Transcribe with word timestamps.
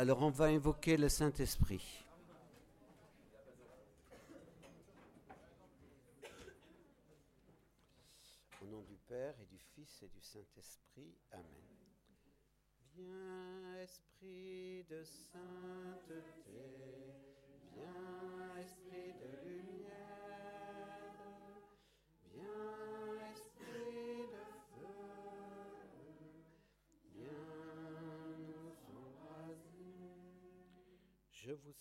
Alors 0.00 0.22
on 0.22 0.30
va 0.30 0.46
invoquer 0.46 0.96
le 0.96 1.10
Saint-Esprit. 1.10 2.06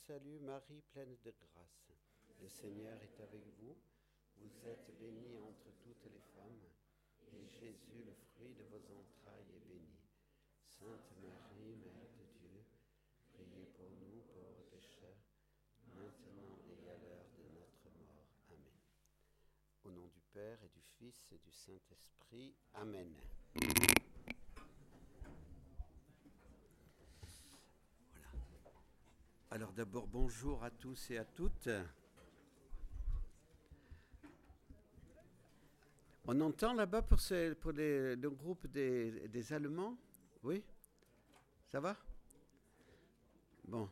Salue 0.09 0.41
Marie, 0.41 0.81
pleine 0.91 1.15
de 1.23 1.29
grâce. 1.29 1.93
Le 2.41 2.49
Seigneur 2.49 2.97
est 2.97 3.21
avec 3.21 3.45
vous. 3.59 3.77
Vous 4.37 4.49
êtes 4.65 4.89
bénie 4.97 5.37
entre 5.37 5.69
toutes 5.83 6.03
les 6.05 6.23
femmes, 6.33 6.65
et 7.31 7.45
Jésus, 7.45 8.01
le 8.03 8.15
fruit 8.33 8.55
de 8.55 8.63
vos 8.71 8.81
entrailles, 8.89 9.53
est 9.53 9.69
béni. 9.69 10.01
Sainte 10.65 11.13
Marie, 11.21 11.77
Mère 11.85 12.09
de 12.17 12.25
Dieu, 12.41 12.65
priez 13.33 13.67
pour 13.77 13.91
nous 14.01 14.23
pauvres 14.33 14.65
pécheurs, 14.71 15.21
maintenant 15.93 16.57
et 16.65 16.89
à 16.89 16.97
l'heure 16.97 17.29
de 17.37 17.45
notre 17.53 17.85
mort. 18.01 18.33
Amen. 18.49 18.81
Au 19.83 19.91
nom 19.91 20.07
du 20.07 20.21
Père 20.33 20.57
et 20.63 20.69
du 20.69 20.81
Fils 20.97 21.27
et 21.31 21.37
du 21.37 21.51
Saint-Esprit. 21.51 22.55
Amen. 22.73 23.13
Alors 29.51 29.71
d'abord, 29.73 30.05
bonjour 30.05 30.63
à 30.63 30.69
tous 30.69 31.09
et 31.09 31.17
à 31.17 31.25
toutes. 31.25 31.69
On 36.25 36.39
entend 36.41 36.73
là-bas 36.73 37.01
pour, 37.01 37.17
le 37.71 38.27
groupe 38.27 38.67
des, 38.67 39.27
des 39.27 39.53
Allemands? 39.53 39.97
Oui? 40.43 40.63
Ça 41.67 41.79
va? 41.79 41.97
Bon. 43.67 43.89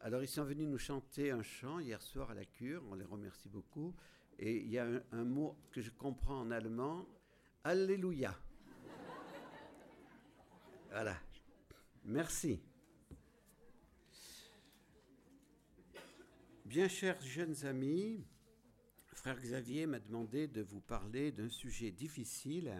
Alors 0.00 0.22
ils 0.22 0.28
sont 0.28 0.44
venus 0.44 0.68
nous 0.68 0.78
chanter 0.78 1.32
un 1.32 1.42
chant 1.42 1.80
hier 1.80 2.00
soir 2.00 2.30
à 2.30 2.34
la 2.34 2.44
cure, 2.44 2.84
on 2.88 2.94
les 2.94 3.04
remercie 3.04 3.48
beaucoup. 3.48 3.92
Et 4.38 4.58
il 4.58 4.68
y 4.68 4.78
a 4.78 4.86
un, 4.86 5.02
un 5.10 5.24
mot 5.24 5.56
que 5.72 5.80
je 5.80 5.90
comprends 5.90 6.38
en 6.38 6.52
allemand, 6.52 7.04
Alléluia. 7.64 8.32
Voilà. 10.90 11.16
Merci. 12.04 12.62
Bien 16.68 16.86
chers 16.86 17.18
jeunes 17.22 17.64
amis, 17.64 18.22
Frère 19.14 19.40
Xavier 19.40 19.86
m'a 19.86 20.00
demandé 20.00 20.48
de 20.48 20.60
vous 20.60 20.82
parler 20.82 21.32
d'un 21.32 21.48
sujet 21.48 21.90
difficile, 21.90 22.74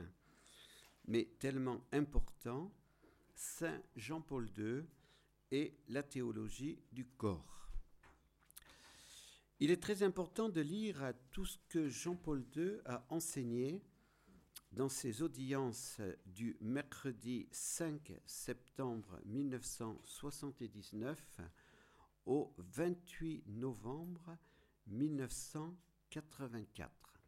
mais 1.06 1.24
tellement 1.38 1.82
important, 1.92 2.70
Saint 3.34 3.80
Jean-Paul 3.96 4.50
II 4.58 4.82
et 5.52 5.74
la 5.88 6.02
théologie 6.02 6.82
du 6.92 7.06
corps. 7.06 7.70
Il 9.58 9.70
est 9.70 9.82
très 9.82 10.02
important 10.02 10.50
de 10.50 10.60
lire 10.60 11.14
tout 11.32 11.46
ce 11.46 11.56
que 11.70 11.88
Jean-Paul 11.88 12.44
II 12.56 12.80
a 12.84 13.06
enseigné 13.08 13.82
dans 14.70 14.90
ses 14.90 15.22
audiences 15.22 16.02
du 16.26 16.58
mercredi 16.60 17.48
5 17.52 18.20
septembre 18.26 19.18
1979 19.24 21.40
au 22.28 22.54
28 22.58 23.48
novembre 23.48 24.38
1984. 24.86 27.20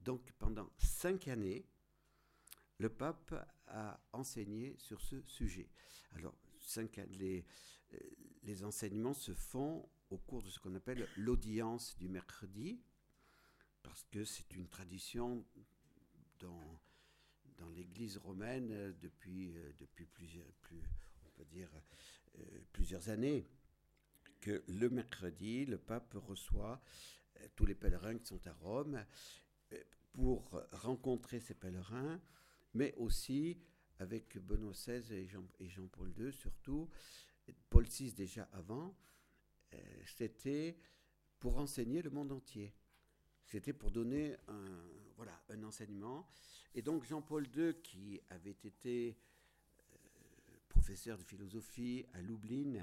Donc 0.00 0.32
pendant 0.38 0.68
cinq 0.78 1.28
années, 1.28 1.64
le 2.78 2.88
pape 2.88 3.34
a 3.68 4.00
enseigné 4.12 4.74
sur 4.78 5.00
ce 5.02 5.22
sujet. 5.22 5.68
Alors, 6.12 6.34
cinq, 6.58 7.00
les, 7.10 7.44
euh, 7.92 7.98
les 8.42 8.64
enseignements 8.64 9.14
se 9.14 9.34
font 9.34 9.88
au 10.10 10.18
cours 10.18 10.42
de 10.42 10.50
ce 10.50 10.58
qu'on 10.58 10.74
appelle 10.74 11.08
l'audience 11.16 11.96
du 11.98 12.08
mercredi, 12.08 12.80
parce 13.82 14.02
que 14.04 14.24
c'est 14.24 14.54
une 14.54 14.68
tradition 14.68 15.44
dans, 16.38 16.80
l'Église 17.76 18.16
romaine 18.16 18.92
depuis, 19.00 19.56
euh, 19.56 19.72
euh, 22.38 22.60
plusieurs 22.72 23.08
années 23.08 23.46
que 24.42 24.62
le 24.68 24.90
mercredi, 24.90 25.64
le 25.64 25.78
pape 25.78 26.12
reçoit 26.14 26.82
euh, 27.40 27.46
tous 27.56 27.64
les 27.64 27.74
pèlerins 27.74 28.18
qui 28.18 28.26
sont 28.26 28.46
à 28.46 28.52
Rome 28.52 29.02
euh, 29.72 29.78
pour 30.12 30.50
rencontrer 30.72 31.40
ces 31.40 31.54
pèlerins, 31.54 32.20
mais 32.74 32.92
aussi 32.96 33.56
avec 34.00 34.36
Benoît 34.38 34.72
XVI 34.72 35.14
et 35.14 35.26
Jean- 35.26 35.48
et 35.60 35.68
Jean-Paul 35.68 36.12
II 36.18 36.32
surtout, 36.32 36.90
Paul 37.70 37.86
VI 37.86 38.12
déjà 38.12 38.48
avant, 38.52 38.94
euh, 39.74 39.78
c'était 40.04 40.76
pour 41.38 41.56
enseigner 41.58 42.02
le 42.02 42.10
monde 42.10 42.32
entier. 42.32 42.74
C'était 43.46 43.72
pour 43.72 43.90
donner 43.90 44.36
un, 44.48 44.82
voilà, 45.16 45.40
un 45.50 45.62
enseignement. 45.62 46.28
Et 46.74 46.82
donc 46.82 47.04
Jean-Paul 47.04 47.46
II, 47.56 47.74
qui 47.82 48.20
avait 48.30 48.56
été 48.64 49.16
professeur 50.68 51.18
de 51.18 51.22
philosophie 51.22 52.04
à 52.12 52.20
Lublin, 52.20 52.80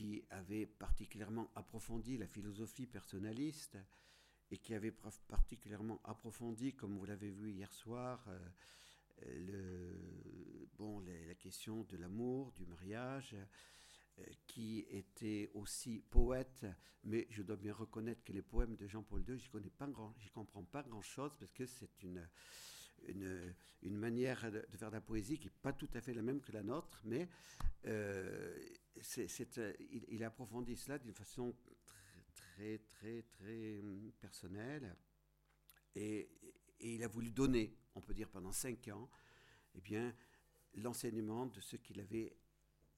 qui 0.00 0.24
avait 0.30 0.64
particulièrement 0.64 1.50
approfondi 1.54 2.16
la 2.16 2.26
philosophie 2.26 2.86
personnaliste 2.86 3.76
et 4.50 4.56
qui 4.56 4.72
avait 4.72 4.94
particulièrement 5.28 6.00
approfondi, 6.04 6.72
comme 6.72 6.96
vous 6.96 7.04
l'avez 7.04 7.28
vu 7.28 7.50
hier 7.50 7.70
soir, 7.70 8.24
euh, 8.28 8.38
le, 9.46 10.68
bon, 10.78 11.00
la 11.28 11.34
question 11.34 11.84
de 11.84 11.98
l'amour, 11.98 12.50
du 12.52 12.64
mariage, 12.64 13.36
euh, 14.18 14.24
qui 14.46 14.86
était 14.88 15.50
aussi 15.52 16.02
poète, 16.08 16.64
mais 17.04 17.26
je 17.28 17.42
dois 17.42 17.56
bien 17.56 17.74
reconnaître 17.74 18.24
que 18.24 18.32
les 18.32 18.40
poèmes 18.40 18.76
de 18.76 18.86
Jean-Paul 18.86 19.22
II, 19.28 19.38
je 19.38 19.50
connais 19.50 19.68
pas 19.68 19.86
grand, 19.86 20.14
j'y 20.16 20.30
comprends 20.30 20.64
pas 20.64 20.82
grand-chose 20.82 21.36
parce 21.38 21.52
que 21.52 21.66
c'est 21.66 22.02
une, 22.02 22.26
une, 23.08 23.96
manière 23.96 24.50
de, 24.50 24.64
faire 24.76 24.90
de 24.90 24.96
la 24.96 25.00
poésie 25.00 25.38
qui 25.38 25.46
n'est 25.46 25.54
pas 25.62 25.72
tout 25.72 25.88
à 25.94 26.00
fait 26.00 26.14
la 26.14 26.22
même 26.22 26.40
que 26.40 26.52
la 26.52 26.62
nôtre, 26.62 27.00
mais 27.04 27.28
euh, 27.86 28.58
euh, 29.18 29.72
il, 29.90 30.04
il 30.08 30.24
a 30.24 30.28
approfondi 30.28 30.76
cela 30.76 30.98
d'une 30.98 31.14
façon 31.14 31.54
très, 31.86 32.22
très, 32.34 32.78
très, 32.78 33.22
très 33.22 33.82
personnelle. 34.20 34.94
Et, 35.94 36.30
il 36.82 37.04
a 37.04 37.08
voulu 37.08 37.30
donner, 37.30 37.76
on 37.94 38.00
peut 38.00 38.14
dire 38.14 38.30
pendant 38.30 38.52
cinq 38.52 38.88
ans, 38.88 39.10
eh 39.74 39.82
bien, 39.82 40.14
l'enseignement 40.76 41.44
de 41.44 41.60
ce 41.60 41.76
qu'il 41.76 42.00
avait 42.00 42.34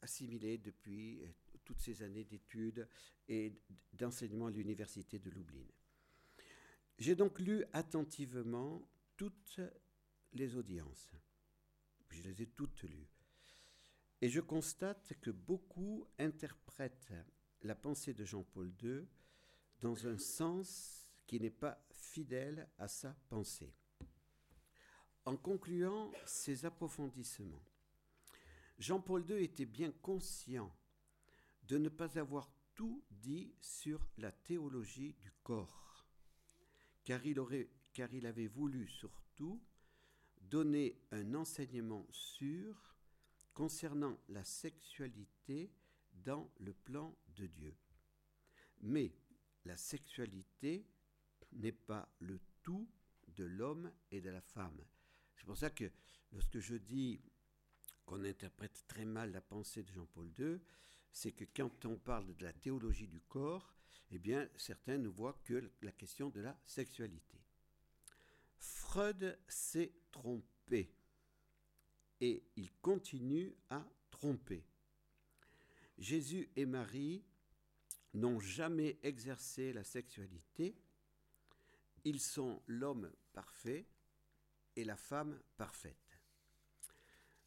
assimilé 0.02 0.56
depuis 0.58 1.20
euh, 1.22 1.26
toutes 1.64 1.80
ces 1.80 2.02
années 2.02 2.24
d'études 2.24 2.86
et 3.28 3.52
d'enseignement 3.92 4.46
à 4.46 4.50
l'université 4.50 5.18
de 5.18 5.30
Lublin. 5.30 5.66
J'ai 6.98 7.16
donc 7.16 7.40
lu 7.40 7.64
attentivement 7.72 8.88
toutes 9.16 9.60
les 10.32 10.56
audiences. 10.56 11.10
Je 12.10 12.22
les 12.22 12.42
ai 12.42 12.46
toutes 12.46 12.82
lues. 12.82 13.10
Et 14.20 14.28
je 14.28 14.40
constate 14.40 15.14
que 15.20 15.30
beaucoup 15.30 16.06
interprètent 16.18 17.14
la 17.62 17.74
pensée 17.74 18.14
de 18.14 18.24
Jean-Paul 18.24 18.72
II 18.82 19.06
dans 19.80 20.06
un 20.06 20.18
sens 20.18 21.08
qui 21.26 21.40
n'est 21.40 21.50
pas 21.50 21.84
fidèle 21.90 22.68
à 22.78 22.88
sa 22.88 23.14
pensée. 23.28 23.74
En 25.24 25.36
concluant 25.36 26.12
ces 26.26 26.64
approfondissements, 26.64 27.64
Jean-Paul 28.78 29.28
II 29.28 29.42
était 29.42 29.66
bien 29.66 29.92
conscient 29.92 30.74
de 31.64 31.78
ne 31.78 31.88
pas 31.88 32.18
avoir 32.18 32.52
tout 32.74 33.04
dit 33.10 33.54
sur 33.60 34.06
la 34.18 34.32
théologie 34.32 35.14
du 35.14 35.30
corps, 35.42 36.06
car 37.04 37.24
il, 37.24 37.38
aurait, 37.38 37.70
car 37.92 38.12
il 38.12 38.26
avait 38.26 38.46
voulu 38.46 38.88
surtout 38.88 39.62
donner 40.52 40.94
un 41.12 41.34
enseignement 41.34 42.06
sûr 42.10 42.94
concernant 43.54 44.18
la 44.28 44.44
sexualité 44.44 45.72
dans 46.12 46.52
le 46.58 46.74
plan 46.74 47.16
de 47.36 47.46
Dieu. 47.46 47.74
Mais 48.82 49.14
la 49.64 49.78
sexualité 49.78 50.86
n'est 51.52 51.72
pas 51.72 52.06
le 52.18 52.38
tout 52.62 52.86
de 53.28 53.44
l'homme 53.44 53.90
et 54.10 54.20
de 54.20 54.28
la 54.28 54.42
femme. 54.42 54.84
C'est 55.36 55.46
pour 55.46 55.56
ça 55.56 55.70
que 55.70 55.90
lorsque 56.32 56.58
je 56.58 56.74
dis 56.74 57.18
qu'on 58.04 58.22
interprète 58.22 58.84
très 58.86 59.06
mal 59.06 59.32
la 59.32 59.40
pensée 59.40 59.82
de 59.82 59.90
Jean-Paul 59.90 60.30
II, 60.38 60.58
c'est 61.10 61.32
que 61.32 61.44
quand 61.56 61.86
on 61.86 61.96
parle 61.96 62.36
de 62.36 62.44
la 62.44 62.52
théologie 62.52 63.08
du 63.08 63.20
corps, 63.22 63.74
eh 64.10 64.18
bien, 64.18 64.46
certains 64.56 64.98
ne 64.98 65.08
voient 65.08 65.40
que 65.44 65.72
la 65.80 65.92
question 65.92 66.28
de 66.28 66.42
la 66.42 66.60
sexualité. 66.66 67.41
Freud 68.92 69.38
s'est 69.48 69.94
trompé 70.10 70.94
et 72.20 72.44
il 72.56 72.70
continue 72.82 73.56
à 73.70 73.82
tromper. 74.10 74.66
Jésus 75.96 76.50
et 76.56 76.66
Marie 76.66 77.24
n'ont 78.12 78.38
jamais 78.38 78.98
exercé 79.02 79.72
la 79.72 79.82
sexualité, 79.82 80.76
ils 82.04 82.20
sont 82.20 82.60
l'homme 82.66 83.10
parfait 83.32 83.86
et 84.76 84.84
la 84.84 84.98
femme 84.98 85.40
parfaite. 85.56 86.20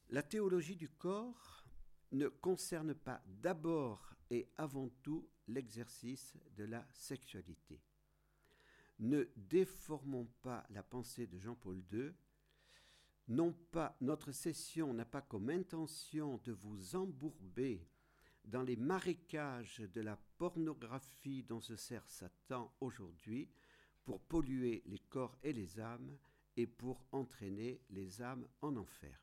La 0.09 0.24
théologie 0.24 0.77
du 0.77 0.89
corps 0.89 1.63
ne 2.12 2.27
concerne 2.27 2.95
pas 2.95 3.21
d'abord 3.27 4.15
et 4.31 4.50
avant 4.57 4.89
tout 5.03 5.30
l'exercice 5.47 6.33
de 6.57 6.63
la 6.63 6.83
sexualité. 6.92 7.83
Ne 9.00 9.25
déformons 9.36 10.27
pas 10.42 10.65
la 10.69 10.83
pensée 10.83 11.27
de 11.27 11.38
Jean-Paul 11.38 11.83
II. 11.92 12.12
Non 13.27 13.53
pas, 13.71 13.97
notre 14.01 14.31
session 14.31 14.94
n'a 14.94 15.06
pas 15.06 15.21
comme 15.21 15.50
intention 15.50 16.39
de 16.44 16.51
vous 16.51 16.95
embourber 16.95 17.88
dans 18.45 18.62
les 18.62 18.75
marécages 18.75 19.80
de 19.80 20.01
la 20.01 20.18
pornographie 20.38 21.44
dont 21.44 21.62
se 21.62 21.75
sert 21.75 22.07
Satan 22.07 22.71
aujourd'hui 22.80 23.50
pour 24.03 24.21
polluer 24.21 24.83
les 24.86 25.00
corps 25.00 25.36
et 25.44 25.51
les 25.51 25.80
âmes 25.80 26.15
et 26.56 26.68
pour 26.68 27.03
entraîner 27.12 27.81
les 27.89 28.21
âmes 28.21 28.47
en 28.62 28.75
enfer. 28.77 29.19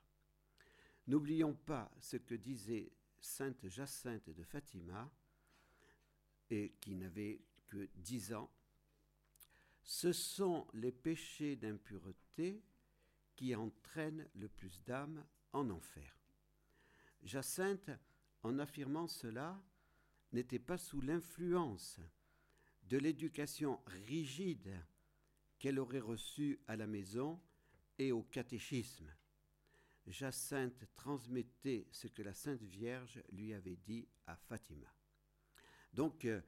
N'oublions 1.07 1.55
pas 1.55 1.91
ce 2.01 2.17
que 2.17 2.35
disait 2.35 2.93
sainte 3.21 3.69
Jacinthe 3.69 4.31
de 4.31 4.43
Fatima, 4.43 5.11
et 6.51 6.75
qui 6.81 6.95
n'avait 6.95 7.41
que 7.69 7.89
dix 7.97 8.35
ans, 8.35 8.51
ce 9.83 10.13
sont 10.13 10.67
les 10.75 10.93
péchés 10.93 11.57
d'impureté 11.57 12.63
qui 13.37 13.55
entraînent 13.55 14.29
le 14.35 14.49
plus 14.49 14.83
d'âmes 14.85 15.25
en 15.53 15.71
enfer. 15.71 16.17
Jacinthe, 17.23 17.91
en 18.43 18.59
affirmant 18.59 19.09
cela, 19.09 19.61
n'était 20.33 20.59
pas 20.59 20.79
sous 20.79 21.01
l'influence 21.01 22.01
de 22.85 22.99
l'éducation 22.99 23.81
rigide 23.87 24.73
qu'elle 25.59 25.79
aurait 25.79 26.01
reçue 26.01 26.59
à 26.67 26.77
la 26.77 26.87
maison 26.87 27.41
et 27.99 28.13
au 28.13 28.23
catéchisme. 28.23 29.09
Jacinthe 30.07 30.85
transmettait 30.97 31.87
ce 31.93 32.09
que 32.09 32.23
la 32.23 32.35
Sainte 32.35 32.63
Vierge 32.63 33.23
lui 33.31 33.55
avait 33.55 33.77
dit 33.77 34.09
à 34.27 34.35
Fatima. 34.35 34.93
Donc, 35.93 36.25
euh, 36.25 36.41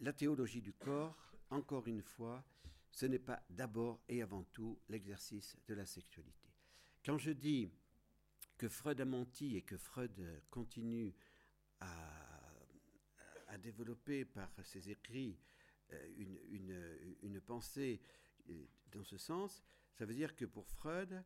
la 0.00 0.12
théologie 0.12 0.60
du 0.60 0.72
corps, 0.72 1.33
encore 1.50 1.86
une 1.86 2.02
fois, 2.02 2.44
ce 2.90 3.06
n'est 3.06 3.18
pas 3.18 3.42
d'abord 3.50 4.00
et 4.08 4.22
avant 4.22 4.44
tout 4.44 4.78
l'exercice 4.88 5.56
de 5.66 5.74
la 5.74 5.84
sexualité. 5.84 6.48
Quand 7.04 7.18
je 7.18 7.32
dis 7.32 7.68
que 8.56 8.68
Freud 8.68 9.00
a 9.00 9.04
menti 9.04 9.56
et 9.56 9.62
que 9.62 9.76
Freud 9.76 10.42
continue 10.50 11.14
à, 11.80 11.88
développer 13.62 14.24
par 14.24 14.50
ses 14.64 14.90
écrits 14.90 15.38
euh, 15.92 17.14
une, 17.22 17.40
pensée 17.40 18.00
euh, 18.50 18.66
dans 18.90 19.04
ce 19.04 19.16
sens, 19.16 19.62
ça 19.92 20.04
veut 20.04 20.14
dire 20.14 20.34
que 20.34 20.44
pour 20.44 20.66
Freud, 20.66 21.22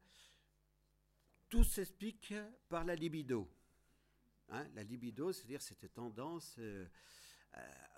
tout 1.49 1.65
s'explique 1.65 2.35
par 2.69 2.85
la 2.85 2.95
libido. 2.95 3.49
Hein, 4.51 4.69
la 4.75 4.83
libido, 4.83 5.33
c'est-à-dire 5.33 5.63
cette 5.63 5.93
tendance 5.95 6.59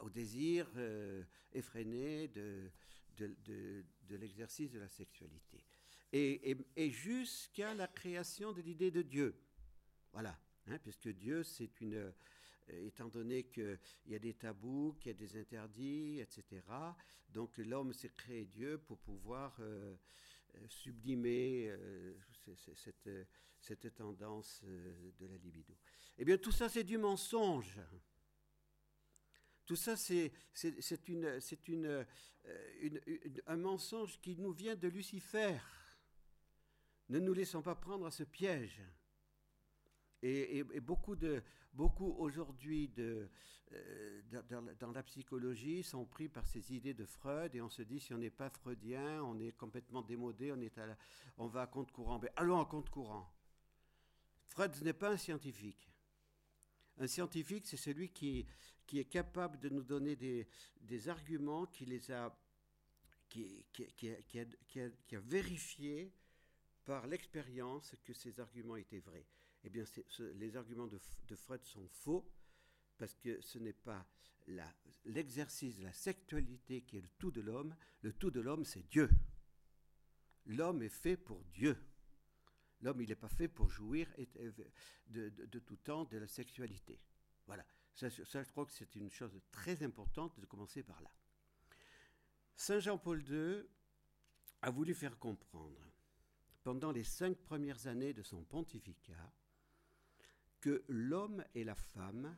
au 0.02 0.10
désir 0.10 0.70
euh, 0.76 1.22
effréné 1.52 2.28
de, 2.28 2.70
l'exercice 4.10 4.70
de 4.70 4.78
la 4.78 4.88
sexualité. 4.88 5.64
Et, 6.12 6.90
jusqu'à 6.90 7.74
la 7.74 7.86
création 7.86 8.52
de 8.52 8.62
l'idée 8.62 8.90
de 8.90 9.02
Dieu. 9.02 9.34
Voilà, 10.12 10.38
hein, 10.66 10.78
puisque 10.82 11.08
Dieu, 11.08 11.42
c'est 11.42 11.80
une... 11.80 11.94
Euh, 11.94 12.12
étant 12.86 13.08
donné 13.08 13.44
qu'il 13.44 13.78
y 14.06 14.14
a 14.14 14.18
des 14.20 14.34
tabous, 14.34 14.94
qu'il 15.00 15.08
y 15.08 15.14
a 15.14 15.18
des 15.18 15.36
interdits, 15.36 16.20
etc. 16.20 16.62
Donc 17.28 17.58
l'homme 17.58 17.92
s'est 17.92 18.12
créé 18.16 18.44
Dieu 18.44 18.78
pour 18.78 18.98
pouvoir 18.98 19.56
euh, 19.58 19.96
sublimer 20.68 21.74
cette, 23.60 23.94
tendance 23.96 24.62
de 24.62 25.26
la 25.26 25.36
libido. 25.38 25.74
Eh 26.16 26.24
bien, 26.24 26.38
tout 26.38 26.52
ça, 26.52 26.68
c'est 26.68 26.84
du 26.84 26.96
mensonge. 26.96 27.80
Tout 29.70 29.76
ça, 29.76 29.94
c'est 29.96 30.32
euh, 31.68 32.10
un 33.46 33.56
mensonge 33.56 34.20
qui 34.20 34.36
nous 34.36 34.50
vient 34.50 34.74
de 34.74 34.88
Lucifer. 34.88 35.60
Ne 37.08 37.20
nous 37.20 37.32
laissons 37.32 37.62
pas 37.62 37.76
prendre 37.76 38.04
à 38.04 38.10
ce 38.10 38.24
piège. 38.24 38.82
Et, 40.22 40.64
beaucoup, 40.80 41.14
aujourd'hui 42.18 42.92
euh, 42.98 43.28
dans, 44.80 44.90
la 44.90 45.04
psychologie 45.04 45.84
sont 45.84 46.04
pris 46.04 46.28
par 46.28 46.48
ces 46.48 46.74
idées 46.74 46.94
de 46.94 47.04
Freud 47.04 47.54
et 47.54 47.60
on 47.60 47.68
se 47.68 47.82
dit 47.82 48.00
si 48.00 48.12
on 48.12 48.18
n'est 48.18 48.28
pas 48.28 48.50
freudien, 48.50 49.22
on 49.22 49.38
est 49.38 49.52
complètement 49.52 50.02
démodé, 50.02 50.50
on, 50.50 50.60
est 50.60 50.80
on 51.38 51.46
va 51.46 51.62
à 51.62 51.66
compte 51.68 51.92
courant. 51.92 52.18
Mais 52.18 52.32
allons 52.34 52.60
à 52.60 52.66
compte 52.66 52.90
courant. 52.90 53.32
Freud 54.48 54.72
n'est 54.82 54.94
pas 54.94 55.10
un 55.10 55.16
scientifique. 55.16 55.88
Un 56.98 57.06
scientifique, 57.06 57.66
c'est 57.66 57.76
celui 57.76 58.10
qui, 58.10 58.46
qui 58.90 58.98
est 58.98 59.04
capable 59.04 59.60
de 59.60 59.68
nous 59.68 59.84
donner 59.84 60.16
des, 60.16 61.08
arguments, 61.08 61.64
qui 61.66 61.86
les 61.86 62.10
a, 62.10 62.36
qui, 63.28 63.64
vérifié 65.12 66.12
par 66.84 67.06
l'expérience 67.06 67.94
que 68.02 68.12
ces 68.12 68.40
arguments 68.40 68.74
étaient 68.74 68.98
vrais. 68.98 69.24
Eh 69.62 69.70
bien, 69.70 69.84
les 70.34 70.56
arguments 70.56 70.88
de, 70.88 70.98
de, 71.28 71.36
Freud 71.36 71.62
sont 71.62 71.86
faux 71.86 72.28
parce 72.98 73.14
que 73.14 73.40
ce 73.40 73.60
n'est 73.60 73.72
pas 73.72 74.04
l'exercice 75.04 75.78
de 75.78 75.84
la 75.84 75.92
sexualité 75.92 76.82
qui 76.82 76.98
est 76.98 77.02
le 77.02 77.10
tout 77.16 77.30
de 77.30 77.42
l'homme. 77.42 77.76
Le 78.02 78.12
tout 78.12 78.32
de 78.32 78.40
l'homme, 78.40 78.64
c'est 78.64 78.88
Dieu. 78.88 79.08
L'homme 80.46 80.82
est 80.82 80.88
fait 80.88 81.16
pour 81.16 81.44
Dieu. 81.52 81.76
L'homme, 82.82 83.00
il 83.02 83.08
n'est 83.08 83.14
pas 83.14 83.28
fait 83.28 83.46
pour 83.46 83.70
jouir 83.70 84.08
de, 85.06 85.60
tout 85.60 85.76
temps 85.76 86.06
de 86.06 86.18
la 86.18 86.26
sexualité. 86.26 86.98
Voilà. 87.46 87.64
Ça, 87.94 88.08
je 88.08 88.50
crois 88.50 88.64
que 88.64 88.72
c'est 88.72 88.94
une 88.94 89.10
chose 89.10 89.38
très 89.50 89.82
importante 89.82 90.38
de 90.40 90.46
commencer 90.46 90.82
par 90.82 91.00
là. 91.02 91.10
Saint 92.56 92.78
Jean-Paul 92.78 93.22
II 93.28 93.62
a 94.62 94.70
voulu 94.70 94.94
faire 94.94 95.18
comprendre, 95.18 95.80
pendant 96.62 96.92
les 96.92 97.04
cinq 97.04 97.36
premières 97.38 97.86
années 97.86 98.12
de 98.12 98.22
son 98.22 98.44
pontificat, 98.44 99.32
que 100.60 100.84
l'homme 100.88 101.44
et 101.54 101.64
la 101.64 101.74
femme 101.74 102.36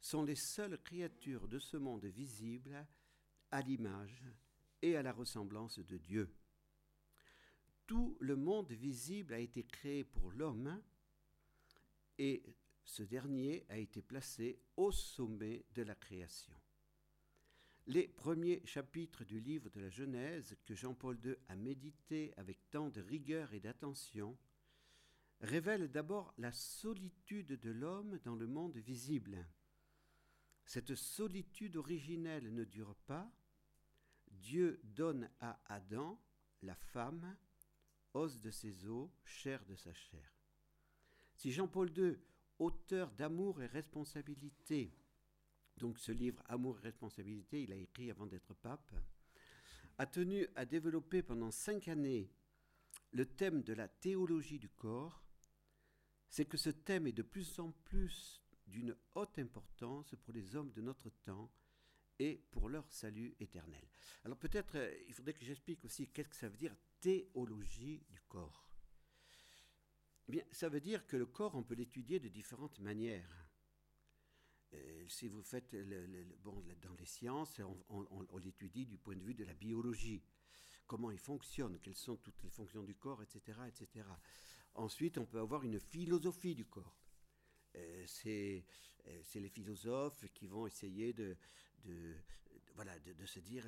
sont 0.00 0.22
les 0.22 0.36
seules 0.36 0.78
créatures 0.82 1.48
de 1.48 1.58
ce 1.58 1.76
monde 1.76 2.04
visible 2.06 2.86
à 3.50 3.60
l'image 3.60 4.24
et 4.82 4.96
à 4.96 5.02
la 5.02 5.12
ressemblance 5.12 5.78
de 5.78 5.98
Dieu 5.98 6.34
tout 7.86 8.16
le 8.20 8.36
monde 8.36 8.70
visible 8.72 9.34
a 9.34 9.38
été 9.38 9.64
créé 9.64 10.04
pour 10.04 10.30
l'homme 10.32 10.80
et 12.18 12.42
ce 12.84 13.02
dernier 13.02 13.64
a 13.68 13.78
été 13.78 14.02
placé 14.02 14.60
au 14.76 14.92
sommet 14.92 15.64
de 15.74 15.82
la 15.82 15.94
création. 15.94 16.54
Les 17.86 18.08
premiers 18.08 18.62
chapitres 18.64 19.24
du 19.24 19.40
livre 19.40 19.68
de 19.68 19.80
la 19.80 19.90
Genèse 19.90 20.56
que 20.64 20.74
Jean-Paul 20.74 21.18
II 21.22 21.34
a 21.48 21.56
médité 21.56 22.32
avec 22.36 22.70
tant 22.70 22.88
de 22.88 23.02
rigueur 23.02 23.52
et 23.52 23.60
d'attention 23.60 24.38
révèlent 25.40 25.90
d'abord 25.90 26.32
la 26.38 26.52
solitude 26.52 27.60
de 27.60 27.70
l'homme 27.70 28.18
dans 28.24 28.36
le 28.36 28.46
monde 28.46 28.78
visible. 28.78 29.46
Cette 30.64 30.94
solitude 30.94 31.76
originelle 31.76 32.54
ne 32.54 32.64
dure 32.64 32.94
pas. 33.06 33.30
Dieu 34.30 34.80
donne 34.84 35.28
à 35.40 35.60
Adam, 35.66 36.18
la 36.62 36.74
femme, 36.74 37.36
os 38.14 38.40
de 38.40 38.50
ses 38.50 38.86
os, 38.86 39.10
chair 39.24 39.62
de 39.66 39.74
sa 39.74 39.92
chair. 39.92 40.32
Si 41.34 41.52
Jean-Paul 41.52 41.90
II, 41.96 42.16
auteur 42.64 43.10
d'Amour 43.12 43.62
et 43.62 43.66
responsabilité, 43.66 44.92
donc 45.76 45.98
ce 45.98 46.12
livre 46.12 46.42
Amour 46.48 46.78
et 46.78 46.82
responsabilité, 46.82 47.62
il 47.62 47.72
a 47.72 47.76
écrit 47.76 48.10
avant 48.10 48.26
d'être 48.26 48.54
pape, 48.54 48.92
a 49.98 50.06
tenu 50.06 50.46
à 50.56 50.64
développer 50.64 51.22
pendant 51.22 51.50
cinq 51.50 51.88
années 51.88 52.30
le 53.12 53.26
thème 53.26 53.62
de 53.62 53.72
la 53.72 53.88
théologie 53.88 54.58
du 54.58 54.68
corps, 54.68 55.22
c'est 56.28 56.44
que 56.44 56.56
ce 56.56 56.70
thème 56.70 57.06
est 57.06 57.12
de 57.12 57.22
plus 57.22 57.58
en 57.60 57.70
plus 57.70 58.42
d'une 58.66 58.96
haute 59.14 59.38
importance 59.38 60.14
pour 60.22 60.32
les 60.32 60.56
hommes 60.56 60.72
de 60.72 60.80
notre 60.80 61.10
temps 61.24 61.50
et 62.18 62.42
pour 62.50 62.68
leur 62.68 62.90
salut 62.90 63.34
éternel. 63.40 63.84
Alors 64.24 64.38
peut-être 64.38 64.76
euh, 64.76 64.92
il 65.06 65.14
faudrait 65.14 65.34
que 65.34 65.44
j'explique 65.44 65.84
aussi 65.84 66.08
qu'est-ce 66.08 66.28
que 66.28 66.36
ça 66.36 66.48
veut 66.48 66.56
dire 66.56 66.74
théologie 67.00 68.02
du 68.10 68.20
corps. 68.22 68.66
Eh 70.28 70.32
bien, 70.32 70.42
ça 70.52 70.68
veut 70.68 70.80
dire 70.80 71.06
que 71.06 71.16
le 71.16 71.26
corps, 71.26 71.54
on 71.54 71.62
peut 71.62 71.74
l'étudier 71.74 72.18
de 72.18 72.28
différentes 72.28 72.78
manières. 72.80 73.46
Euh, 74.72 75.04
si 75.08 75.28
vous 75.28 75.42
faites 75.42 75.76
bon, 76.42 76.64
dans 76.82 76.94
les 76.94 77.06
sciences, 77.06 77.60
on, 77.88 78.38
l'étudie 78.38 78.86
du 78.86 78.98
point 78.98 79.16
de 79.16 79.22
vue 79.22 79.34
de 79.34 79.44
la 79.44 79.54
biologie. 79.54 80.22
comment 80.86 81.10
il 81.10 81.18
fonctionne, 81.18 81.78
quelles 81.80 81.96
sont 81.96 82.16
toutes 82.16 82.42
les 82.42 82.50
fonctions 82.50 82.82
du 82.82 82.94
corps, 82.94 83.22
etc., 83.22 83.58
etc. 83.68 84.06
Ensuite, 84.74 85.18
on 85.18 85.26
peut 85.26 85.38
avoir 85.38 85.64
une 85.64 85.78
philosophie 85.78 86.54
du 86.54 86.64
corps. 86.64 86.96
Euh, 87.76 88.04
c'est 88.06 88.64
les 89.34 89.48
philosophes 89.48 90.24
qui 90.32 90.46
vont 90.46 90.66
essayer 90.66 91.12
de, 91.12 91.36
de, 91.84 92.14
voilà, 92.74 92.98
de, 92.98 93.26
se 93.26 93.40
dire 93.40 93.64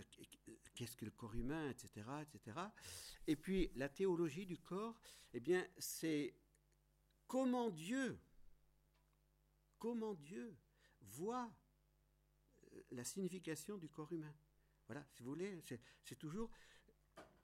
qu'est-ce 0.74 0.96
que 0.96 1.04
le 1.04 1.10
corps 1.10 1.34
humain, 1.34 1.70
etc., 1.70 2.06
etc. 2.22 2.58
Et 3.26 3.36
puis 3.36 3.70
la 3.76 3.88
théologie 3.88 4.46
du 4.46 4.58
corps, 4.58 4.98
eh 5.32 5.40
bien, 5.40 5.66
c'est 5.78 6.34
comment 7.26 7.70
Dieu, 7.70 8.18
voit 11.00 11.50
euh, 12.72 12.82
la 12.90 13.04
signification 13.04 13.76
du 13.78 13.88
corps 13.88 14.12
humain? 14.12 14.34
Voilà, 14.86 15.04
si 15.12 15.22
vous 15.22 15.30
voulez, 15.30 15.60
c'est 16.04 16.18
toujours 16.18 16.50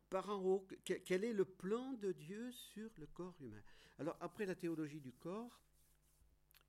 par 0.09 0.29
en 0.29 0.43
haut, 0.43 0.69
quel 0.85 1.25
est 1.25 1.33
le 1.33 1.45
plan 1.45 1.95
de 1.95 2.13
Dieu 2.13 2.53
sur 2.53 2.91
le 2.99 3.07
corps 3.07 3.35
humain? 3.41 3.63
Alors 3.99 4.17
après 4.21 4.47
la 4.47 4.55
théologie 4.55 5.01
du 5.01 5.13
corps, 5.13 5.59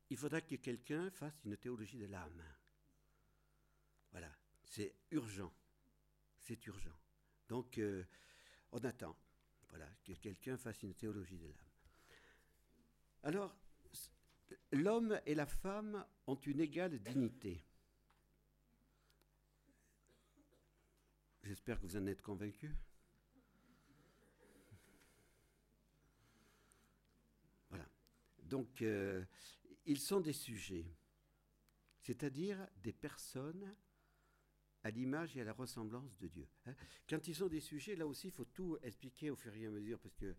il 0.10 0.18
faudra 0.18 0.42
que 0.42 0.56
quelqu'un 0.56 1.10
fasse 1.12 1.44
une 1.44 1.58
théologie 1.58 1.98
de 1.98 2.06
l'âme. 2.06 2.44
Voilà, 4.12 4.32
c'est 4.64 4.96
urgent. 5.12 5.54
C'est 6.40 6.66
urgent. 6.68 6.98
Donc, 7.48 7.78
euh, 7.78 8.04
on 8.72 8.80
attend 8.84 9.18
que 10.04 10.14
quelqu'un 10.14 10.58
fasse 10.58 10.84
une 10.84 10.94
théologie 10.94 11.38
de 11.38 11.48
l'âme. 11.48 11.73
Alors, 13.24 13.56
l'homme 14.74 15.20
et 15.26 15.34
la 15.34 15.46
femme 15.46 16.06
ont 16.28 16.36
une 16.36 16.60
égale 16.60 17.00
dignité. 17.00 17.64
J'espère 21.44 21.80
que 21.80 21.86
vous 21.86 21.98
en 21.98 22.06
êtes 22.08 22.22
convaincus. 22.22 22.72
Voilà. 27.70 27.88
Donc, 28.44 28.82
euh, 28.82 29.24
ils 29.86 30.00
sont 30.00 30.22
des 30.22 30.34
sujets, 30.34 30.86
c'est-à-dire 32.02 32.66
des 32.78 32.94
personnes 32.94 33.76
à 34.84 34.92
l'image 34.92 35.36
et 35.38 35.42
à 35.42 35.46
la 35.46 35.54
ressemblance 35.54 36.18
de 36.18 36.28
Dieu. 36.28 36.48
Hein. 36.66 36.76
Quand 37.10 37.26
ils 37.28 37.36
sont 37.36 37.48
des 37.48 37.62
sujets, 37.62 37.96
là 37.96 38.06
aussi, 38.06 38.28
il 38.28 38.34
faut 38.34 38.46
tout 38.46 38.78
expliquer 38.82 39.30
au 39.30 39.36
fur 39.36 39.54
et 39.56 39.66
à 39.66 39.70
mesure, 39.70 40.00
parce 40.00 40.16
que 40.16 40.36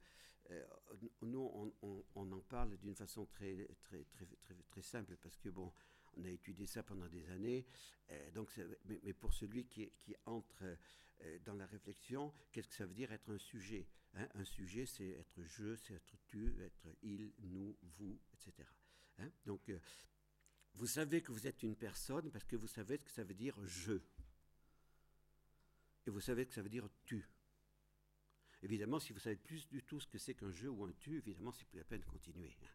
nous, 1.22 1.72
on, 1.82 2.32
en 2.32 2.40
parle 2.40 2.76
d'une 2.78 2.94
façon 2.94 3.26
très, 3.26 3.66
très, 3.82 4.04
très, 4.04 4.26
très, 4.42 4.54
très 4.70 4.82
simple, 4.82 5.16
parce 5.16 5.36
que, 5.36 5.48
bon, 5.48 5.72
on 6.16 6.24
a 6.24 6.30
étudié 6.30 6.66
ça 6.66 6.82
pendant 6.82 7.08
des 7.08 7.28
années, 7.30 7.66
euh, 8.10 8.30
donc 8.32 8.50
mais, 8.84 9.12
pour 9.14 9.32
celui 9.32 9.66
qui, 9.66 9.90
entre 10.26 10.64
euh, 11.22 11.38
dans 11.44 11.54
la 11.54 11.66
réflexion, 11.66 12.32
qu'est-ce 12.52 12.68
que 12.68 12.74
ça 12.74 12.86
veut 12.86 12.94
dire 12.94 13.10
être 13.12 13.30
un 13.30 13.38
sujet 13.38 13.86
hein? 14.14 14.28
Un 14.34 14.44
sujet, 14.44 14.86
c'est 14.86 15.08
être 15.08 15.42
je, 15.42 15.74
c'est 15.76 15.94
être 15.94 16.16
tu, 16.26 16.54
être 16.62 16.88
il, 17.02 17.32
nous, 17.38 17.76
vous, 17.98 18.20
etc. 18.34 18.68
Hein? 19.18 19.30
donc, 19.46 19.72
vous 20.74 20.86
savez 20.86 21.22
que 21.22 21.30
vous 21.30 21.46
êtes 21.46 21.62
une 21.62 21.76
personne 21.76 22.30
parce 22.30 22.44
que 22.44 22.56
vous 22.56 22.66
savez 22.66 22.96
ce 22.96 23.02
que 23.04 23.10
ça 23.10 23.24
veut 23.24 23.34
dire 23.34 23.56
je. 23.64 24.00
Et 26.06 26.10
vous 26.10 26.20
savez 26.20 26.46
que 26.46 26.52
ça 26.52 26.62
veut 26.62 26.68
dire 26.68 26.88
tu. 27.04 27.28
Évidemment, 28.64 28.98
si 28.98 29.12
vous 29.12 29.18
savez 29.18 29.36
plus 29.36 29.68
du 29.68 29.82
tout 29.82 30.00
ce 30.00 30.06
que 30.06 30.16
c'est 30.16 30.32
qu'un 30.32 30.50
jeu 30.50 30.70
ou 30.70 30.84
un 30.84 30.92
tu, 30.92 31.18
évidemment, 31.18 31.52
c'est 31.52 31.66
plus 31.66 31.76
la 31.76 31.84
peine 31.84 32.00
de 32.00 32.06
continuer. 32.06 32.56
Hein. 32.62 32.66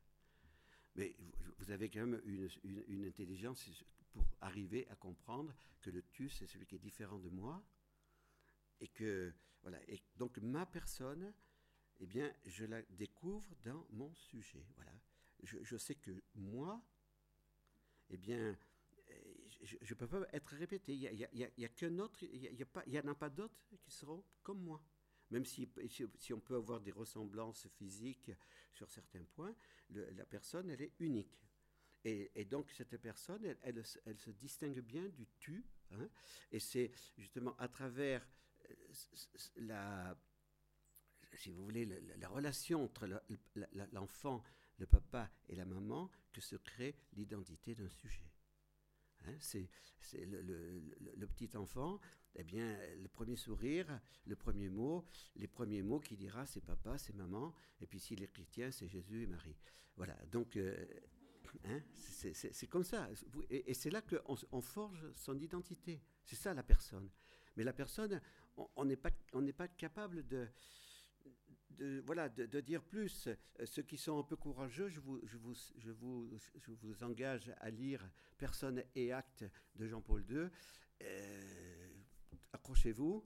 Mais 0.93 1.15
vous 1.58 1.72
avez 1.72 1.89
quand 1.89 2.05
même 2.05 2.22
une, 2.25 3.05
intelligence 3.05 3.67
pour 4.12 4.24
arriver 4.39 4.88
à 4.89 4.96
comprendre 4.96 5.51
que 5.81 5.89
le 5.89 6.03
tu, 6.12 6.29
c'est 6.29 6.46
celui 6.46 6.67
qui 6.67 6.75
est 6.75 6.79
différent 6.79 7.17
de 7.17 7.29
moi. 7.29 7.63
Et 8.79 8.88
que, 8.88 9.34
voilà. 9.63 9.79
Donc, 10.15 10.38
ma 10.38 10.67
personne, 10.67 11.34
eh 12.00 12.05
bien, 12.05 12.31
je 12.46 12.65
la 12.65 12.84
découvre 12.91 13.55
dans 13.63 13.88
mon 13.89 14.13
sujet. 14.13 14.63
Voilà. 14.75 14.91
Je, 15.41 15.77
sais 15.77 15.96
que 15.96 16.12
moi, 16.36 16.86
eh 18.12 18.17
bien, 18.17 18.55
je 19.63 19.91
ne 19.91 19.98
peux 19.98 20.08
pas 20.08 20.22
être 20.34 20.53
répété. 20.53 20.93
Il 20.93 21.27
n'y 21.34 21.65
a, 21.65 21.69
qu'un 21.69 21.98
autre, 21.98 22.22
il 22.22 22.67
n'y 22.88 23.00
en 23.00 23.08
a 23.08 23.15
pas 23.15 23.31
d'autres 23.31 23.58
qui 23.81 23.89
seront 23.89 24.24
comme 24.43 24.62
moi. 24.62 24.84
Même 25.31 25.45
si, 25.45 25.69
si, 26.17 26.33
on 26.33 26.39
peut 26.39 26.55
avoir 26.55 26.81
des 26.81 26.91
ressemblances 26.91 27.67
physiques 27.77 28.31
sur 28.71 28.89
certains 28.89 29.24
points, 29.36 29.55
la 29.91 30.25
personne, 30.25 30.69
elle 30.69 30.81
est 30.81 30.93
unique. 31.00 31.45
Et, 32.05 32.45
donc, 32.45 32.71
cette 32.71 32.98
personne, 32.98 33.55
elle, 33.62 33.86
se 33.86 34.31
distingue 34.31 34.79
bien 34.79 35.07
du 35.09 35.27
tu. 35.38 35.65
Hein, 35.91 36.09
et 36.51 36.59
c'est 36.59 36.91
justement 37.17 37.55
à 37.57 37.67
travers 37.67 38.25
euh, 38.69 38.74
la, 39.57 40.15
si 41.36 41.51
vous 41.51 41.63
voulez, 41.63 41.86
la, 42.17 42.29
relation 42.29 42.83
entre 42.83 43.07
l'enfant, 43.91 44.43
le 44.77 44.86
papa 44.86 45.29
et 45.48 45.55
la 45.55 45.65
maman 45.65 46.09
que 46.31 46.41
se 46.41 46.55
crée 46.55 46.95
l'identité 47.13 47.75
d'un 47.75 47.89
sujet. 47.89 48.29
Hein, 49.29 49.38
c'est 49.39 50.25
le, 50.25 51.27
petit 51.27 51.55
enfant, 51.55 52.00
eh 52.36 52.43
bien, 52.43 52.77
le 53.01 53.07
premier 53.07 53.36
sourire, 53.36 54.00
le 54.25 54.36
premier 54.36 54.69
mot, 54.69 55.05
les 55.36 55.48
premiers 55.48 55.81
mots 55.81 56.00
qu'il 56.00 56.17
dira, 56.17 56.45
c'est 56.45 56.63
papa, 56.63 56.98
c'est 56.98 57.15
maman, 57.15 57.53
et 57.81 57.88
puis 57.88 58.00
s'il 58.00 58.24
est 58.24 58.27
chrétien, 58.27 58.71
c'est 58.71 58.88
Jésus 58.88 59.24
et 59.24 59.27
Marie. 59.27 59.57
Voilà, 59.95 60.15
donc, 60.31 60.57
euh, 60.57 60.86
hein, 61.65 61.81
c'est 61.95 62.67
comme 62.67 62.83
ça. 62.83 63.09
Et, 63.50 63.74
c'est 63.74 63.89
là 63.89 64.01
qu'on 64.01 64.38
on 64.51 64.62
forge 64.62 65.12
son 65.15 65.38
identité. 65.39 66.01
C'est 66.24 66.36
ça 66.36 66.53
la 66.53 66.63
personne. 66.63 67.09
Mais 67.55 67.63
la 67.63 67.74
personne, 67.74 68.21
on 68.75 68.86
n'est 68.86 68.95
pas, 68.95 69.12
pas 69.57 69.67
capable 69.67 70.25
de 70.27 70.48
de, 71.71 72.01
voilà, 72.05 72.29
de, 72.29 72.59
dire 72.61 72.83
plus. 72.83 73.27
Euh, 73.27 73.65
ceux 73.65 73.83
qui 73.83 73.97
sont 73.97 74.19
un 74.19 74.23
peu 74.23 74.35
courageux, 74.35 74.89
je 74.89 74.99
vous, 74.99 75.19
je 75.23 75.38
vous, 75.38 75.53
je 75.77 75.91
vous, 75.91 76.29
je 76.59 76.71
vous 76.71 77.03
engage 77.03 77.53
à 77.59 77.69
lire 77.69 78.09
Personne 78.38 78.83
et 78.95 79.11
acte 79.11 79.45
de 79.75 79.88
Jean-Paul 79.88 80.25
II. 80.29 80.49
Euh, 81.01 81.89
accrochez-vous. 82.53 83.25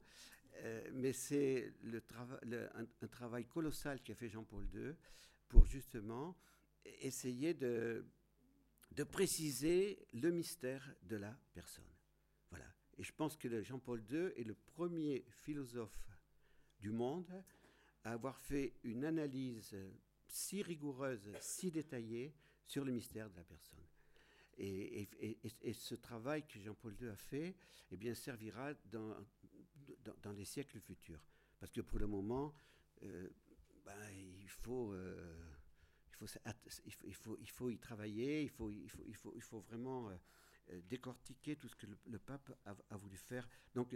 Euh, 0.57 0.89
mais 0.93 1.13
c'est 1.13 1.73
le 1.81 2.01
un, 2.75 3.07
travail 3.07 3.45
colossal 3.45 4.01
qu'a 4.01 4.15
fait 4.15 4.29
Jean-Paul 4.29 4.67
II 4.73 4.93
pour 5.47 5.65
justement 5.65 6.37
essayer 6.85 7.53
de, 7.53 8.05
de 8.91 9.03
préciser 9.03 10.07
le 10.13 10.29
mystère 10.29 10.93
de 11.03 11.15
la 11.15 11.35
personne. 11.53 11.89
Voilà. 12.49 12.65
Et 12.97 13.03
je 13.03 13.13
pense 13.13 13.35
que 13.35 13.63
Jean-Paul 13.63 14.03
II 14.09 14.31
est 14.35 14.45
le 14.45 14.53
premier 14.53 15.25
philosophe 15.43 16.11
du 16.79 16.91
monde 16.91 17.43
avoir 18.03 18.37
fait 18.37 18.73
une 18.83 19.05
analyse 19.05 19.75
si 20.27 20.61
rigoureuse, 20.61 21.31
si 21.39 21.71
détaillée 21.71 22.33
sur 22.65 22.83
le 22.83 22.91
mystère 22.91 23.29
de 23.29 23.35
la 23.35 23.43
personne. 23.43 23.85
Et, 24.57 25.07
ce 25.73 25.95
travail 25.95 26.45
que 26.47 26.59
Jean-Paul 26.59 26.95
II 27.01 27.09
a 27.09 27.15
fait 27.15 27.55
eh 27.91 27.97
bien, 27.97 28.13
servira 28.13 28.73
dans, 28.85 29.15
les 30.35 30.45
siècles 30.45 30.79
futurs. 30.79 31.23
Parce 31.59 31.71
que 31.71 31.81
pour 31.81 31.99
le 31.99 32.07
moment, 32.07 32.53
euh, 33.03 33.29
ben, 33.85 34.09
il, 34.11 34.49
faut, 34.49 34.93
euh, 34.93 35.39
il, 36.11 36.15
faut, 36.15 36.27
il, 36.85 37.15
faut, 37.15 37.37
il, 37.39 37.49
faut, 37.49 37.69
y 37.69 37.77
travailler, 37.77 38.43
il 38.43 38.49
faut, 38.49 38.69
il 38.69 38.89
faut, 38.89 39.03
il 39.05 39.15
faut, 39.15 39.33
il 39.35 39.41
faut 39.41 39.59
vraiment 39.59 40.09
euh, 40.09 40.81
décortiquer 40.89 41.55
tout 41.55 41.67
ce 41.67 41.75
que 41.75 41.87
le, 42.05 42.19
pape 42.19 42.51
a, 42.65 42.75
a, 42.89 42.97
voulu 42.97 43.17
faire. 43.17 43.47
Donc, 43.73 43.95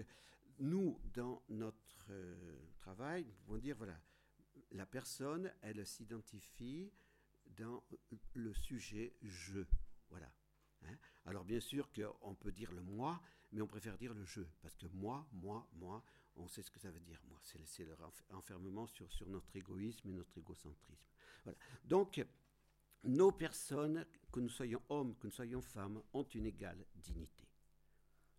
nous, 0.59 0.99
dans 1.13 1.43
notre 1.49 2.07
euh, 2.09 2.57
travail, 2.77 3.25
nous 3.25 3.33
pouvons 3.45 3.57
dire, 3.57 3.75
voilà, 3.77 3.99
la 4.71 4.85
personne, 4.85 5.51
elle 5.61 5.85
s'identifie 5.85 6.91
dans 7.45 7.83
le 8.33 8.53
sujet 8.53 9.15
je. 9.21 9.61
Voilà. 10.09 10.31
Hein. 10.83 10.97
Alors 11.25 11.43
bien 11.43 11.59
sûr 11.59 11.89
qu'on 11.91 12.35
peut 12.35 12.51
dire 12.51 12.71
le 12.71 12.81
moi, 12.81 13.21
mais 13.51 13.61
on 13.61 13.67
préfère 13.67 13.97
dire 13.97 14.13
le 14.13 14.23
je, 14.25 14.41
parce 14.61 14.75
que 14.75 14.87
moi, 14.87 15.27
moi, 15.31 15.67
moi, 15.73 16.03
on 16.35 16.47
sait 16.47 16.61
ce 16.61 16.71
que 16.71 16.79
ça 16.79 16.91
veut 16.91 16.99
dire. 16.99 17.21
Moi, 17.27 17.39
c'est 17.43 17.85
le 17.85 17.95
enfermement 18.31 18.87
sur, 18.87 19.11
sur 19.11 19.27
notre 19.27 19.55
égoïsme 19.55 20.09
et 20.09 20.13
notre 20.13 20.37
égocentrisme. 20.37 21.07
Voilà. 21.43 21.57
Donc, 21.83 22.23
nos 23.03 23.31
personnes, 23.31 24.05
que 24.31 24.39
nous 24.39 24.49
soyons 24.49 24.81
hommes, 24.89 25.15
que 25.15 25.27
nous 25.27 25.31
soyons 25.33 25.61
femmes, 25.61 26.01
ont 26.13 26.23
une 26.23 26.45
égale 26.45 26.85
dignité. 26.95 27.47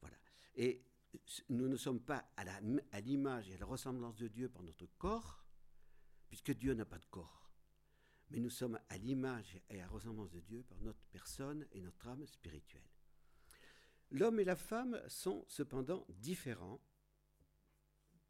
Voilà. 0.00 0.16
Et 0.54 0.84
nous 1.48 1.68
ne 1.68 1.76
sommes 1.76 2.00
pas 2.00 2.30
à 2.36 3.00
l'image 3.00 3.50
et 3.50 3.54
à 3.54 3.58
la 3.58 3.66
ressemblance 3.66 4.16
de 4.16 4.28
Dieu 4.28 4.48
par 4.48 4.62
notre 4.62 4.86
corps, 4.98 5.44
puisque 6.28 6.52
Dieu 6.52 6.74
n'a 6.74 6.84
pas 6.84 6.98
de 6.98 7.06
corps. 7.06 7.50
Mais 8.30 8.40
nous 8.40 8.50
sommes 8.50 8.78
à 8.88 8.98
l'image 8.98 9.58
et 9.70 9.80
à 9.80 9.84
la 9.84 9.88
ressemblance 9.88 10.30
de 10.30 10.40
Dieu 10.40 10.62
par 10.62 10.80
notre 10.80 11.02
personne 11.10 11.66
et 11.72 11.80
notre 11.80 12.08
âme 12.08 12.26
spirituelle. 12.26 12.90
L'homme 14.10 14.40
et 14.40 14.44
la 14.44 14.56
femme 14.56 15.00
sont 15.08 15.44
cependant 15.48 16.06
différents, 16.08 16.80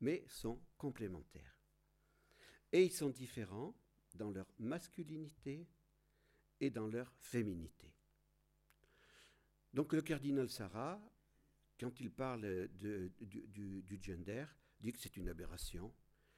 mais 0.01 0.25
sont 0.29 0.61
complémentaires. 0.77 1.59
Et 2.73 2.85
ils 2.85 2.93
sont 2.93 3.11
différents 3.11 3.77
dans 4.15 4.31
leur 4.31 4.47
masculinité 4.59 5.69
et 6.61 6.71
dans 6.71 6.87
leur 6.87 7.13
féminité. 7.19 7.93
Donc 9.75 9.93
le 9.93 10.03
cardinal 10.03 10.49
Sarah 10.49 11.01
quand 11.79 12.01
il 12.01 12.11
parle 12.11 12.69
du, 12.81 13.99
gender, 14.01 14.47
dit 14.81 14.93
que 14.93 14.99
c'est 14.99 15.17
une 15.17 15.29
aberration 15.29 15.93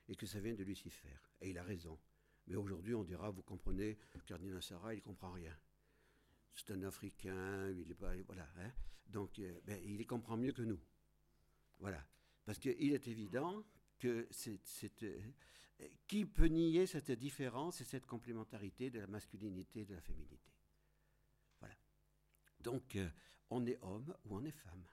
et 0.08 0.14
que 0.14 0.26
ça 0.26 0.40
vient 0.40 0.54
de 0.54 0.64
Lucifer. 0.64 1.16
Et 1.40 1.50
il 1.50 1.58
a 1.58 1.62
raison. 1.62 1.98
Mais 2.46 2.56
aujourd'hui, 2.56 2.94
on 2.94 3.04
dira, 3.04 3.30
vous 3.30 3.42
comprenez, 3.42 3.98
Cardinal 4.26 4.62
Sarah, 4.62 4.94
il 4.94 4.98
ne 4.98 5.02
comprend 5.02 5.32
rien. 5.32 5.56
C'est 6.52 6.72
un 6.72 6.82
Africain, 6.82 7.70
il 7.70 7.90
est 7.90 7.94
pas, 7.94 8.12
voilà. 8.26 8.48
Hein. 8.58 8.72
Donc, 9.06 9.38
euh, 9.38 9.60
ben, 9.64 9.80
il 9.84 10.04
comprend 10.06 10.36
mieux 10.36 10.52
que 10.52 10.62
nous. 10.62 10.80
Voilà. 11.78 12.04
Parce 12.44 12.58
qu'il 12.58 12.92
est 12.92 13.08
évident 13.08 13.64
que 13.98 14.26
c'est, 14.30 14.58
euh, 15.02 15.20
qui 16.06 16.24
peut 16.24 16.46
nier 16.46 16.86
cette 16.86 17.12
différence 17.12 17.80
et 17.80 17.84
cette 17.84 18.06
complémentarité 18.06 18.90
de 18.90 19.00
la 19.00 19.06
masculinité 19.06 19.80
et 19.80 19.84
de 19.84 19.94
la 19.94 20.00
féminité? 20.00 20.52
Voilà. 21.60 21.76
Donc, 22.60 22.96
euh, 22.96 23.08
on 23.50 23.64
est 23.66 23.78
homme 23.82 24.14
ou 24.24 24.36
on 24.36 24.44
est 24.44 24.50
femme. 24.50 24.84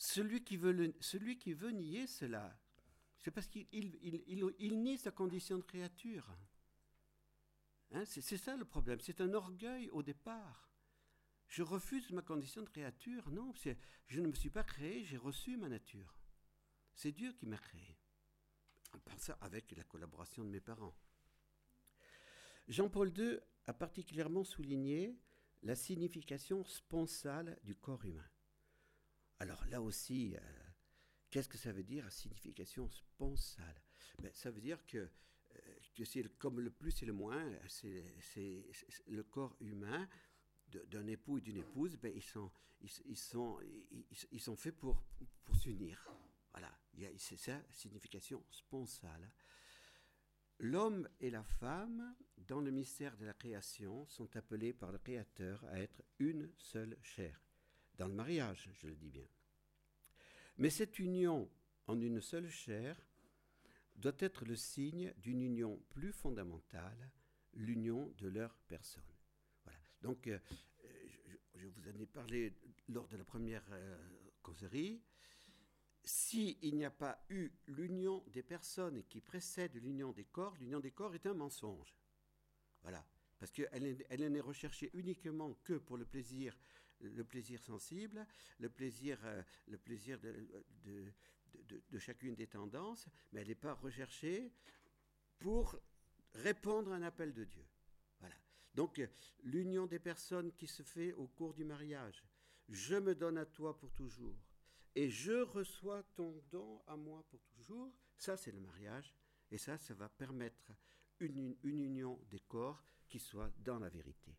Celui 0.00 0.42
qui 0.42 0.56
veut, 0.56 1.70
nier 1.72 2.06
cela, 2.06 2.58
c'est 3.18 3.30
parce 3.30 3.46
qu'il 3.46 3.66
il, 3.70 4.82
nie 4.82 4.96
sa 4.96 5.10
condition 5.10 5.58
de 5.58 5.62
créature. 5.62 6.26
Hein, 7.92 8.06
c'est 8.06 8.38
ça 8.38 8.56
le 8.56 8.64
problème. 8.64 8.98
C'est 9.02 9.20
un 9.20 9.34
orgueil 9.34 9.90
au 9.90 10.02
départ. 10.02 10.72
Je 11.48 11.62
refuse 11.62 12.10
ma 12.12 12.22
condition 12.22 12.62
de 12.62 12.70
créature. 12.70 13.30
Non, 13.30 13.52
je 14.06 14.20
ne 14.22 14.28
me 14.28 14.32
suis 14.32 14.48
pas 14.48 14.64
créé, 14.64 15.04
j'ai 15.04 15.18
reçu 15.18 15.58
ma 15.58 15.68
nature. 15.68 16.18
C'est 16.94 17.12
Dieu 17.12 17.34
qui 17.34 17.44
m'a 17.44 17.58
créé. 17.58 17.98
ça 19.18 19.36
avec 19.42 19.70
la 19.76 19.84
collaboration 19.84 20.44
de 20.44 20.48
mes 20.48 20.62
parents. 20.62 20.96
Jean-Paul 22.68 23.12
II 23.18 23.38
a 23.66 23.74
particulièrement 23.74 24.44
souligné 24.44 25.20
la 25.62 25.76
signification 25.76 26.64
sponsale 26.64 27.58
du 27.64 27.76
corps 27.76 28.06
humain. 28.06 28.30
Alors 29.40 29.64
là 29.66 29.80
aussi, 29.80 30.36
euh, 30.36 30.40
qu'est-ce 31.30 31.48
que 31.48 31.56
ça 31.56 31.72
veut 31.72 31.82
dire, 31.82 32.10
signification 32.12 32.88
sponsale? 32.90 33.82
Ben, 34.22 34.30
Ça 34.34 34.50
veut 34.50 34.60
dire 34.60 34.84
que, 34.86 34.98
euh, 34.98 35.58
que 35.94 36.04
c'est 36.04 36.22
comme 36.38 36.60
le 36.60 36.70
plus 36.70 37.02
et 37.02 37.06
le 37.06 37.14
moins, 37.14 37.50
c'est 37.66 38.04
le 39.06 39.22
corps 39.22 39.56
humain 39.60 40.08
d'un 40.68 41.06
époux 41.06 41.38
et 41.38 41.40
d'une 41.40 41.56
épouse, 41.56 41.96
ben, 41.96 42.12
ils, 42.14 42.22
sont, 42.22 42.50
ils, 42.80 43.16
sont, 43.16 43.58
ils, 44.30 44.40
sont 44.40 44.56
faits 44.56 44.76
pour, 44.76 45.02
pour 45.44 45.56
s'unir. 45.56 46.06
Voilà, 46.52 46.70
c'est 47.16 47.38
ça, 47.38 47.60
signification 47.70 48.44
sponsale. 48.50 49.32
L'homme 50.58 51.08
et 51.18 51.30
la 51.30 51.42
femme, 51.42 52.14
dans 52.36 52.60
le 52.60 52.70
mystère 52.70 53.16
de 53.16 53.24
la 53.24 53.32
création, 53.32 54.06
sont 54.06 54.36
appelés 54.36 54.74
par 54.74 54.92
le 54.92 54.98
Créateur 54.98 55.64
à 55.64 55.80
être 55.80 56.02
une 56.18 56.52
seule 56.58 56.98
chair. 57.02 57.49
Dans 58.00 58.08
le 58.08 58.14
mariage, 58.14 58.70
je 58.80 58.86
le 58.86 58.94
dis 58.94 59.10
bien. 59.10 59.28
Mais 60.56 60.70
cette 60.70 60.98
union 60.98 61.50
en 61.86 62.00
une 62.00 62.22
seule 62.22 62.48
chair 62.48 62.96
doit 63.94 64.16
être 64.20 64.46
le 64.46 64.56
signe 64.56 65.12
d'une 65.18 65.42
union 65.42 65.78
plus 65.90 66.10
fondamentale, 66.10 67.10
l'union 67.52 68.10
de 68.16 68.28
leur 68.28 68.56
personne. 68.68 69.02
Voilà. 69.64 69.78
Donc, 70.00 70.28
euh, 70.28 70.38
je, 71.56 71.66
vous 71.66 71.88
en 71.90 72.00
ai 72.00 72.06
parlé 72.06 72.54
lors 72.88 73.06
de 73.06 73.18
la 73.18 73.24
première 73.24 73.66
euh, 73.70 73.98
causerie 74.40 75.02
s'il 76.02 76.74
n'y 76.74 76.86
a 76.86 76.90
pas 76.90 77.22
eu 77.28 77.50
l'union 77.66 78.24
des 78.28 78.42
personnes 78.42 79.04
qui 79.10 79.20
précède 79.20 79.74
l'union 79.74 80.12
des 80.12 80.24
corps, 80.24 80.56
l'union 80.56 80.80
des 80.80 80.92
corps 80.92 81.14
est 81.14 81.26
un 81.26 81.34
mensonge. 81.34 81.94
Voilà. 82.80 83.04
Parce 83.38 83.52
qu'elle 83.52 84.04
elle 84.08 84.32
n'est 84.32 84.40
recherchée 84.40 84.90
uniquement 84.94 85.52
que 85.64 85.74
pour 85.74 85.98
le 85.98 86.06
plaisir, 86.06 86.56
le 87.00 87.24
plaisir 87.24 87.62
sensible, 87.62 88.26
le 88.58 88.68
plaisir, 88.68 89.18
euh, 89.24 89.42
de, 91.90 91.98
chacune 91.98 92.34
des 92.34 92.46
tendances, 92.46 93.06
mais 93.32 93.40
elle 93.40 93.48
n'est 93.48 93.54
pas 93.54 93.74
recherchée 93.74 94.52
pour 95.38 95.78
répondre 96.32 96.92
à 96.92 96.96
un 96.96 97.02
appel 97.02 97.32
de 97.32 97.44
Dieu. 97.44 97.66
Voilà. 98.20 98.36
Donc, 98.74 99.00
l'union 99.42 99.86
des 99.86 99.98
personnes 99.98 100.52
qui 100.52 100.66
se 100.66 100.82
fait 100.82 101.12
au 101.12 101.26
cours 101.26 101.54
du 101.54 101.64
mariage. 101.64 102.24
Je 102.68 102.96
me 102.96 103.14
donne 103.14 103.38
à 103.38 103.46
toi 103.46 103.76
pour 103.76 103.92
toujours 103.92 104.38
et 104.94 105.08
je 105.08 105.42
reçois 105.42 106.02
ton 106.14 106.42
don 106.50 106.82
à 106.86 106.96
moi 106.96 107.24
pour 107.30 107.44
toujours. 107.46 107.92
Ça, 108.16 108.36
c'est 108.36 108.52
le 108.52 108.60
mariage. 108.60 109.14
Et 109.50 109.58
ça, 109.58 109.78
ça 109.78 109.94
va 109.94 110.08
permettre 110.08 110.72
une, 111.20 111.56
union 111.62 112.18
des 112.30 112.40
corps 112.40 112.84
qui 113.08 113.18
soit 113.18 113.50
dans 113.58 113.78
la 113.78 113.88
vérité. 113.88 114.36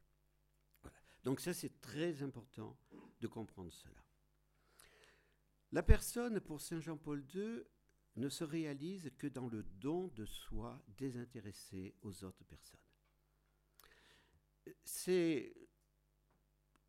Donc 1.24 1.40
ça, 1.40 1.54
c'est 1.54 1.80
très 1.82 2.24
important 2.24 2.78
de 3.20 3.28
comprendre 3.28 3.72
cela. 3.72 4.04
La 5.72 5.84
personne, 5.84 6.40
pour 6.40 6.60
Saint 6.60 6.80
Jean-Paul 6.80 7.24
II, 7.34 7.64
ne 8.18 8.30
se 8.30 8.44
réalise 8.44 9.10
que 9.18 9.28
dans 9.28 9.48
le 9.48 9.64
don 9.64 10.08
de 10.10 10.26
soi 10.26 10.84
désintéressé 10.98 11.96
aux 12.02 12.24
autres 12.24 12.44
personnes. 12.44 12.80
C'est 14.84 15.54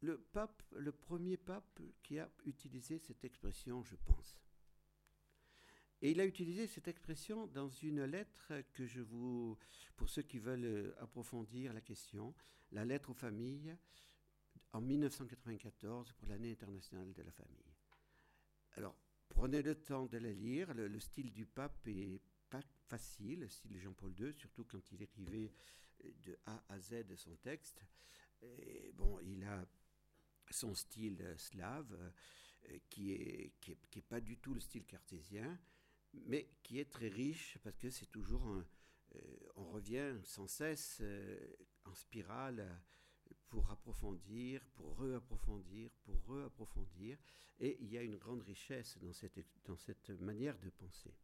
le 0.01 0.19
pape, 0.19 0.63
le 0.73 0.91
premier 0.91 1.37
pape 1.37 1.81
qui 2.03 2.19
a 2.19 2.29
utilisé 2.45 2.99
cette 2.99 3.25
expression, 3.25 3.85
je 3.85 3.95
pense. 3.97 4.41
Et 6.01 6.11
il 6.11 6.21
a 6.21 6.27
utilisé 6.27 6.67
cette 6.67 6.89
expression 6.89 7.47
dans 7.47 7.69
une 7.69 8.05
lettre 8.05 8.53
que 8.73 8.85
je 8.85 9.01
vous, 9.01 9.57
pour 9.97 10.09
ceux 10.09 10.23
qui 10.23 10.41
veulent 10.41 10.93
approfondir 10.99 11.73
la 11.73 11.81
question, 11.81 12.35
la 12.73 12.85
lettre 12.85 13.11
aux 13.11 13.15
familles 13.15 13.77
en 14.73 14.81
1994 14.81 16.13
pour 16.13 16.29
l'année 16.29 16.53
internationale 16.53 17.13
de 17.13 17.23
la 17.23 17.33
famille. 17.33 17.75
Alors, 18.77 18.97
prenez 19.29 19.63
le 19.63 19.75
temps 19.75 20.07
de 20.07 20.19
la 20.19 20.33
lire. 20.33 20.73
Le, 20.75 20.99
style 21.01 21.33
du 21.33 21.47
pape 21.47 21.87
est 21.89 22.21
pas 22.49 22.63
facile, 22.89 23.41
le 23.41 23.49
style 23.49 23.73
de 23.73 23.79
Jean-Paul 23.79 24.13
II, 24.19 24.33
surtout 24.33 24.65
quand 24.65 24.93
il 24.93 25.03
écrivait 25.03 25.53
de 26.03 26.39
A 26.47 26.65
à 26.69 26.79
Z 26.79 27.05
son 27.17 27.37
texte. 27.37 27.85
Bon, 28.95 29.21
il 29.21 29.45
a 29.45 29.67
son 30.53 30.75
style 30.75 31.21
euh, 31.23 31.37
slave, 31.37 32.13
euh, 32.69 32.79
qui 32.89 33.13
est, 33.13 33.53
qui 33.61 33.73
est, 33.73 34.03
pas 34.03 34.21
du 34.21 34.37
tout 34.39 34.55
le 34.55 34.61
style 34.61 34.85
cartésien, 34.85 35.59
mais 36.13 36.49
qui 36.63 36.79
est 36.79 36.91
très 36.91 37.09
riche 37.09 37.59
parce 37.63 37.77
que 37.79 37.91
c'est 37.91 38.11
toujours 38.11 38.47
euh, 38.47 38.65
on 39.57 39.65
revient 39.65 40.15
sans 40.25 40.47
cesse 40.47 41.03
en 41.85 41.95
spirale 41.95 42.81
pour 43.53 43.71
approfondir, 43.71 44.63
pour 44.77 44.97
re-approfondir, 44.97 45.91
pour 46.05 46.25
re-approfondir, 46.25 47.19
et 47.61 47.77
il 47.83 47.93
y 47.93 47.99
a 47.99 48.03
une 48.03 48.17
grande 48.17 48.41
richesse 48.41 48.97
dans 48.97 49.13
cette, 49.13 49.45
dans 49.67 49.77
cette 49.77 50.09
manière 50.09 50.59
de 50.59 50.71
penser. 50.71 51.15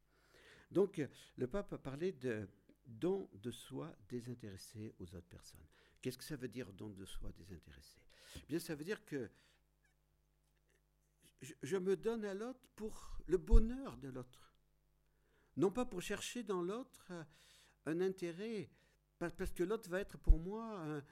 Donc, 0.71 1.01
le 1.37 1.47
pape 1.47 1.73
a 1.73 1.79
parlé 1.79 2.13
de 2.13 2.47
don 2.85 3.31
de 3.33 3.51
soi 3.51 3.97
désintéressé 4.11 4.95
aux 4.99 5.15
autres 5.15 5.27
personnes. 5.27 5.67
Qu'est-ce 6.03 6.19
que 6.19 6.25
ça 6.25 6.37
veut 6.37 6.49
dire 6.49 6.71
don 6.75 6.91
de 6.91 7.07
soi 7.07 7.33
désintéressé? 7.33 7.97
Bien, 8.47 8.59
ça 8.59 8.75
veut 8.75 8.85
dire 8.85 9.03
que 9.07 9.31
je, 11.41 11.79
me 11.79 11.97
donne 11.97 12.27
à 12.27 12.35
l'autre 12.35 12.69
pour 12.77 13.23
le 13.27 13.39
bonheur 13.39 13.97
de 13.97 14.09
l'autre. 14.09 14.53
Non 15.57 15.71
pas 15.71 15.87
pour 15.87 16.03
chercher 16.03 16.43
dans 16.43 16.61
l'autre 16.61 17.11
un 17.87 18.03
intérêt, 18.03 18.69
parce 19.19 19.33
que 19.55 19.63
l'autre 19.63 19.89
va 19.89 20.01
être 20.01 20.19
pour 20.19 20.39
moi 20.39 21.03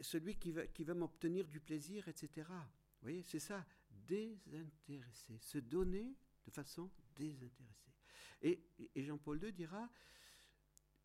celui 0.00 0.36
qui 0.36 0.52
va, 0.52 0.66
qui 0.66 0.84
m'obtenir 0.84 1.46
du 1.46 1.60
plaisir, 1.60 2.08
etc. 2.08 2.48
Vous 2.48 3.02
voyez, 3.02 3.22
c'est 3.22 3.40
ça, 3.40 3.64
désintéressé, 3.90 5.38
se 5.40 5.58
donner 5.58 6.16
de 6.44 6.50
façon 6.50 6.90
désintéressée. 7.14 7.92
Et, 8.42 8.62
et 8.94 9.02
Jean-Paul 9.02 9.42
II 9.42 9.52
dira, 9.52 9.90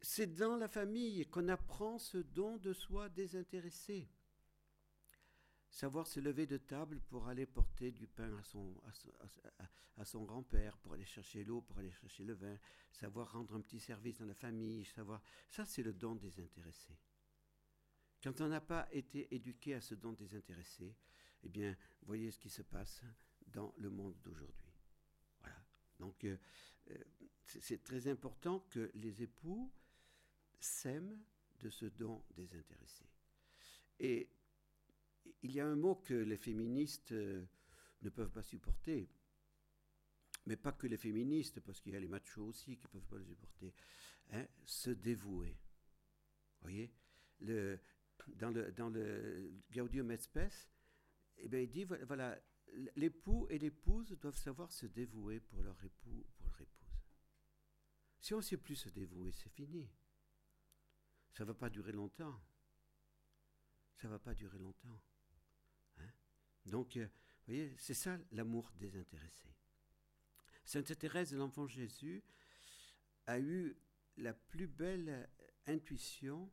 c'est 0.02 0.34
dans 0.34 0.58
la 0.58 0.68
famille 0.68 1.26
qu'on 1.28 1.48
apprend 1.48 2.00
ce 2.00 2.18
don 2.18 2.58
de 2.58 2.74
soi 2.74 3.10
désintéressé 3.10 4.10
savoir 5.72 6.06
se 6.06 6.20
lever 6.20 6.46
de 6.46 6.58
table 6.58 7.00
pour 7.00 7.28
aller 7.28 7.46
porter 7.46 7.92
du 7.92 8.06
pain 8.06 8.38
à 8.38 8.44
son, 8.44 8.76
à, 9.98 10.06
son 10.06 10.24
grand-père, 10.24 10.78
pour 10.78 10.94
aller 10.94 11.06
chercher 11.06 11.44
l'eau, 11.44 11.62
pour 11.62 11.78
aller 11.78 11.92
chercher 11.92 12.26
le 12.26 12.34
vin, 12.34 12.58
savoir 12.92 13.32
rendre 13.32 13.56
un 13.56 13.62
petit 13.62 13.80
service 13.80 14.20
dans 14.20 14.26
la 14.26 14.34
famille, 14.34 14.86
savoir... 14.86 15.22
Ça, 15.50 15.66
c'est 15.66 15.84
le 15.84 15.94
don 15.94 16.16
désintéressé. 16.16 16.98
Quand 18.24 18.40
on 18.42 18.48
n'a 18.48 18.62
pas 18.62 18.88
été 18.92 19.34
éduqué 19.34 19.74
à 19.74 19.82
ce 19.82 19.96
don 19.96 20.14
désintéressé, 20.14 20.96
eh 21.44 21.50
bien, 21.50 21.76
voyez 22.04 22.30
ce 22.30 22.40
qui 22.40 22.50
se 22.50 22.62
passe 22.62 23.02
dans 23.48 23.74
le 23.78 23.90
monde 23.90 24.16
d'aujourd'hui. 24.22 24.72
Voilà. 25.40 25.58
Donc, 26.00 26.24
euh, 26.24 26.38
euh, 26.92 27.04
c'est 27.46 27.84
très 27.84 28.08
important 28.08 28.60
que 28.70 28.92
les 28.94 29.24
époux 29.24 29.72
s'aiment 30.60 31.20
de 31.60 31.70
ce 31.70 31.86
don 31.86 32.24
désintéressé. 32.36 33.06
Et 34.00 34.30
il 35.42 35.52
y 35.52 35.60
a 35.60 35.68
un 35.68 35.76
mot 35.76 35.96
que 35.96 36.14
les 36.14 36.38
féministes 36.38 37.14
euh, 37.14 37.44
ne 38.04 38.10
peuvent 38.10 38.32
pas 38.32 38.44
supporter, 38.44 39.10
mais 40.46 40.58
pas 40.58 40.72
que 40.72 40.86
les 40.86 40.98
féministes, 40.98 41.60
parce 41.60 41.82
qu'il 41.82 41.94
y 41.94 41.96
a 41.96 42.00
les 42.00 42.08
machos 42.08 42.46
aussi 42.46 42.78
qui 42.78 42.86
ne 42.86 42.92
peuvent 42.92 43.08
pas 43.08 43.18
le 43.18 43.26
supporter, 43.26 43.74
hein, 44.32 44.48
se 44.64 44.92
dévouer. 44.92 45.58
Voyez 46.62 46.94
dans, 48.30 48.50
le, 48.50 48.72
dans 48.72 48.92
Gaudium 49.72 50.12
et 50.12 50.18
Spes, 50.18 50.70
eh 51.38 51.48
bien, 51.48 51.60
il 51.60 51.70
dit, 51.70 51.84
voilà, 51.84 52.40
l'époux 52.96 53.48
et 53.50 53.58
l'épouse 53.58 54.12
doivent 54.20 54.38
savoir 54.38 54.72
se 54.72 54.86
dévouer 54.86 55.40
pour 55.40 55.64
leur 55.64 55.84
époux, 55.84 56.26
pour 56.38 56.46
leur 56.48 56.62
épouse. 56.62 56.82
Si 58.20 58.34
on 58.34 58.38
ne 58.38 58.42
sait 58.42 58.58
plus 58.58 58.76
se 58.76 58.90
dévouer, 58.90 59.32
c'est 59.32 59.50
fini. 59.50 59.90
Ça 61.32 61.44
ne 61.44 61.48
va 61.48 61.54
pas 61.54 61.70
durer 61.70 61.92
longtemps. 61.92 62.40
Ça 63.96 64.08
ne 64.08 64.14
va 64.14 64.20
pas 64.20 64.34
durer 64.34 64.60
longtemps. 64.60 65.02
Hein. 65.98 66.12
Donc, 66.66 66.98
euh, 66.98 67.06
vous 67.06 67.54
voyez, 67.54 67.76
c'est 67.78 67.94
ça 67.94 68.18
l'amour 68.32 68.72
désintéressé. 68.76 69.50
Sainte 70.64 70.98
Thérèse 70.98 71.32
de 71.32 71.38
l'Enfant 71.38 71.68
Jésus 71.68 72.24
a 73.26 73.40
eu 73.40 73.76
la 74.18 74.34
plus 74.34 74.68
belle 74.68 75.30
intuition 75.66 76.52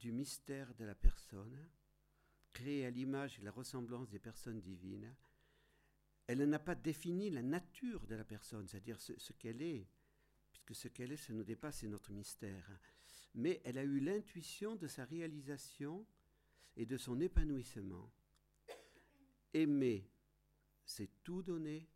du 0.00 0.12
mystère 0.12 0.74
de 0.74 0.84
la 0.84 0.94
personne, 0.94 1.68
créée 2.52 2.86
à 2.86 2.90
l'image 2.90 3.38
et 3.38 3.42
la 3.42 3.52
ressemblance 3.52 4.08
des 4.10 4.18
personnes 4.18 4.60
divines. 4.60 5.14
Elle 6.26 6.48
n'a 6.48 6.58
pas 6.58 6.74
défini 6.74 7.30
la 7.30 7.42
nature 7.42 8.06
de 8.06 8.14
la 8.14 8.24
personne, 8.24 8.66
c'est-à-dire 8.66 9.00
ce, 9.00 9.32
qu'elle 9.34 9.62
est, 9.62 9.86
puisque 10.52 10.74
ce 10.74 10.88
qu'elle 10.88 11.12
est, 11.12 11.16
ça 11.16 11.32
nous 11.32 11.44
dépasse, 11.44 11.78
c'est 11.78 11.88
notre 11.88 12.12
mystère. 12.12 12.80
Mais 13.34 13.60
elle 13.64 13.78
a 13.78 13.84
eu 13.84 14.00
l'intuition 14.00 14.76
de 14.76 14.86
sa 14.86 15.04
réalisation 15.04 16.06
et 16.76 16.86
de 16.86 16.96
son 16.96 17.20
épanouissement. 17.20 18.10
Aimer, 19.52 20.08
c'est 20.84 21.10
tout 21.22 21.42
donner 21.42 21.88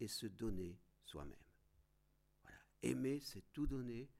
et 0.00 0.08
se 0.08 0.26
donner 0.26 0.78
soi-même. 1.04 1.38
Voilà. 2.42 2.58
Aimer, 2.82 3.20
c'est 3.20 3.52
tout 3.52 3.66
donner 3.66 4.10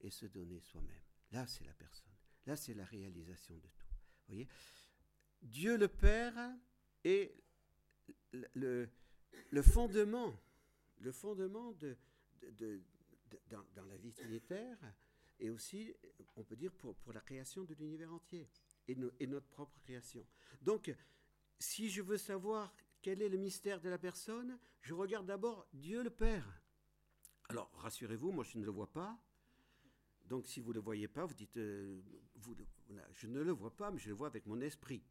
et 0.00 0.10
se 0.10 0.26
donner 0.26 0.60
soi-même. 0.60 1.02
Là, 1.30 1.46
c'est 1.46 1.64
la 1.64 1.74
personne. 1.74 2.11
Là, 2.46 2.56
c'est 2.56 2.74
la 2.74 2.84
réalisation 2.84 3.56
de 3.56 3.68
tout. 3.78 3.86
voyez? 4.28 4.48
Dieu 5.40 5.76
le 5.76 5.88
Père 5.88 6.34
est 7.04 7.34
le, 8.54 8.88
fondement, 9.62 10.34
le 10.98 11.12
fondement 11.12 11.72
de, 11.72 11.96
dans, 13.50 13.84
la 13.84 13.96
vie 13.96 14.12
trinitaire 14.12 14.78
et 15.38 15.50
aussi, 15.50 15.94
on 16.36 16.44
peut 16.44 16.56
dire, 16.56 16.72
pour, 16.72 16.94
pour 16.96 17.12
la 17.12 17.20
création 17.20 17.64
de 17.64 17.74
l'univers 17.74 18.12
entier 18.12 18.48
et, 18.88 18.96
et 19.20 19.26
notre 19.26 19.48
propre 19.48 19.78
création. 19.80 20.24
Donc, 20.60 20.94
si 21.58 21.90
je 21.90 22.02
veux 22.02 22.18
savoir 22.18 22.72
quel 23.00 23.22
est 23.22 23.28
le 23.28 23.38
mystère 23.38 23.80
de 23.80 23.88
la 23.88 23.98
personne, 23.98 24.58
je 24.80 24.94
regarde 24.94 25.26
d'abord 25.26 25.66
Dieu 25.72 26.02
le 26.02 26.10
Père. 26.10 26.60
Alors, 27.48 27.70
rassurez-vous, 27.74 28.30
moi 28.30 28.44
je 28.44 28.58
ne 28.58 28.64
le 28.64 28.70
vois 28.70 28.90
pas, 28.90 29.18
donc 30.26 30.46
si 30.46 30.60
vous 30.60 30.70
ne 30.70 30.74
le 30.74 30.80
voyez 30.80 31.08
pas, 31.08 31.24
vous 31.24 31.34
dites, 31.34 31.56
euh, 31.56 32.00
je 33.14 33.26
ne 33.26 33.40
le 33.40 33.52
vois 33.52 33.74
pas, 33.76 33.90
mais 33.90 33.98
je 33.98 34.08
le 34.08 34.14
vois 34.14 34.28
avec 34.28 34.46
mon 34.46 34.60
esprit. 34.60 35.02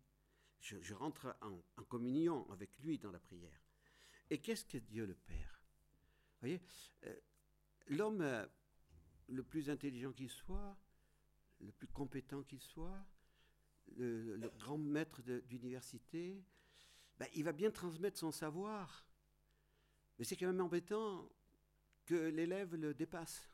Je, 0.60 0.94
rentre 0.94 1.36
en, 1.42 1.84
communion 1.86 2.50
avec 2.52 2.78
lui 2.80 3.00
dans 3.00 3.12
la 3.12 3.20
prière. 3.20 3.60
Et 4.30 4.40
qu'est-ce 4.40 4.66
que 4.66 4.78
Dieu 4.78 5.06
le 5.06 5.16
Père? 5.16 5.64
Vous 6.36 6.40
voyez, 6.42 6.62
euh, 7.06 7.16
l'homme 7.88 8.22
euh, 8.22 8.46
le 9.28 9.44
plus 9.44 9.70
intelligent 9.70 10.12
qu'il 10.12 10.30
soit, 10.30 10.78
le 11.60 11.72
plus 11.72 11.88
compétent 11.88 12.44
qu'il 12.44 12.62
soit, 12.62 13.04
le, 13.98 14.38
grand 14.60 14.78
maître 14.78 15.22
d'université, 15.22 16.44
ben, 17.18 17.28
il 17.34 17.44
va 17.44 17.52
bien 17.52 17.72
transmettre 17.72 18.18
son 18.18 18.32
savoir. 18.32 19.06
Mais 20.18 20.26
c'est 20.26 20.36
quand 20.38 20.48
même 20.48 20.62
embêtant 20.62 21.30
que 22.06 22.16
l'élève 22.16 22.76
le 22.76 22.94
dépasse. 22.94 23.51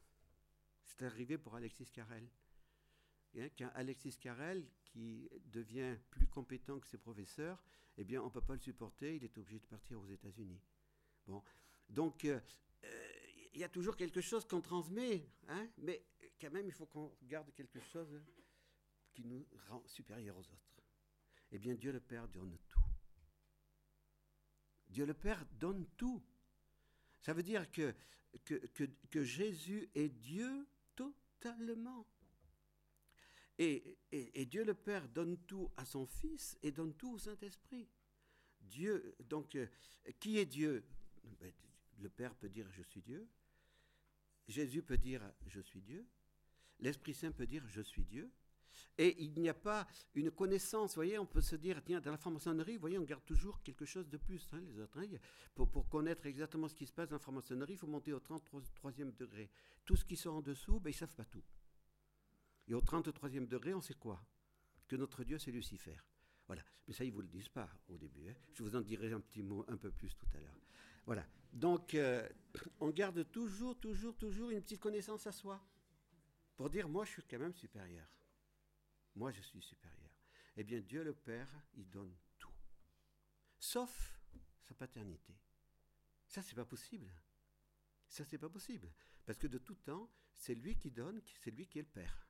C'est 0.88 1.04
arrivé 1.04 1.38
pour 1.38 1.56
Alexis 1.56 1.86
Carrel. 1.92 2.28
Hein, 3.38 3.72
Alexis 3.76 4.18
Carrel 4.18 4.66
qui 4.86 5.30
devient 5.46 5.98
plus 6.10 6.28
compétent 6.28 6.80
que 6.80 6.88
ses 6.88 6.98
professeurs, 6.98 7.62
eh 7.98 8.04
bien, 8.04 8.22
on 8.22 8.26
ne 8.26 8.32
peut 8.32 8.42
pas 8.42 8.54
le 8.54 8.60
supporter, 8.60 9.16
il 9.16 9.24
est 9.24 9.38
obligé 9.38 9.60
de 9.60 9.66
partir 9.66 10.00
aux 10.00 10.08
États-Unis. 10.08 10.62
Bon. 11.28 11.44
Donc, 11.90 12.26
euh, 12.26 12.40
euh, 12.84 13.08
il 13.54 13.60
y 13.60 13.64
a 13.64 13.70
toujours 13.70 13.96
quelque 13.96 14.22
chose 14.22 14.46
qu'on 14.48 14.62
transmet, 14.62 15.30
hein, 15.50 15.68
mais 15.78 16.06
quand 16.40 16.52
même, 16.52 16.68
il 16.68 16.72
faut 16.72 16.86
qu'on 16.86 17.16
garde 17.24 17.54
quelque 17.54 17.80
chose 17.80 18.22
qui 19.14 19.26
nous 19.26 19.46
rend 19.70 19.86
supérieurs 19.88 20.38
aux 20.38 20.42
autres. 20.42 20.82
Eh 21.52 21.60
bien, 21.60 21.76
Dieu 21.76 21.92
le 21.92 22.00
Père 22.00 22.28
donne 22.28 22.58
tout. 22.68 22.86
Dieu 24.88 25.06
le 25.06 25.14
Père 25.14 25.46
donne 25.54 25.86
tout. 25.98 26.24
Ça 27.20 27.34
veut 27.34 27.44
dire 27.44 27.70
que 27.72 27.94
Jésus 29.24 29.90
est 29.96 30.10
Dieu 30.10 30.68
totalement. 30.98 32.06
Et, 33.60 33.98
Dieu 34.46 34.64
le 34.64 34.74
Père 34.74 35.08
donne 35.10 35.38
tout 35.46 35.72
à 35.78 35.86
son 35.86 36.06
Fils 36.06 36.58
et 36.62 36.72
donne 36.72 36.94
tout 36.94 37.14
au 37.14 37.18
Saint-Esprit. 37.18 37.88
Dieu, 38.60 39.16
donc, 39.30 39.56
euh, 39.56 39.68
qui 40.20 40.38
est 40.38 40.46
Dieu? 40.46 40.84
Ben, 41.40 41.52
Le 42.00 42.10
Père 42.10 42.36
peut 42.36 42.50
dire 42.50 42.70
je 42.72 42.84
suis 42.84 43.02
Dieu. 43.02 43.28
Jésus 44.48 44.84
peut 44.84 44.98
dire 44.98 45.22
je 45.48 45.62
suis 45.62 45.82
Dieu. 45.82 46.06
L'Esprit 46.80 47.14
Saint 47.14 47.32
peut 47.32 47.48
dire 47.48 47.66
je 47.68 47.82
suis 47.82 48.04
Dieu. 48.06 48.32
Et 48.98 49.24
il 49.24 49.40
n'y 49.40 49.50
a 49.50 49.54
pas 49.54 49.88
une 50.16 50.32
connaissance, 50.32 50.92
vous 50.92 50.96
voyez, 50.96 51.20
on 51.20 51.26
peut 51.26 51.42
se 51.42 51.56
dire, 51.56 51.82
tiens, 51.84 52.02
dans 52.02 52.12
la 52.12 52.18
franc-maçonnerie, 52.18 52.76
vous 52.76 52.82
voyez, 52.82 52.98
on 52.98 53.04
garde 53.04 53.26
toujours 53.26 53.62
quelque 53.62 53.86
chose 53.86 54.10
de 54.10 54.18
plus, 54.18 54.48
hein, 54.54 54.62
les 54.62 54.80
autres. 54.80 54.98
Hein. 55.00 55.06
pour, 55.54 55.70
pour, 55.70 55.88
connaître 55.88 56.26
exactement 56.26 56.68
ce 56.68 56.76
qui 56.76 56.86
se 56.86 56.94
passe 56.94 57.10
dans 57.10 57.16
la 57.16 57.20
franc-maçonnerie, 57.20 57.74
il 57.74 57.78
faut 57.78 57.88
monter 57.88 58.14
au 58.14 58.20
33e 58.20 59.16
degré. 59.16 59.50
Tout 59.86 59.96
ce 59.96 60.06
qui 60.06 60.16
sont 60.16 60.32
en 60.32 60.42
dessous, 60.42 60.80
ben, 60.80 60.90
ils 60.90 60.94
ne 60.94 60.98
savent 60.98 61.16
pas 61.16 61.26
tout. 61.26 61.44
Et 62.68 62.74
au 62.74 62.82
33e 62.82 63.48
degré, 63.48 63.74
on 63.74 63.82
sait 63.82 63.94
quoi? 63.94 64.22
Que 64.88 64.96
notre 64.96 65.24
Dieu, 65.24 65.38
c'est 65.38 65.52
Lucifer. 65.52 65.98
Voilà. 66.48 66.64
Mais 66.88 66.94
ça, 66.94 67.04
ils 67.04 67.10
ne 67.10 67.14
vous 67.14 67.22
le 67.22 67.28
disent 67.28 67.50
pas 67.50 67.70
au 67.90 67.98
début. 67.98 68.30
Hein. 68.30 68.36
Je 68.54 68.64
vous 68.64 68.76
en 68.76 68.82
dirai 68.82 69.12
un 69.12 69.20
petit 69.20 69.44
mot 69.44 69.66
un 69.68 69.78
peu 69.78 69.92
plus 69.92 70.16
tout 70.16 70.28
à 70.34 70.40
l'heure. 70.40 70.58
Voilà. 71.06 71.26
Donc, 71.54 71.94
euh, 71.96 72.28
on 72.80 72.90
garde 72.90 73.30
toujours, 73.32 73.78
toujours, 73.80 74.16
toujours 74.16 74.50
une 74.50 74.62
petite 74.62 74.80
connaissance 74.80 75.28
à 75.28 75.32
soi. 75.32 75.62
Pour 76.56 76.70
dire, 76.70 76.90
moi, 76.90 77.06
je 77.06 77.12
suis 77.12 77.24
quand 77.24 77.40
même 77.40 77.54
supérieur. 77.54 78.08
Moi, 79.18 79.32
je 79.32 79.42
suis 79.42 79.62
supérieur. 79.64 80.12
Eh 80.58 80.64
bien, 80.64 80.80
Dieu 80.80 81.04
le 81.04 81.16
Père, 81.16 81.50
il 81.74 81.90
donne 81.90 82.16
tout. 82.38 82.54
Sauf 83.58 84.20
sa 84.62 84.76
paternité. 84.76 85.36
Ça, 86.28 86.44
c'est 86.44 86.54
pas 86.54 86.66
possible. 86.66 87.12
Ça, 88.08 88.24
c'est 88.26 88.38
pas 88.38 88.50
possible. 88.50 88.94
Parce 89.26 89.40
que 89.40 89.48
de 89.48 89.58
tout 89.58 89.74
temps, 89.74 90.08
c'est 90.36 90.54
lui 90.54 90.78
qui 90.78 90.92
donne, 90.92 91.20
c'est 91.42 91.50
lui 91.50 91.66
qui 91.66 91.80
est 91.80 91.82
le 91.82 91.88
Père. 91.88 92.28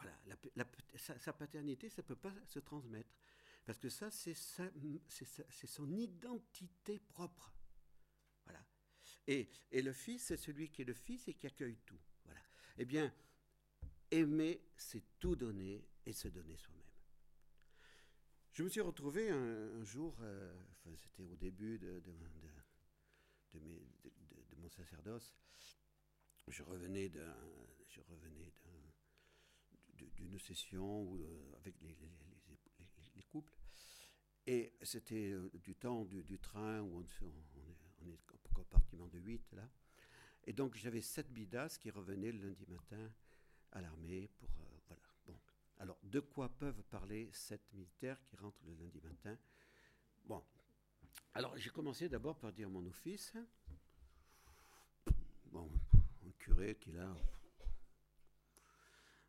Voilà. 0.00 0.36
sa, 0.96 1.32
paternité, 1.32 1.88
ça 1.88 2.02
ne 2.02 2.08
peut 2.08 2.16
pas 2.16 2.34
se 2.46 2.58
transmettre. 2.58 3.14
Parce 3.64 3.78
que 3.78 3.88
ça, 3.88 4.10
c'est 4.10 4.34
son 4.34 5.92
identité 5.92 6.98
propre. 6.98 7.54
Voilà. 8.44 8.66
Et, 9.28 9.48
et 9.70 9.82
le 9.82 9.92
Fils, 9.92 10.24
c'est 10.24 10.36
celui 10.36 10.70
qui 10.70 10.82
est 10.82 10.86
le 10.86 10.94
Fils 10.94 11.28
et 11.28 11.34
qui 11.34 11.46
accueille 11.46 11.78
tout. 11.86 12.00
Voilà. 12.24 12.40
Eh 12.78 12.84
bien, 12.84 13.14
aimer, 14.10 14.60
c'est 14.76 15.02
tout 15.18 15.36
donner 15.36 15.84
et 16.06 16.12
se 16.12 16.28
donner 16.28 16.56
soi-même. 16.56 16.84
Je 18.52 18.62
me 18.62 18.68
suis 18.68 18.80
retrouvé 18.80 19.30
un, 19.30 19.84
jour, 19.84 20.16
euh, 20.20 20.52
c'était 20.96 21.22
au 21.22 21.36
début 21.36 21.78
de, 21.78 22.02
mon 24.56 24.68
sacerdoce, 24.68 25.36
je 26.48 26.62
revenais 26.64 27.08
d'une 30.16 30.38
session 30.40 31.16
euh, 31.20 31.56
avec 31.58 31.80
les, 31.82 31.96
les, 33.14 33.22
couples, 33.30 33.56
et 34.46 34.72
c'était 34.82 35.30
euh, 35.30 35.50
du 35.54 35.76
temps 35.76 36.04
du, 36.04 36.38
train 36.40 36.80
où 36.80 36.96
on, 36.96 37.02
est, 37.02 37.76
on 38.00 38.08
est 38.08 38.12
en 38.12 38.54
compartiment 38.54 39.06
de 39.06 39.18
8 39.18 39.52
là, 39.52 39.68
et 40.46 40.52
donc 40.52 40.74
j'avais 40.74 41.02
sept 41.02 41.30
bidas 41.30 41.78
qui 41.80 41.90
revenaient 41.90 42.32
le 42.32 42.48
lundi 42.48 42.66
matin 42.66 43.12
à 43.72 43.80
l'armée 43.80 44.28
pour 44.38 44.48
euh, 44.48 44.78
voilà. 44.86 45.02
Bon, 45.26 45.38
alors 45.78 45.98
de 46.02 46.20
quoi 46.20 46.48
peuvent 46.48 46.82
parler 46.84 47.28
sept 47.32 47.62
militaires 47.72 48.22
qui 48.24 48.36
rentrent 48.36 48.62
le 48.64 48.74
lundi 48.74 49.00
matin? 49.00 49.36
Bon, 50.26 50.42
alors 51.34 51.56
j'ai 51.56 51.70
commencé 51.70 52.08
d'abord 52.08 52.38
par 52.38 52.52
dire 52.52 52.68
mon 52.68 52.84
office. 52.86 53.34
Bon, 55.46 55.70
un 56.26 56.30
curé 56.38 56.74
qui 56.76 56.92
là. 56.92 57.14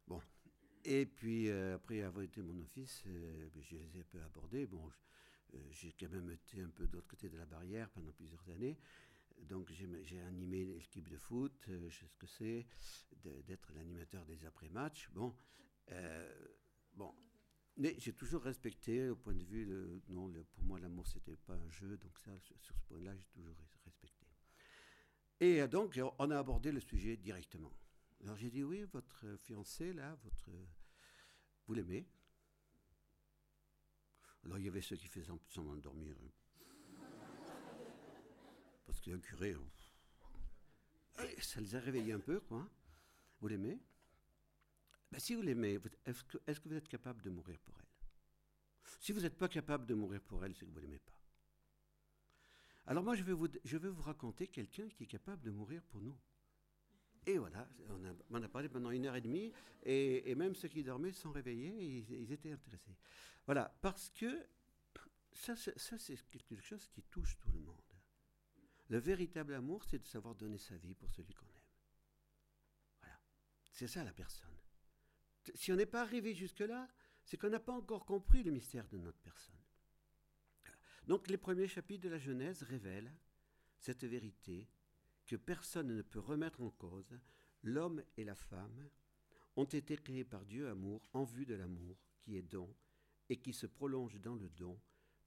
Bon, 0.07 0.21
et 0.83 1.05
puis 1.05 1.49
euh, 1.49 1.75
après 1.75 2.01
avoir 2.01 2.23
été 2.23 2.41
mon 2.41 2.59
office, 2.61 3.03
euh, 3.07 3.49
ben, 3.53 3.63
je 3.63 3.75
les 3.75 3.97
ai 3.97 4.01
un 4.01 4.05
peu 4.09 4.21
abordés. 4.21 4.65
Bon, 4.65 4.89
j'ai 5.71 5.93
quand 5.93 6.09
même 6.09 6.29
été 6.29 6.61
un 6.61 6.69
peu 6.69 6.87
de 6.87 6.93
l'autre 6.93 7.07
côté 7.07 7.29
de 7.29 7.37
la 7.37 7.45
barrière 7.45 7.89
pendant 7.89 8.11
plusieurs 8.11 8.47
années 8.49 8.77
donc 9.47 9.71
j'ai 9.71 10.19
animé 10.21 10.65
l'équipe 10.65 11.07
de 11.09 11.17
foot, 11.17 11.53
euh, 11.69 11.89
je 11.89 11.99
sais 11.99 12.07
ce 12.07 12.17
que 12.17 12.27
c'est, 12.27 12.67
d'être 13.45 13.71
l'animateur 13.73 14.25
des 14.25 14.45
après-matchs. 14.45 15.09
Bon, 15.11 15.35
euh, 15.91 16.47
bon, 16.93 17.13
mais 17.77 17.95
j'ai 17.99 18.13
toujours 18.13 18.43
respecté 18.43 19.09
au 19.09 19.15
point 19.15 19.33
de 19.33 19.43
vue, 19.43 19.65
de, 19.65 20.01
non, 20.09 20.31
pour 20.51 20.63
moi 20.63 20.79
l'amour 20.79 21.07
c'était 21.07 21.37
pas 21.37 21.55
un 21.55 21.69
jeu, 21.69 21.97
donc 21.97 22.17
ça, 22.19 22.37
sur, 22.39 22.59
ce 22.59 22.73
point-là, 22.87 23.15
j'ai 23.15 23.25
toujours 23.25 23.55
respecté. 23.85 24.25
Et 25.39 25.61
euh, 25.61 25.67
donc 25.67 25.99
on 26.19 26.31
a 26.31 26.37
abordé 26.37 26.71
le 26.71 26.79
sujet 26.79 27.17
directement. 27.17 27.73
Alors 28.21 28.37
j'ai 28.37 28.49
dit 28.49 28.63
oui, 28.63 28.83
votre 28.83 29.37
fiancé 29.37 29.93
là, 29.93 30.15
votre, 30.23 30.49
vous 31.65 31.73
l'aimez? 31.73 32.05
Alors 34.43 34.57
il 34.57 34.65
y 34.65 34.67
avait 34.67 34.81
ceux 34.81 34.95
qui 34.95 35.07
faisaient 35.07 35.31
semblant 35.47 35.75
de 35.75 35.81
dormir, 35.81 36.15
parce 38.89 39.01
qu'un 39.01 39.19
curé, 39.19 39.55
ça 41.39 41.61
les 41.61 41.75
a 41.75 41.79
réveillés 41.79 42.13
un 42.13 42.19
peu, 42.19 42.39
quoi. 42.39 42.67
Vous 43.39 43.47
l'aimez? 43.47 43.79
Ben, 45.11 45.19
Si 45.19 45.35
vous 45.35 45.43
l'aimez, 45.43 45.79
est-ce 46.07 46.23
que, 46.23 46.67
vous 46.67 46.73
êtes 46.73 46.87
capable 46.87 47.21
de 47.21 47.29
mourir 47.29 47.59
pour 47.59 47.75
elle? 47.77 47.85
Si 48.99 49.11
vous 49.11 49.19
n'êtes 49.19 49.37
pas 49.37 49.47
capable 49.47 49.85
de 49.85 49.93
mourir 49.93 50.21
pour 50.21 50.43
elle, 50.43 50.55
c'est 50.55 50.65
que 50.65 50.71
vous 50.71 50.77
ne 50.77 50.85
l'aimez 50.85 50.97
pas. 50.97 51.13
Alors 52.87 53.03
moi, 53.03 53.13
je 53.13 53.21
vais 53.21 53.31
vous, 53.31 53.47
je 53.63 53.77
vais 53.77 53.89
vous 53.89 54.01
raconter 54.01 54.47
quelqu'un 54.47 54.89
qui 54.89 55.03
est 55.03 55.07
capable 55.07 55.43
de 55.43 55.51
mourir 55.51 55.83
pour 55.83 56.01
nous. 56.01 56.17
Et 57.27 57.37
voilà, 57.37 57.69
on 58.31 58.41
a, 58.41 58.45
a, 58.45 58.49
parlé 58.49 58.69
pendant 58.69 58.89
une 58.89 59.05
heure 59.05 59.15
et 59.15 59.21
demie, 59.21 59.53
et, 59.83 60.33
même 60.33 60.55
ceux 60.55 60.67
qui 60.67 60.83
dormaient 60.83 61.11
sont 61.11 61.31
réveillés, 61.31 61.75
et 61.79 62.05
ils, 62.09 62.31
étaient 62.31 62.51
intéressés. 62.51 62.97
Voilà, 63.45 63.71
parce 63.83 64.09
que 64.09 64.47
ça, 65.31 65.55
ça 65.55 65.99
c'est 65.99 66.17
quelque 66.31 66.63
chose 66.63 66.87
qui 66.87 67.03
touche 67.03 67.37
tout 67.37 67.51
le 67.51 67.59
monde. 67.59 67.88
Le 68.89 68.97
véritable 68.97 69.53
amour, 69.53 69.83
c'est 69.85 69.99
de 69.99 70.07
savoir 70.07 70.35
donner 70.35 70.57
sa 70.57 70.75
vie 70.77 70.95
pour 70.95 71.09
celui 71.11 71.33
qu'on 71.33 71.45
aime. 71.45 71.69
Voilà, 72.99 73.19
c'est 73.71 73.87
ça 73.87 74.03
la 74.03 74.13
personne. 74.13 74.49
Si 75.55 75.71
on 75.71 75.75
n'est 75.75 75.85
pas 75.85 76.01
arrivé 76.01 76.33
jusque-là, 76.33 76.87
c'est 77.23 77.37
qu'on 77.37 77.49
n'a 77.49 77.59
pas 77.59 77.73
encore 77.73 78.05
compris 78.05 78.43
le 78.43 78.51
mystère 78.51 78.87
de 78.87 78.97
notre 78.97 79.19
personne. 79.19 79.55
Donc 81.05 81.27
les 81.27 81.37
premiers 81.37 81.67
chapitres 81.67 82.03
de 82.03 82.09
la 82.09 82.19
Genèse 82.19 82.63
révèlent 82.63 83.13
cette 83.79 84.03
vérité 84.03 84.67
que 85.25 85.35
personne 85.35 85.95
ne 85.95 86.01
peut 86.01 86.19
remettre 86.19 86.61
en 86.61 86.71
cause, 86.71 87.17
l'homme 87.63 88.03
et 88.17 88.23
la 88.23 88.35
femme 88.35 88.89
ont 89.55 89.65
été 89.65 89.95
créés 89.95 90.25
par 90.25 90.45
Dieu 90.45 90.67
amour 90.67 91.07
en 91.13 91.23
vue 91.23 91.45
de 91.45 91.53
l'amour 91.53 91.97
qui 92.19 92.37
est 92.37 92.41
don 92.41 92.75
et 93.29 93.39
qui 93.39 93.53
se 93.53 93.67
prolonge 93.67 94.19
dans 94.19 94.35
le 94.35 94.49
don 94.49 94.79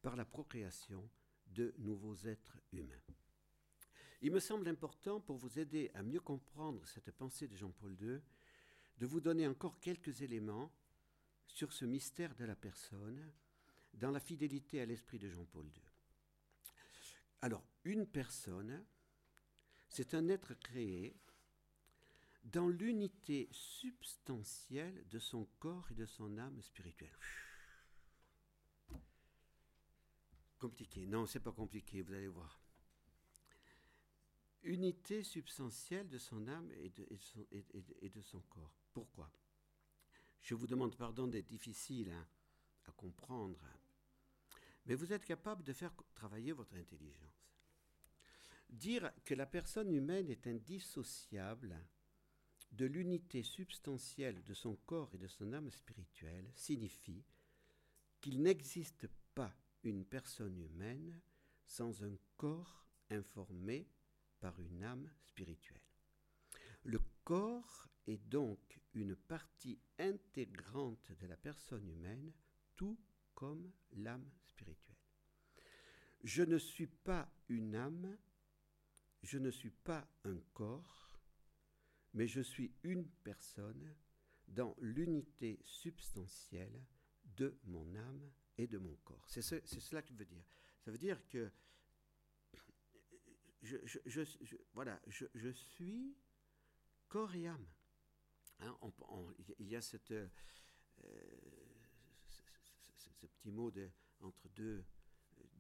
par 0.03 0.17
la 0.17 0.25
procréation 0.25 1.09
de 1.47 1.75
nouveaux 1.79 2.17
êtres 2.27 2.59
humains. 2.73 3.03
Il 4.23 4.31
me 4.31 4.39
semble 4.39 4.69
important 4.69 5.21
pour 5.21 5.37
vous 5.37 5.59
aider 5.59 5.91
à 5.95 6.03
mieux 6.03 6.21
comprendre 6.21 6.87
cette 6.87 7.11
pensée 7.11 7.49
de 7.49 7.57
Jean-Paul 7.57 7.97
II 8.01 8.21
de 8.99 9.07
vous 9.07 9.21
donner 9.21 9.49
encore 9.49 9.81
quelques 9.81 10.23
éléments 10.23 10.73
sur 11.49 11.73
ce 11.73 11.85
mystère 11.85 12.35
de 12.37 12.45
la 12.45 12.55
personne 12.55 13.33
dans 13.95 14.13
la 14.13 14.21
fidélité 14.21 14.81
à 14.81 14.87
l'esprit 14.87 15.19
de 15.19 15.29
Jean-Paul 15.29 15.67
II. 15.67 15.83
Alors, 17.41 17.65
une 17.85 18.07
personne 18.07 18.85
c'est 19.89 20.15
un 20.15 20.29
être 20.29 20.55
créé 20.55 21.15
dans 22.45 22.67
l'unité 22.67 23.49
substantielle 23.51 25.07
de 25.11 25.19
son 25.19 25.45
corps 25.59 25.87
et 25.91 25.95
de 25.95 26.07
son 26.07 26.39
âme 26.39 26.63
spirituelle. 26.63 27.15
Compliqué. 30.59 31.07
Non, 31.07 31.27
c'est 31.27 31.41
pas 31.41 31.53
compliqué, 31.53 32.01
vous 32.01 32.15
allez 32.15 32.29
voir. 32.29 32.62
Unité 34.65 35.23
substantielle 35.23 36.09
de 36.09 36.19
son 36.19 36.47
âme 36.47 36.71
et 36.73 36.91
de, 36.91 37.07
son, 37.17 37.45
et 37.51 38.13
son, 38.23 38.41
corps. 38.43 38.77
Pourquoi? 38.93 39.31
Je 40.41 40.55
vous 40.55 40.67
demande 40.67 40.97
pardon 40.97 41.27
d'être 41.27 41.49
difficile 41.49 42.11
hein, 42.13 42.27
à 42.87 42.93
comprendre, 42.93 43.61
mais 44.87 44.95
vous 44.95 45.13
êtes 45.13 45.25
capable 45.25 45.65
de 45.65 45.73
faire 45.73 45.93
travailler 46.15 46.53
votre 46.53 46.77
intelligence. 46.77 47.53
Dire 48.71 49.13
que 49.25 49.35
la 49.35 49.47
personne 49.47 49.93
humaine 49.93 50.31
est 50.31 50.47
indissociable 50.47 51.77
de 52.73 52.87
l'unité 52.87 53.43
substantielle 53.43 54.43
de 54.45 54.55
son 54.55 54.77
corps 54.77 55.11
et 55.15 55.19
de 55.19 55.29
son 55.29 55.53
âme 55.53 55.71
spirituelle 55.71 56.51
signifie 56.55 57.25
qu'il 58.21 58.43
n'existe 58.43 59.09
pas 59.35 59.55
une 59.83 60.05
personne 60.05 60.59
humaine 60.59 61.21
sans 61.67 62.03
un 62.03 62.17
corps 62.37 62.87
informé 63.11 63.89
par 64.43 64.61
une 64.61 64.85
âme 64.85 65.11
spirituelle. 65.23 65.81
Le 66.83 67.01
corps 67.25 67.89
est 68.07 68.19
donc 68.29 68.81
une 68.93 69.17
partie 69.17 69.81
intégrante 69.99 71.13
de 71.19 71.27
la 71.27 71.39
personne 71.39 71.89
humaine, 71.89 72.31
tout 72.77 72.99
comme 73.35 73.73
l'âme 73.93 74.29
spirituelle. 74.45 74.97
Je 76.23 76.43
ne 76.43 76.59
suis 76.59 76.89
pas 76.89 77.33
une 77.49 77.75
âme 77.75 78.19
je 79.23 79.39
ne 79.39 79.51
suis 79.51 79.71
pas 79.71 80.07
un 80.25 80.39
corps, 80.53 81.21
mais 82.15 82.27
je 82.27 82.41
suis 82.41 82.75
une 82.83 83.09
personne 83.09 83.95
dans 84.49 84.77
l'unité 84.81 85.61
substantielle 85.65 86.85
de 87.25 87.59
mon 87.65 87.95
âme 87.95 88.31
et 88.59 88.67
de 88.67 88.79
mon 88.79 88.97
corps. 89.05 89.25
C'est 89.29 89.43
ce, 89.43 89.57
cela 89.65 90.03
qu'il 90.03 90.17
veut 90.17 90.27
dire. 90.27 90.45
Ça 90.81 90.91
veut 90.91 90.99
dire 90.99 91.27
que 91.29 91.51
je, 93.63 94.57
voilà, 94.75 95.01
je, 95.07 95.51
suis 95.51 96.17
corps 97.09 97.35
et 97.35 97.47
âme. 97.47 97.67
Hein, 98.61 98.77
il 99.59 99.69
y 99.69 99.77
a 99.77 99.79
euh, 99.79 100.29
ce, 102.97 103.27
petit 103.27 103.51
mot 103.51 103.71
de, 103.71 103.91
entre 104.21 104.49
deux, 104.51 104.85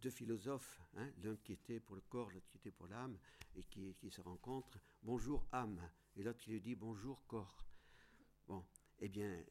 deux 0.00 0.10
philosophes, 0.10 0.80
hein, 0.96 1.10
l'un 1.22 1.36
qui 1.36 1.52
était 1.52 1.80
pour 1.80 1.94
le 1.94 2.02
corps, 2.02 2.30
l'autre 2.30 2.48
qui 2.48 2.58
était 2.58 2.70
pour 2.70 2.86
l'âme, 2.88 3.18
et 3.54 3.64
qui, 3.64 4.10
se 4.10 4.20
rencontrent. 4.20 4.78
Bonjour 5.02 5.46
âme, 5.52 5.80
et 6.16 6.22
l'autre 6.22 6.40
qui 6.40 6.50
lui 6.50 6.60
dit 6.60 6.74
bonjour 6.74 7.24
corps. 7.26 7.64
Bon, 8.46 8.64
eh 8.98 9.08
bien, 9.08 9.44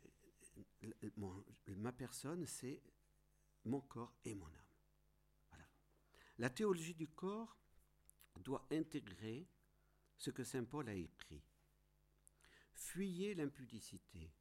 ma 1.77 1.91
personne, 1.91 2.45
c'est 2.45 2.81
mon 3.65 3.81
corps 3.81 4.13
et 4.25 4.35
mon 4.35 4.47
âme. 4.47 4.55
La 6.37 6.49
théologie 6.49 6.95
du 6.95 7.07
corps 7.07 7.61
doit 8.39 8.67
intégrer 8.71 9.47
ce 10.17 10.29
que 10.29 10.43
Saint 10.43 10.63
Paul 10.63 10.87
a 10.89 10.93
écrit. 10.93 11.43
Fuyez 12.73 13.35
l'impudicité. 13.35 14.31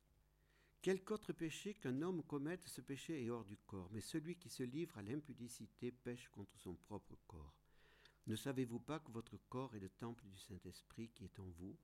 Quelque 0.82 1.12
autre 1.12 1.32
péché 1.32 1.74
qu'un 1.74 2.00
homme 2.00 2.22
commette, 2.22 2.66
ce 2.66 2.80
péché 2.80 3.22
est 3.22 3.30
hors 3.30 3.44
du 3.44 3.56
corps, 3.58 3.90
mais 3.92 4.00
celui 4.00 4.36
qui 4.36 4.48
se 4.48 4.62
livre 4.62 4.96
à 4.96 5.02
l'impudicité 5.02 5.92
pêche 5.92 6.28
contre 6.28 6.56
son 6.58 6.74
propre 6.74 7.18
corps. 7.26 7.54
Ne 8.26 8.36
savez-vous 8.36 8.80
pas 8.80 8.98
que 8.98 9.10
votre 9.10 9.36
corps 9.48 9.74
est 9.74 9.80
le 9.80 9.90
temple 9.90 10.26
du 10.26 10.38
Saint-Esprit 10.38 11.10
qui 11.10 11.24
est 11.24 11.38
en 11.38 11.48
vous, 11.58 11.76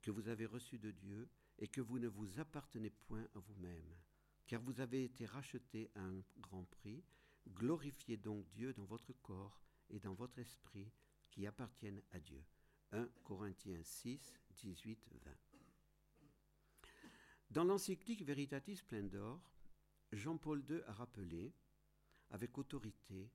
que 0.00 0.10
vous 0.10 0.28
avez 0.28 0.46
reçu 0.46 0.78
de 0.78 0.90
Dieu, 0.90 1.28
et 1.58 1.68
que 1.68 1.80
vous 1.80 1.98
ne 1.98 2.08
vous 2.08 2.40
appartenez 2.40 2.90
point 2.90 3.26
à 3.34 3.38
vous-même? 3.38 3.94
Car 4.46 4.60
vous 4.60 4.80
avez 4.80 5.04
été 5.04 5.24
racheté 5.24 5.90
à 5.94 6.00
un 6.00 6.22
grand 6.40 6.64
prix. 6.64 7.04
Glorifiez 7.48 8.16
donc 8.16 8.48
Dieu 8.50 8.72
dans 8.72 8.84
votre 8.84 9.12
corps 9.22 9.60
et 9.90 10.00
dans 10.00 10.14
votre 10.14 10.38
esprit 10.38 10.90
qui 11.32 11.46
appartiennent 11.46 12.02
à 12.12 12.20
Dieu. 12.20 12.44
1 12.92 13.08
Corinthiens 13.24 13.82
6, 13.82 14.34
18, 14.54 15.08
20. 15.24 15.30
Dans 17.50 17.64
l'encyclique 17.64 18.22
Veritatis 18.22 18.76
Splendor, 18.76 19.40
Jean-Paul 20.12 20.62
II 20.68 20.80
a 20.86 20.92
rappelé, 20.92 21.52
avec 22.30 22.56
autorité, 22.58 23.30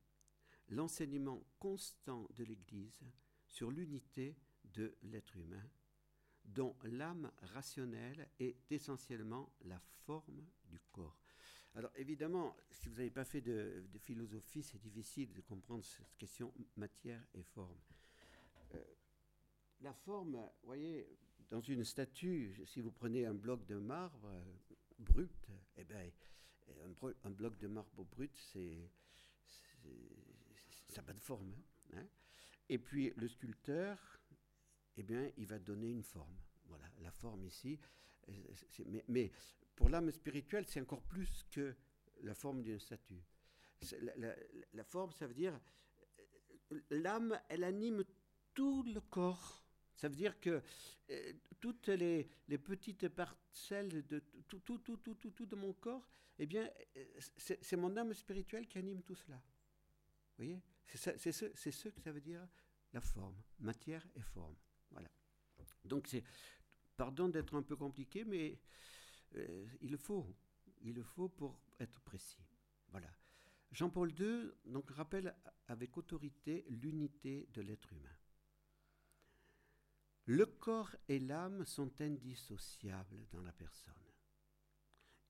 l'enseignement 0.70 1.44
constant 1.60 2.28
de 2.36 2.44
l'Église 2.44 3.04
sur 3.48 3.72
l'unité 3.72 4.38
de 4.64 4.96
l'être 5.04 5.36
humain, 5.38 5.70
dont 6.46 6.76
l'âme 6.84 7.32
rationnelle 7.54 8.30
est 8.40 8.58
essentiellement 8.70 9.52
la 9.62 9.80
forme 10.06 10.46
du 10.66 10.80
corps. 10.92 11.27
Alors 11.78 11.92
évidemment, 11.96 12.58
si 12.72 12.90
vous 12.90 12.96
n'avez 12.96 13.12
pas 13.12 13.24
fait 13.24 13.40
de, 13.40 13.84
philosophie, 14.00 14.64
c'est 14.64 14.80
difficile 14.80 15.32
de 15.32 15.42
comprendre 15.42 15.84
cette 15.86 16.18
question 16.18 16.52
matière 16.76 17.24
et 17.36 17.44
forme. 17.44 17.78
Euh, 18.74 18.84
la 19.82 19.94
forme, 19.94 20.32
vous 20.32 20.66
voyez, 20.66 21.08
dans 21.52 21.62
une 21.62 21.84
statue, 21.84 22.60
si 22.66 22.82
vous 22.82 22.92
prenez 22.92 23.28
un 23.28 23.36
bloc 23.36 23.64
de 23.68 23.76
marbre 23.76 24.28
brut, 24.98 25.52
eh 25.78 25.84
ben, 25.84 26.12
un, 27.24 27.30
bloc 27.30 27.60
de 27.60 27.68
marbre 27.68 28.06
brut, 28.06 28.36
c'est, 28.36 28.90
ça 30.90 31.02
n'a 31.02 31.04
pas 31.04 31.14
de 31.14 31.20
forme. 31.20 31.54
Hein. 31.94 32.08
Et 32.70 32.80
puis 32.80 33.14
le 33.18 33.28
sculpteur, 33.28 34.20
eh 34.96 35.04
bien, 35.04 35.32
il 35.38 35.46
va 35.46 35.60
donner 35.60 35.92
une 35.92 36.02
forme. 36.02 36.40
Voilà, 36.66 36.90
la 37.02 37.12
forme 37.12 37.46
ici. 37.46 37.80
Mais, 39.08 39.32
pour 39.78 39.90
l'âme 39.90 40.12
spirituelle, 40.12 40.66
c'est 40.68 40.82
encore 40.82 41.04
plus 41.04 41.46
que 41.52 41.74
la 42.24 42.34
forme 42.34 42.62
d'une 42.64 42.80
statue. 42.80 43.22
La, 44.74 44.84
forme, 44.84 45.14
ça 45.14 45.28
veut 45.28 45.36
dire 45.36 45.58
l'âme, 46.90 47.40
elle 47.48 47.64
anime 47.64 48.04
tout 48.56 48.84
le 48.84 49.00
corps. 49.00 49.64
Ça 49.96 50.10
veut 50.10 50.16
dire 50.16 50.40
que 50.40 50.62
euh, 51.12 51.34
toutes 51.60 51.90
les, 51.90 52.28
petites 52.58 53.08
parcelles 53.08 54.06
de 54.08 54.20
tout, 54.48 54.60
tout, 54.60 54.80
tout, 54.80 54.98
tout, 54.98 55.14
tout, 55.14 55.32
tout 55.32 55.46
de 55.46 55.56
mon 55.56 55.74
corps, 55.74 56.08
eh 56.40 56.48
bien, 56.48 56.70
euh, 56.98 57.06
c'est 57.38 57.78
mon 57.78 57.96
âme 57.98 58.14
spirituelle 58.14 58.68
qui 58.68 58.80
anime 58.80 59.04
tout 59.04 59.16
cela. 59.16 59.38
Vous 59.38 60.46
voyez? 60.46 60.62
C'est 60.88 61.32
ce, 61.32 61.54
ce 61.54 61.90
que 61.90 62.02
ça 62.02 62.12
veut 62.12 62.22
dire 62.22 62.48
la 62.94 63.02
forme, 63.02 63.36
matière 63.60 64.06
et 64.16 64.22
forme. 64.22 64.56
Voilà. 64.90 65.10
Donc 65.84 66.08
c'est, 66.08 66.24
pardon 66.96 67.30
d'être 67.30 67.54
un 67.54 67.62
peu 67.62 67.76
compliqué, 67.76 68.24
mais 68.24 68.60
euh, 69.36 69.66
il 69.82 69.92
le 69.92 69.98
faut. 69.98 70.34
Il 70.82 70.96
le 70.96 71.04
faut 71.04 71.30
pour 71.30 71.60
être 71.80 72.00
précis. 72.02 72.46
Voilà. 72.90 73.10
Jean-Paul 73.72 74.12
II 74.20 74.52
donc, 74.66 74.90
rappelle 74.92 75.36
avec 75.68 75.98
autorité 75.98 76.66
l'unité 76.70 77.48
de 77.54 77.62
l'être 77.62 77.92
humain. 77.94 78.18
Le 80.26 80.46
corps 80.46 80.96
et 81.08 81.20
l'âme 81.20 81.66
sont 81.66 82.02
indissociables 82.02 83.26
dans 83.32 83.42
la 83.42 83.54
personne. 83.54 83.94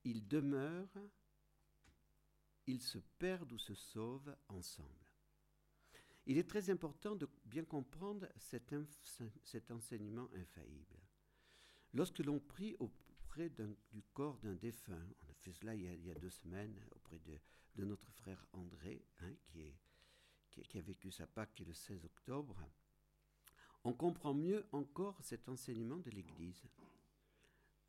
Ils 0.04 0.28
demeurent, 0.28 0.98
ils 2.66 2.82
se 2.82 2.98
perdent 3.20 3.52
ou 3.52 3.60
se 3.60 3.76
sauvent 3.76 4.36
ensemble. 4.50 5.08
Il 6.26 6.38
est 6.38 6.50
très 6.50 6.70
important 6.70 7.16
de 7.16 7.30
bien 7.46 7.64
comprendre 7.64 8.28
cet, 8.38 9.72
enseignement 9.72 10.30
infaillible. 10.34 11.00
Lorsque 11.94 12.20
l'on 12.20 12.40
prie 12.40 12.76
du 13.92 14.02
corps 14.14 14.40
d'un 14.40 14.56
défunt, 14.56 15.08
on 15.22 15.30
a 15.30 15.34
fait 15.36 15.54
cela 15.54 15.76
il 15.76 16.06
y 16.06 16.12
a, 16.12 16.16
deux 16.16 16.30
semaines 16.30 16.76
auprès 16.96 17.20
de, 17.20 17.86
notre 17.86 18.12
frère 18.12 18.44
André, 18.54 19.06
hein, 19.22 19.34
qui, 19.46 19.72
qui, 20.50 20.78
a 20.80 20.82
vécu 20.82 21.12
sa 21.12 21.28
Pâque 21.28 21.60
le 21.60 21.74
16 21.74 22.06
octobre, 22.06 22.58
on 23.84 23.94
comprend 23.94 24.34
mieux 24.34 24.66
encore 24.72 25.22
cet 25.22 25.48
enseignement 25.50 25.98
de 25.98 26.10
l'Église. 26.10 26.68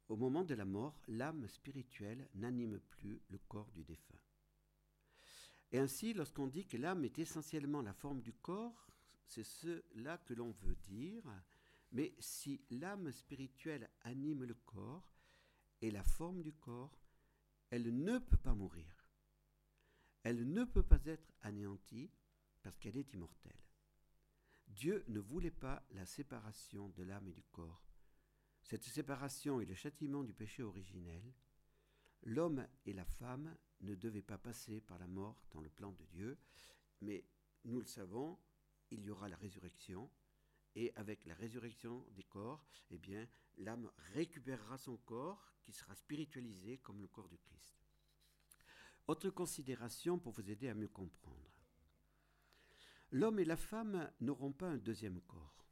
Au 0.09 0.17
moment 0.17 0.45
de 0.45 0.55
la 0.55 0.67
mort, 0.67 1.01
l'âme 1.09 1.49
spirituelle 1.49 2.29
n'anime 2.35 2.79
plus 2.79 3.23
le 3.31 3.39
corps 3.39 3.71
du 3.73 3.85
défunt. 3.85 4.21
Et 5.73 5.79
ainsi, 5.79 6.13
lorsqu'on 6.13 6.47
dit 6.47 6.67
que 6.67 6.77
l'âme 6.77 7.05
est 7.05 7.19
essentiellement 7.19 7.83
la 7.83 7.95
forme 7.95 8.21
du 8.21 8.35
corps, 8.35 8.87
c'est 9.27 9.45
cela 9.45 10.19
que 10.19 10.35
l'on 10.35 10.51
veut 10.51 10.77
dire. 10.77 11.25
Mais 11.93 12.15
si 12.19 12.61
l'âme 12.71 13.11
spirituelle 13.13 13.89
anime 14.03 14.45
le 14.45 14.55
corps 14.55 15.18
et 15.81 15.91
la 15.91 16.03
forme 16.03 16.43
du 16.43 16.53
corps, 16.53 16.99
elle 17.71 18.03
ne 18.05 18.19
peut 18.19 18.37
pas 18.37 18.55
mourir. 18.55 19.09
Elle 20.23 20.53
ne 20.53 20.65
peut 20.65 20.83
pas 20.83 21.05
être 21.05 21.33
anéantie 21.43 22.11
parce 22.63 22.79
qu'elle 22.79 22.97
est 22.97 23.13
immortelle. 23.15 23.63
Dieu 24.67 25.05
ne 25.09 25.21
voulait 25.21 25.51
pas 25.51 25.87
la 25.91 26.05
séparation 26.05 26.89
de 26.91 27.03
l'âme 27.03 27.29
et 27.29 27.33
du 27.33 27.45
corps. 27.45 27.89
Cette 28.63 28.85
séparation 28.85 29.61
est 29.61 29.67
le 29.67 29.75
châtiment 29.75 30.25
du 30.25 30.35
péché 30.35 30.63
originel. 30.63 31.23
L'homme 32.23 32.67
et 32.85 32.93
la 32.93 33.05
femme 33.05 33.57
ne 33.81 33.95
devaient 33.95 34.23
pas 34.23 34.39
passer 34.39 34.81
par 34.81 34.99
la 34.99 35.07
mort 35.07 35.43
dans 35.53 35.61
le 35.61 35.71
plan 35.71 35.93
de 35.93 36.05
Dieu, 36.07 36.37
mais 37.01 37.25
nous 37.65 37.81
le 37.81 37.87
savons, 37.87 38.39
il 38.91 39.03
y 39.03 39.11
aura 39.11 39.29
la 39.29 39.37
résurrection, 39.37 40.11
et 40.75 40.93
avec 40.97 41.25
la 41.27 41.35
résurrection 41.35 42.07
des 42.11 42.23
corps, 42.25 42.67
eh 42.91 42.99
bien, 42.99 43.27
l'âme 43.57 43.91
récupérera 44.15 44.79
son 44.79 44.97
corps 44.99 45.53
qui 45.63 45.73
sera 45.73 45.95
spiritualisé 45.95 46.79
comme 46.79 47.01
le 47.01 47.09
corps 47.09 47.29
du 47.29 47.39
Christ. 47.39 47.75
Autre 49.07 49.31
considération 49.31 50.19
pour 50.19 50.33
vous 50.33 50.51
aider 50.51 50.69
à 50.69 50.75
mieux 50.75 50.89
comprendre. 50.89 51.39
L'homme 53.11 53.39
et 53.39 53.45
la 53.45 53.57
femme 53.57 54.11
n'auront 54.21 54.53
pas 54.53 54.69
un 54.69 54.77
deuxième 54.77 55.21
corps. 55.23 55.67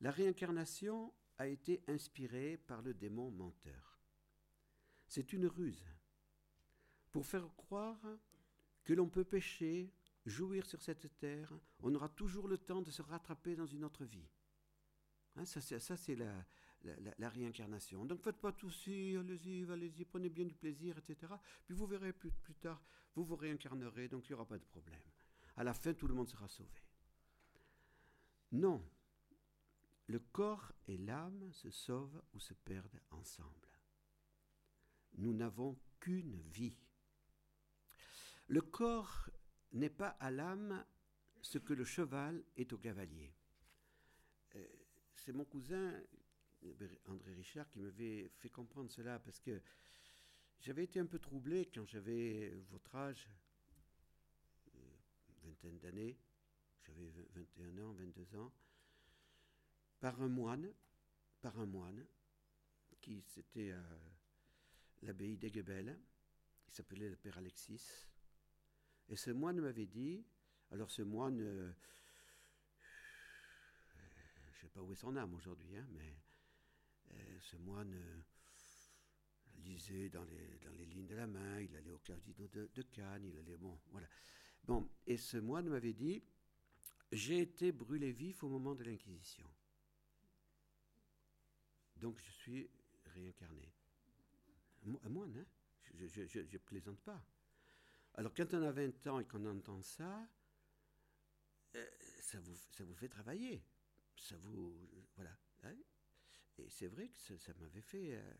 La 0.00 0.10
réincarnation 0.10 1.12
a 1.38 1.46
été 1.46 1.82
inspirée 1.88 2.58
par 2.58 2.82
le 2.82 2.94
démon 2.94 3.30
menteur. 3.30 3.98
C'est 5.06 5.32
une 5.32 5.46
ruse 5.46 5.86
pour 7.10 7.26
faire 7.26 7.48
croire 7.56 8.00
que 8.84 8.92
l'on 8.92 9.08
peut 9.08 9.24
pécher, 9.24 9.92
jouir 10.28 10.66
sur 10.66 10.82
cette 10.82 11.18
terre, 11.18 11.52
on 11.80 11.94
aura 11.94 12.08
toujours 12.08 12.48
le 12.48 12.58
temps 12.58 12.82
de 12.82 12.90
se 12.90 13.02
rattraper 13.02 13.56
dans 13.56 13.66
une 13.66 13.84
autre 13.84 14.04
vie. 14.04 14.28
Hein, 15.36 15.44
ça, 15.44 15.60
c'est 15.96 16.16
la, 16.16 16.44
la, 17.18 17.28
réincarnation. 17.28 18.04
Donc 18.04 18.22
faites 18.22 18.40
pas 18.40 18.52
tout 18.52 18.70
si, 18.70 19.16
allez-y, 19.16 19.70
allez-y, 19.70 20.04
prenez 20.04 20.28
bien 20.28 20.44
du 20.44 20.54
plaisir, 20.54 20.98
etc. 20.98 21.32
Puis 21.64 21.74
vous 21.74 21.86
verrez 21.86 22.12
plus, 22.12 22.30
plus 22.30 22.54
tard, 22.54 22.82
vous 23.14 23.24
vous 23.24 23.36
réincarnerez, 23.36 24.08
donc 24.08 24.28
il 24.28 24.32
n'y 24.32 24.34
aura 24.34 24.46
pas 24.46 24.58
de 24.58 24.64
problème. 24.64 25.02
À 25.56 25.64
la 25.64 25.74
fin, 25.74 25.94
tout 25.94 26.08
le 26.08 26.14
monde 26.14 26.28
sera 26.28 26.48
sauvé. 26.48 26.82
Non, 28.52 28.82
le 30.06 30.18
corps 30.18 30.72
et 30.86 30.96
l'âme 30.96 31.52
se 31.52 31.70
sauvent 31.70 32.22
ou 32.32 32.40
se 32.40 32.54
perdent 32.54 33.00
ensemble. 33.10 33.68
Nous 35.18 35.34
n'avons 35.34 35.78
qu'une 36.00 36.40
vie. 36.40 36.78
Le 38.46 38.62
corps 38.62 39.28
n'est 39.72 39.90
pas 39.90 40.16
à 40.20 40.30
l'âme 40.30 40.84
ce 41.40 41.58
que 41.58 41.72
le 41.72 41.84
cheval 41.84 42.42
est 42.56 42.72
au 42.72 42.78
cavalier. 42.78 43.32
Euh, 44.56 44.66
c'est 45.14 45.32
mon 45.32 45.44
cousin, 45.44 46.00
André 47.06 47.34
Richard, 47.34 47.68
qui 47.70 47.80
m'avait 47.80 48.28
fait 48.38 48.48
comprendre 48.48 48.90
cela 48.90 49.18
parce 49.18 49.40
que 49.40 49.60
j'avais 50.60 50.84
été 50.84 50.98
un 50.98 51.06
peu 51.06 51.18
troublé 51.18 51.66
quand 51.72 51.86
j'avais 51.86 52.50
votre 52.70 52.94
âge, 52.96 53.28
euh, 54.74 54.78
vingtaine 55.44 55.78
d'années, 55.78 56.18
j'avais 56.86 57.10
21 57.34 57.78
ans, 57.84 57.92
22 57.92 58.36
ans, 58.36 58.52
par 60.00 60.20
un 60.20 60.28
moine, 60.28 60.72
par 61.40 61.58
un 61.58 61.66
moine, 61.66 62.04
qui 63.00 63.22
c'était 63.26 63.72
à 63.72 63.84
l'abbaye 65.02 65.36
d'Aiguebel, 65.36 65.98
il 66.66 66.74
s'appelait 66.74 67.08
le 67.08 67.16
Père 67.16 67.38
Alexis, 67.38 68.07
et 69.08 69.16
ce 69.16 69.30
moine 69.30 69.60
m'avait 69.60 69.86
dit, 69.86 70.24
alors 70.70 70.90
ce 70.90 71.02
moine, 71.02 71.40
euh, 71.40 71.72
je 74.52 74.56
ne 74.56 74.60
sais 74.60 74.68
pas 74.68 74.82
où 74.82 74.92
est 74.92 74.96
son 74.96 75.16
âme 75.16 75.34
aujourd'hui, 75.34 75.76
hein, 75.76 75.86
mais 75.92 76.14
euh, 77.12 77.40
ce 77.40 77.56
moine 77.56 77.94
euh, 77.94 78.20
lisait 79.64 80.08
dans 80.10 80.24
les, 80.24 80.58
dans 80.58 80.72
les 80.72 80.86
lignes 80.86 81.06
de 81.06 81.14
la 81.14 81.26
main, 81.26 81.60
il 81.60 81.74
allait 81.76 81.90
au 81.90 81.98
casino 81.98 82.46
de, 82.48 82.70
de 82.74 82.82
Cannes, 82.82 83.24
il 83.24 83.36
allait, 83.38 83.56
bon, 83.56 83.78
voilà. 83.90 84.08
Bon, 84.64 84.88
et 85.06 85.16
ce 85.16 85.38
moine 85.38 85.68
m'avait 85.68 85.94
dit, 85.94 86.22
j'ai 87.10 87.40
été 87.40 87.72
brûlé 87.72 88.12
vif 88.12 88.42
au 88.42 88.48
moment 88.48 88.74
de 88.74 88.84
l'Inquisition. 88.84 89.48
Donc 91.96 92.18
je 92.18 92.30
suis 92.30 92.70
réincarné. 93.06 93.72
Un 95.04 95.08
moine, 95.08 95.36
hein? 95.36 95.46
Je 95.94 96.40
ne 96.40 96.58
plaisante 96.58 97.00
pas. 97.00 97.20
Alors 98.18 98.34
quand 98.34 98.52
on 98.52 98.62
a 98.64 98.72
20 98.72 99.06
ans 99.06 99.20
et 99.20 99.24
qu'on 99.24 99.46
entend 99.46 99.80
ça, 99.80 100.28
euh, 101.76 101.86
ça, 102.18 102.40
vous, 102.40 102.56
ça 102.72 102.82
vous 102.82 102.96
fait 102.96 103.08
travailler. 103.08 103.62
Ça 104.16 104.36
vous... 104.38 104.74
Voilà. 105.14 105.30
Hein. 105.62 105.76
et 106.58 106.68
c'est 106.68 106.88
vrai 106.88 107.10
que 107.10 107.36
ça, 107.38 107.52
m'avait 107.60 107.80
fait... 107.80 108.16
Euh, 108.16 108.34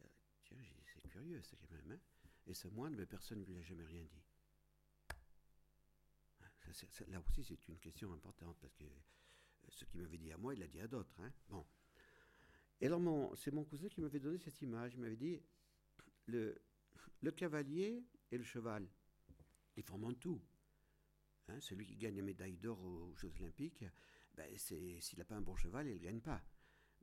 euh, 0.00 0.06
tiens, 0.42 0.58
c'est 0.92 1.08
curieux 1.08 1.40
ça 1.40 1.56
quand 1.56 1.70
même. 1.70 1.92
Hein. 1.92 2.00
et 2.48 2.54
ce 2.54 2.66
moine, 2.66 2.96
mais 2.96 3.06
personne 3.06 3.38
ne 3.38 3.44
lui 3.44 3.56
a 3.58 3.62
jamais 3.62 3.84
rien 3.84 4.02
dit. 4.02 4.24
Hein, 6.40 7.04
là 7.06 7.20
aussi, 7.20 7.44
c'est 7.44 7.68
une 7.68 7.78
question 7.78 8.12
importante 8.12 8.56
parce 8.60 8.74
que 8.74 8.84
ce 9.68 9.84
qu'il 9.84 10.00
m'avait 10.00 10.18
dit 10.18 10.32
à 10.32 10.36
moi, 10.36 10.52
il 10.52 10.58
l'a 10.58 10.66
dit 10.66 10.80
à 10.80 10.88
d'autres. 10.88 11.14
Bon. 11.48 11.64
Et 12.80 12.86
alors, 12.86 13.32
c'est 13.36 13.52
mon 13.52 13.62
cousin 13.62 13.88
qui 13.88 14.00
m'avait 14.00 14.18
donné 14.18 14.38
cette 14.38 14.60
image. 14.62 14.94
Il 14.94 15.00
m'avait 15.00 15.14
dit 15.14 15.40
le, 16.26 16.60
le 17.20 17.30
cavalier 17.30 18.04
et 18.32 18.36
le 18.36 18.42
cheval 18.42 18.88
ils 19.76 19.82
forment 19.82 20.06
un 20.06 20.14
tout. 20.14 20.40
Hein, 21.48 21.60
celui 21.60 21.86
qui 21.86 21.96
gagne 21.96 22.16
la 22.16 22.22
médaille 22.22 22.56
d'or 22.56 22.80
aux 22.82 23.14
Jeux 23.16 23.32
Olympiques, 23.40 23.84
ben, 24.34 24.56
s'il 24.56 25.18
n'a 25.18 25.24
pas 25.24 25.36
un 25.36 25.40
bon 25.40 25.56
cheval, 25.56 25.88
il 25.88 25.94
ne 25.94 25.98
gagne 25.98 26.20
pas. 26.20 26.42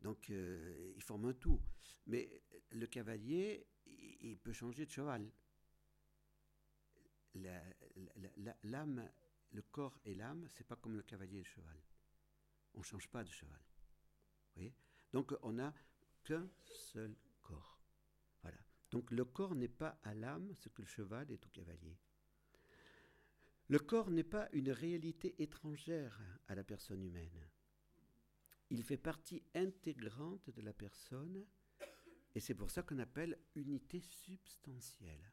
Donc, 0.01 0.29
euh, 0.29 0.93
ils 0.95 1.03
forment 1.03 1.25
un 1.25 1.33
tout. 1.33 1.61
Mais 2.07 2.41
le 2.71 2.87
cavalier, 2.87 3.67
il, 3.85 4.37
peut 4.37 4.53
changer 4.53 4.85
de 4.85 4.91
cheval. 4.91 5.29
L'âme, 8.63 9.09
le 9.51 9.61
corps 9.61 9.99
et 10.05 10.15
l'âme, 10.15 10.47
c'est 10.49 10.65
pas 10.65 10.75
comme 10.75 10.95
le 10.95 11.03
cavalier 11.03 11.37
et 11.37 11.43
le 11.43 11.49
cheval. 11.49 11.77
On 12.73 12.79
ne 12.79 12.83
change 12.83 13.07
pas 13.09 13.23
de 13.23 13.31
cheval. 13.31 13.61
Donc, 15.11 15.33
on 15.41 15.53
n'a 15.53 15.73
qu'un 16.23 16.49
seul 16.63 17.15
corps. 17.41 17.81
Voilà. 18.41 18.57
Donc, 18.91 19.09
le 19.11 19.25
corps 19.25 19.55
n'est 19.55 19.67
pas 19.67 19.99
à 20.03 20.13
l'âme 20.13 20.53
ce 20.55 20.69
que 20.69 20.81
le 20.81 20.87
cheval 20.87 21.31
est 21.31 21.45
au 21.45 21.49
cavalier. 21.49 21.97
Le 23.69 23.77
corps 23.77 24.09
n'est 24.09 24.23
pas 24.23 24.49
une 24.51 24.71
réalité 24.71 25.35
étrangère 25.37 26.19
à 26.47 26.55
la 26.55 26.63
personne 26.63 27.03
humaine. 27.03 27.47
Il 28.71 28.83
fait 28.83 28.97
partie 28.97 29.43
intégrante 29.53 30.49
de 30.49 30.61
la 30.61 30.73
personne 30.73 31.45
et 32.33 32.39
c'est 32.39 32.55
pour 32.55 32.71
ça 32.71 32.81
qu'on 32.81 32.97
appelle 32.97 33.37
unité 33.53 34.01
substantielle. 34.01 35.31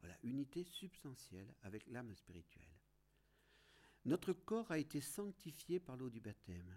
Voilà, 0.00 0.16
unité 0.24 0.64
substantielle 0.64 1.54
avec 1.62 1.86
l'âme 1.86 2.14
spirituelle. 2.16 2.80
Notre 4.06 4.32
corps 4.32 4.72
a 4.72 4.78
été 4.78 5.00
sanctifié 5.00 5.78
par 5.78 5.96
l'eau 5.96 6.10
du 6.10 6.20
baptême. 6.20 6.74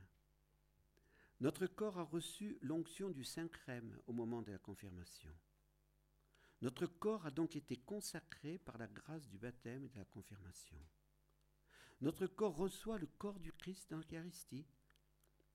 Notre 1.39 1.65
corps 1.65 1.97
a 1.97 2.03
reçu 2.03 2.59
l'onction 2.61 3.09
du 3.09 3.23
Saint-Crème 3.23 3.97
au 4.05 4.13
moment 4.13 4.43
de 4.43 4.51
la 4.51 4.59
confirmation. 4.59 5.33
Notre 6.61 6.87
corps 6.87 7.25
a 7.25 7.31
donc 7.31 7.55
été 7.55 7.77
consacré 7.77 8.57
par 8.57 8.77
la 8.77 8.87
grâce 8.87 9.27
du 9.27 9.37
baptême 9.37 9.83
et 9.83 9.89
de 9.89 9.97
la 9.97 10.05
confirmation. 10.05 10.77
Notre 12.01 12.27
corps 12.27 12.55
reçoit 12.55 12.97
le 12.97 13.07
corps 13.07 13.39
du 13.39 13.51
Christ 13.53 13.89
dans 13.89 13.97
l'Eucharistie. 13.97 14.65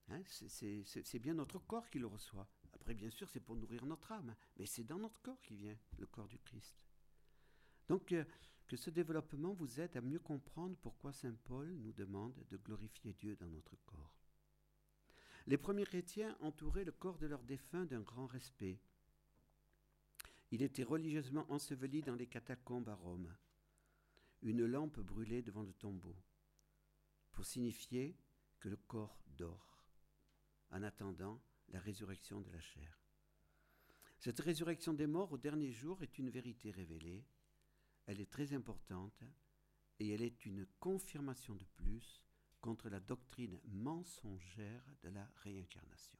Hein, 0.08 0.22
c'est 0.26 1.18
bien 1.18 1.34
notre 1.34 1.58
corps 1.58 1.88
qui 1.88 1.98
le 1.98 2.06
reçoit. 2.06 2.48
Après, 2.72 2.94
bien 2.94 3.10
sûr, 3.10 3.28
c'est 3.28 3.40
pour 3.40 3.56
nourrir 3.56 3.86
notre 3.86 4.12
âme, 4.12 4.34
mais 4.58 4.66
c'est 4.66 4.84
dans 4.84 4.98
notre 4.98 5.20
corps 5.22 5.40
qui 5.40 5.56
vient 5.56 5.76
le 5.98 6.06
corps 6.06 6.28
du 6.28 6.38
Christ. 6.38 6.84
Donc, 7.88 8.12
euh, 8.12 8.24
que 8.66 8.76
ce 8.76 8.90
développement 8.90 9.52
vous 9.52 9.80
aide 9.80 9.96
à 9.96 10.00
mieux 10.00 10.18
comprendre 10.18 10.76
pourquoi 10.82 11.12
Saint 11.12 11.36
Paul 11.44 11.68
nous 11.76 11.92
demande 11.92 12.34
de 12.50 12.56
glorifier 12.56 13.12
Dieu 13.12 13.36
dans 13.36 13.48
notre 13.48 13.76
corps. 13.86 14.14
Les 15.46 15.58
premiers 15.58 15.84
chrétiens 15.84 16.36
entouraient 16.40 16.84
le 16.84 16.92
corps 16.92 17.18
de 17.18 17.26
leurs 17.26 17.42
défunts 17.42 17.84
d'un 17.84 18.00
grand 18.00 18.26
respect. 18.26 18.80
Il 20.54 20.62
était 20.62 20.84
religieusement 20.84 21.50
enseveli 21.50 22.00
dans 22.02 22.14
les 22.14 22.28
catacombes 22.28 22.88
à 22.88 22.94
Rome. 22.94 23.34
Une 24.40 24.64
lampe 24.64 25.00
brûlait 25.00 25.42
devant 25.42 25.64
le 25.64 25.72
tombeau 25.72 26.14
pour 27.32 27.44
signifier 27.44 28.16
que 28.60 28.68
le 28.68 28.76
corps 28.76 29.18
dort 29.36 29.84
en 30.70 30.84
attendant 30.84 31.42
la 31.70 31.80
résurrection 31.80 32.40
de 32.40 32.52
la 32.52 32.60
chair. 32.60 33.02
Cette 34.20 34.38
résurrection 34.38 34.94
des 34.94 35.08
morts 35.08 35.32
au 35.32 35.38
dernier 35.38 35.72
jour 35.72 36.00
est 36.04 36.18
une 36.18 36.30
vérité 36.30 36.70
révélée. 36.70 37.26
Elle 38.06 38.20
est 38.20 38.30
très 38.30 38.52
importante 38.52 39.24
et 39.98 40.10
elle 40.10 40.22
est 40.22 40.46
une 40.46 40.66
confirmation 40.78 41.56
de 41.56 41.64
plus 41.74 42.22
contre 42.60 42.88
la 42.88 43.00
doctrine 43.00 43.58
mensongère 43.64 44.84
de 45.02 45.08
la 45.08 45.28
réincarnation. 45.42 46.16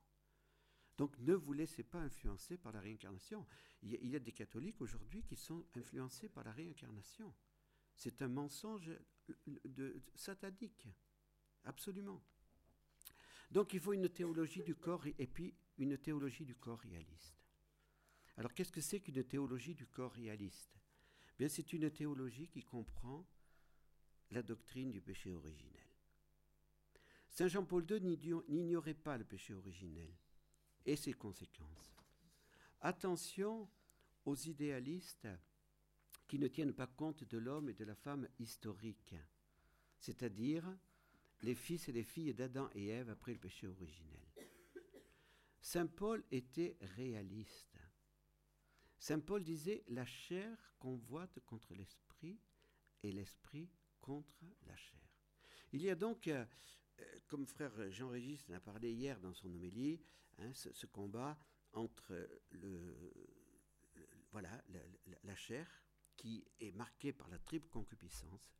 Donc 0.96 1.18
ne 1.18 1.34
vous 1.34 1.52
laissez 1.52 1.82
pas 1.82 1.98
influencer 1.98 2.56
par 2.56 2.72
la 2.72 2.80
réincarnation. 2.80 3.46
Il 3.82 4.06
y 4.06 4.16
a, 4.16 4.20
des 4.20 4.32
catholiques 4.32 4.80
aujourd'hui 4.80 5.22
qui 5.24 5.36
sont 5.36 5.64
influencés 5.74 6.28
par 6.28 6.44
la 6.44 6.52
réincarnation. 6.52 7.34
C'est 7.96 8.22
un 8.22 8.28
mensonge 8.28 8.90
de, 9.46 10.02
satanique, 10.14 10.88
absolument. 11.64 12.22
Donc 13.50 13.74
il 13.74 13.80
faut 13.80 13.92
une 13.92 14.08
théologie 14.08 14.62
du 14.62 14.74
corps 14.74 15.06
et 15.06 15.26
puis 15.26 15.54
une 15.78 15.98
théologie 15.98 16.44
du 16.44 16.54
corps 16.54 16.80
réaliste. 16.80 17.44
Alors 18.36 18.52
qu'est-ce 18.54 18.72
que 18.72 18.80
c'est 18.80 19.00
qu'une 19.00 19.24
théologie 19.24 19.74
du 19.74 19.86
corps 19.86 20.12
réaliste? 20.12 20.78
Bien, 21.38 21.48
c'est 21.48 21.72
une 21.72 21.90
théologie 21.90 22.48
qui 22.48 22.62
comprend 22.62 23.26
la 24.30 24.42
doctrine 24.42 24.90
du 24.90 25.00
péché 25.00 25.32
originel. 25.32 25.86
Saint 27.28 27.48
Jean-Paul 27.48 27.84
II 27.90 28.00
n'ignorait 28.48 28.94
pas 28.94 29.18
le 29.18 29.24
péché 29.24 29.54
originel 29.54 30.12
et 30.84 30.96
ses 30.96 31.12
conséquences. 31.12 31.96
Attention 32.80 33.68
aux 34.24 34.36
idéalistes 34.36 35.28
qui 36.26 36.38
ne 36.38 36.48
tiennent 36.48 36.74
pas 36.74 36.86
compte 36.86 37.24
de 37.24 37.38
l'homme 37.38 37.68
et 37.68 37.74
de 37.74 37.84
la 37.84 37.94
femme 37.94 38.28
historiques, 38.38 39.14
c'est-à-dire 39.98 40.64
les 41.42 41.54
fils 41.54 41.88
et 41.88 41.92
les 41.92 42.04
filles 42.04 42.34
d'Adam 42.34 42.68
et 42.74 42.88
Ève 42.88 43.10
après 43.10 43.32
le 43.32 43.38
péché 43.38 43.66
originel. 43.66 44.20
Saint 45.60 45.86
Paul 45.86 46.22
était 46.30 46.76
réaliste. 46.96 47.78
Saint 48.98 49.20
Paul 49.20 49.42
disait 49.42 49.84
La 49.88 50.04
chair 50.04 50.74
convoite 50.78 51.40
contre 51.40 51.74
l'esprit 51.74 52.38
et 53.02 53.12
l'esprit 53.12 53.70
contre 54.00 54.44
la 54.66 54.76
chair. 54.76 55.00
Il 55.72 55.82
y 55.82 55.90
a 55.90 55.94
donc 55.94 56.28
euh, 56.28 56.44
comme 57.26 57.46
frère 57.46 57.72
Jean-Régis 57.90 58.44
en 58.50 58.60
parlé 58.60 58.92
hier 58.92 59.18
dans 59.20 59.32
son 59.32 59.52
homélie, 59.52 60.00
hein, 60.38 60.52
ce, 60.52 60.86
combat 60.86 61.38
entre 61.72 62.28
le, 62.52 63.12
voilà, 64.30 64.50
la, 65.24 65.34
chair, 65.34 65.66
qui 66.16 66.44
est 66.60 66.72
marquée 66.72 67.12
par 67.12 67.28
la 67.28 67.38
triple 67.38 67.68
concupiscence, 67.68 68.54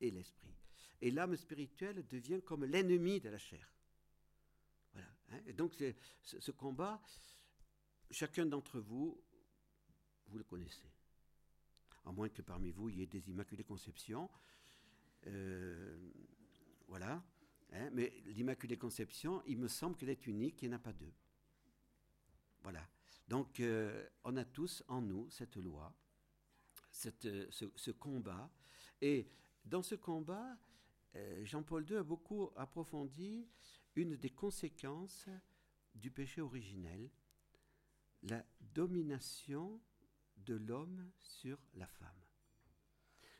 et 0.00 0.10
l'esprit. 0.10 0.54
Et 1.00 1.10
l'âme 1.10 1.36
spirituelle 1.36 2.06
devient 2.06 2.40
comme 2.44 2.64
l'ennemi 2.64 3.20
de 3.20 3.28
la 3.28 3.38
chair. 3.38 3.72
Voilà. 4.92 5.08
Hein. 5.30 5.40
et 5.46 5.52
donc 5.52 5.74
ce, 5.74 5.92
ce 6.22 6.50
combat, 6.50 7.02
chacun 8.10 8.46
d'entre 8.46 8.80
vous, 8.80 9.20
vous 10.28 10.38
le 10.38 10.44
connaissez. 10.44 10.90
À 12.04 12.12
moins 12.12 12.28
que 12.28 12.42
parmi 12.42 12.70
vous, 12.70 12.88
il 12.88 12.98
y 12.98 13.02
ait 13.02 13.06
des 13.06 13.28
Immaculées 13.28 13.64
Conceptions. 13.64 14.30
Euh, 15.26 16.10
voilà. 16.86 17.22
Hein, 17.72 17.90
mais 17.92 18.12
l'Immaculée 18.26 18.78
Conception, 18.78 19.42
il 19.46 19.58
me 19.58 19.68
semble 19.68 19.96
qu'elle 19.96 20.08
est 20.10 20.26
unique, 20.26 20.62
il 20.62 20.68
n'y 20.68 20.74
en 20.74 20.78
a 20.78 20.80
pas 20.80 20.92
deux. 20.92 21.12
Voilà. 22.62 22.86
Donc, 23.28 23.60
euh, 23.60 24.08
on 24.24 24.36
a 24.36 24.44
tous 24.44 24.82
en 24.88 25.02
nous 25.02 25.28
cette 25.30 25.56
loi, 25.56 25.94
euh, 27.26 27.46
ce, 27.50 27.90
combat. 27.90 28.50
Et 29.02 29.28
dans 29.64 29.82
ce 29.82 29.94
combat, 29.94 30.56
euh, 31.14 31.44
Jean-Paul 31.44 31.88
II 31.88 31.96
a 31.96 32.02
beaucoup 32.02 32.50
approfondi 32.56 33.46
une 33.96 34.16
des 34.16 34.30
conséquences 34.30 35.28
du 35.94 36.10
péché 36.10 36.40
originel, 36.40 37.10
la 38.22 38.44
domination 38.60 39.80
de 40.36 40.54
l'homme 40.54 41.10
sur 41.20 41.58
la 41.74 41.86
femme. 41.86 42.08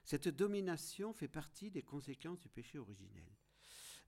Cette 0.04 0.28
domination 0.28 1.12
fait 1.12 1.28
partie 1.28 1.70
des 1.70 1.82
conséquences 1.82 2.40
du 2.40 2.48
péché 2.48 2.78
originel. 2.78 3.37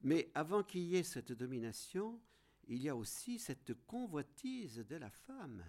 Mais 0.03 0.31
avant 0.35 0.63
qu'il 0.63 0.83
y 0.83 0.97
ait 0.97 1.03
cette 1.03 1.33
domination, 1.33 2.21
il 2.69 2.83
y 2.83 2.89
a 2.89 2.97
aussi 2.97 3.39
cette 3.39 3.75
convoitise 3.87 4.79
de 4.79 4.97
la 4.97 5.11
femme. 5.11 5.65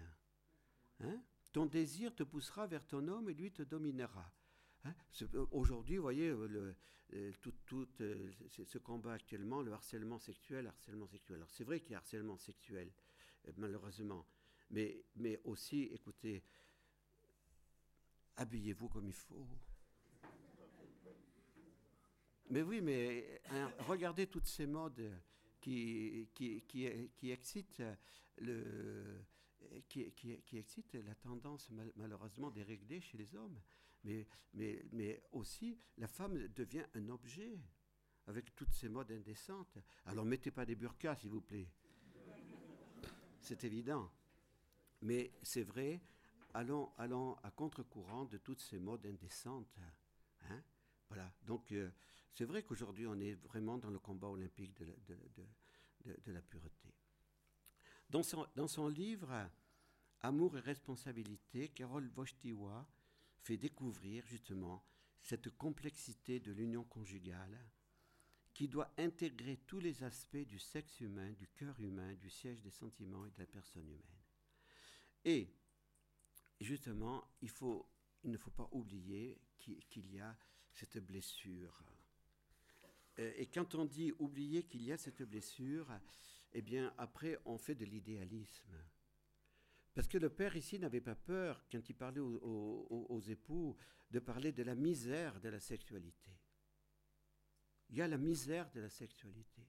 Hein? 1.00 1.22
Ton 1.52 1.66
désir 1.66 2.14
te 2.14 2.22
poussera 2.22 2.66
vers 2.66 2.86
ton 2.86 3.06
homme 3.08 3.28
et 3.28 3.34
lui 3.34 3.52
te 3.52 3.62
dominera. 3.62 4.32
Hein? 4.84 4.94
Aujourd'hui, 5.50 5.96
vous 5.96 6.02
voyez, 6.02 6.34
tout, 7.40 7.88
euh, 8.00 8.32
ce 8.64 8.78
combat 8.78 9.12
actuellement, 9.14 9.60
le 9.60 9.72
harcèlement 9.72 10.18
sexuel, 10.18 10.66
harcèlement 10.66 11.06
sexuel. 11.06 11.36
Alors 11.36 11.50
c'est 11.50 11.64
vrai 11.64 11.80
qu'il 11.80 11.92
y 11.92 11.94
a 11.94 11.98
harcèlement 11.98 12.38
sexuel, 12.38 12.90
euh, 13.48 13.52
malheureusement, 13.56 14.26
mais, 14.70 15.04
mais 15.16 15.40
aussi, 15.44 15.82
écoutez, 15.92 16.42
habillez-vous 18.36 18.88
comme 18.88 19.06
il 19.06 19.12
faut. 19.12 19.46
Mais 22.52 22.60
oui, 22.60 22.82
mais 22.82 23.40
hein, 23.48 23.72
regardez 23.88 24.26
toutes 24.26 24.46
ces 24.46 24.66
modes 24.66 25.10
qui, 25.58 26.28
qui, 26.34 26.60
qui, 26.66 27.30
excitent 27.30 27.82
le, 28.36 29.24
qui, 29.88 30.12
qui, 30.12 30.58
excitent 30.58 30.92
la 30.92 31.14
tendance 31.14 31.70
malheureusement 31.96 32.50
déréglée 32.50 33.00
chez 33.00 33.16
les 33.16 33.34
hommes. 33.34 33.58
Mais, 34.04 34.26
mais, 34.52 34.84
mais 34.92 35.22
aussi, 35.32 35.78
la 35.96 36.06
femme 36.06 36.46
devient 36.48 36.84
un 36.92 37.08
objet 37.08 37.58
avec 38.26 38.54
toutes 38.54 38.74
ces 38.74 38.90
modes 38.90 39.12
indécentes. 39.12 39.78
Alors 40.04 40.26
mettez 40.26 40.50
pas 40.50 40.66
des 40.66 40.74
burqas, 40.74 41.16
s'il 41.16 41.30
vous 41.30 41.40
plaît. 41.40 41.70
C'est 43.40 43.64
évident. 43.64 44.12
Mais 45.00 45.32
c'est 45.42 45.64
vrai, 45.64 46.02
allons, 46.52 46.92
allons 46.98 47.34
à 47.44 47.50
contre-courant 47.50 48.26
de 48.26 48.36
toutes 48.36 48.60
ces 48.60 48.78
modes 48.78 49.06
indécentes. 49.06 49.78
Hein 50.50 50.62
voilà. 51.08 51.32
Donc, 51.46 51.72
euh, 51.72 51.90
c'est 52.32 52.44
vrai 52.44 52.62
qu'aujourd'hui, 52.62 53.06
on 53.06 53.20
est 53.20 53.34
vraiment 53.34 53.78
dans 53.78 53.90
le 53.90 53.98
combat 53.98 54.28
olympique 54.28 54.74
de 54.74 54.86
la, 56.32 56.42
pureté. 56.42 56.94
Dans 58.08 58.22
son, 58.22 58.88
livre 58.88 59.50
Amour 60.20 60.56
et 60.56 60.60
responsabilité, 60.60 61.68
Carole 61.68 62.10
Wojtyła 62.16 62.88
fait 63.42 63.56
découvrir 63.56 64.26
justement 64.26 64.84
cette 65.20 65.50
complexité 65.56 66.40
de 66.40 66.52
l'union 66.52 66.84
conjugale 66.84 67.58
qui 68.54 68.68
doit 68.68 68.92
intégrer 68.98 69.58
tous 69.66 69.80
les 69.80 70.02
aspects 70.02 70.46
du 70.46 70.58
sexe 70.58 71.00
humain, 71.00 71.32
du 71.32 71.48
cœur 71.48 71.78
humain, 71.80 72.14
du 72.14 72.30
siège 72.30 72.60
des 72.62 72.70
sentiments 72.70 73.26
et 73.26 73.30
de 73.30 73.38
la 73.38 73.46
personne 73.46 73.88
humaine. 73.88 74.22
Et 75.24 75.54
justement, 76.60 77.24
il, 77.40 77.50
ne 78.24 78.36
faut 78.36 78.50
pas 78.50 78.68
oublier 78.72 79.40
qu'il 79.58 80.10
y 80.10 80.20
a 80.20 80.36
cette 80.72 80.98
blessure 80.98 81.82
et 83.18 83.46
quand 83.46 83.74
on 83.74 83.84
dit 83.84 84.12
oublier 84.18 84.62
qu'il 84.64 84.82
y 84.82 84.92
a 84.92 84.96
cette 84.96 85.22
blessure, 85.22 85.88
eh 86.52 86.62
bien, 86.62 86.92
après, 86.98 87.38
on 87.44 87.58
fait 87.58 87.74
de 87.74 87.84
l'idéalisme. 87.84 88.76
Parce 89.94 90.08
que 90.08 90.18
le 90.18 90.30
père 90.30 90.56
ici 90.56 90.78
n'avait 90.78 91.00
pas 91.00 91.14
peur, 91.14 91.64
quand 91.70 91.88
il 91.88 91.94
parlait 91.94 92.20
aux, 92.20 93.20
époux, 93.28 93.76
de 94.10 94.18
parler 94.18 94.52
de 94.52 94.62
la 94.62 94.74
misère 94.74 95.40
de 95.40 95.48
la 95.48 95.60
sexualité. 95.60 96.30
Il 97.90 97.96
y 97.96 98.02
a 98.02 98.08
la 98.08 98.16
misère 98.16 98.70
de 98.72 98.80
la 98.80 98.88
sexualité. 98.88 99.62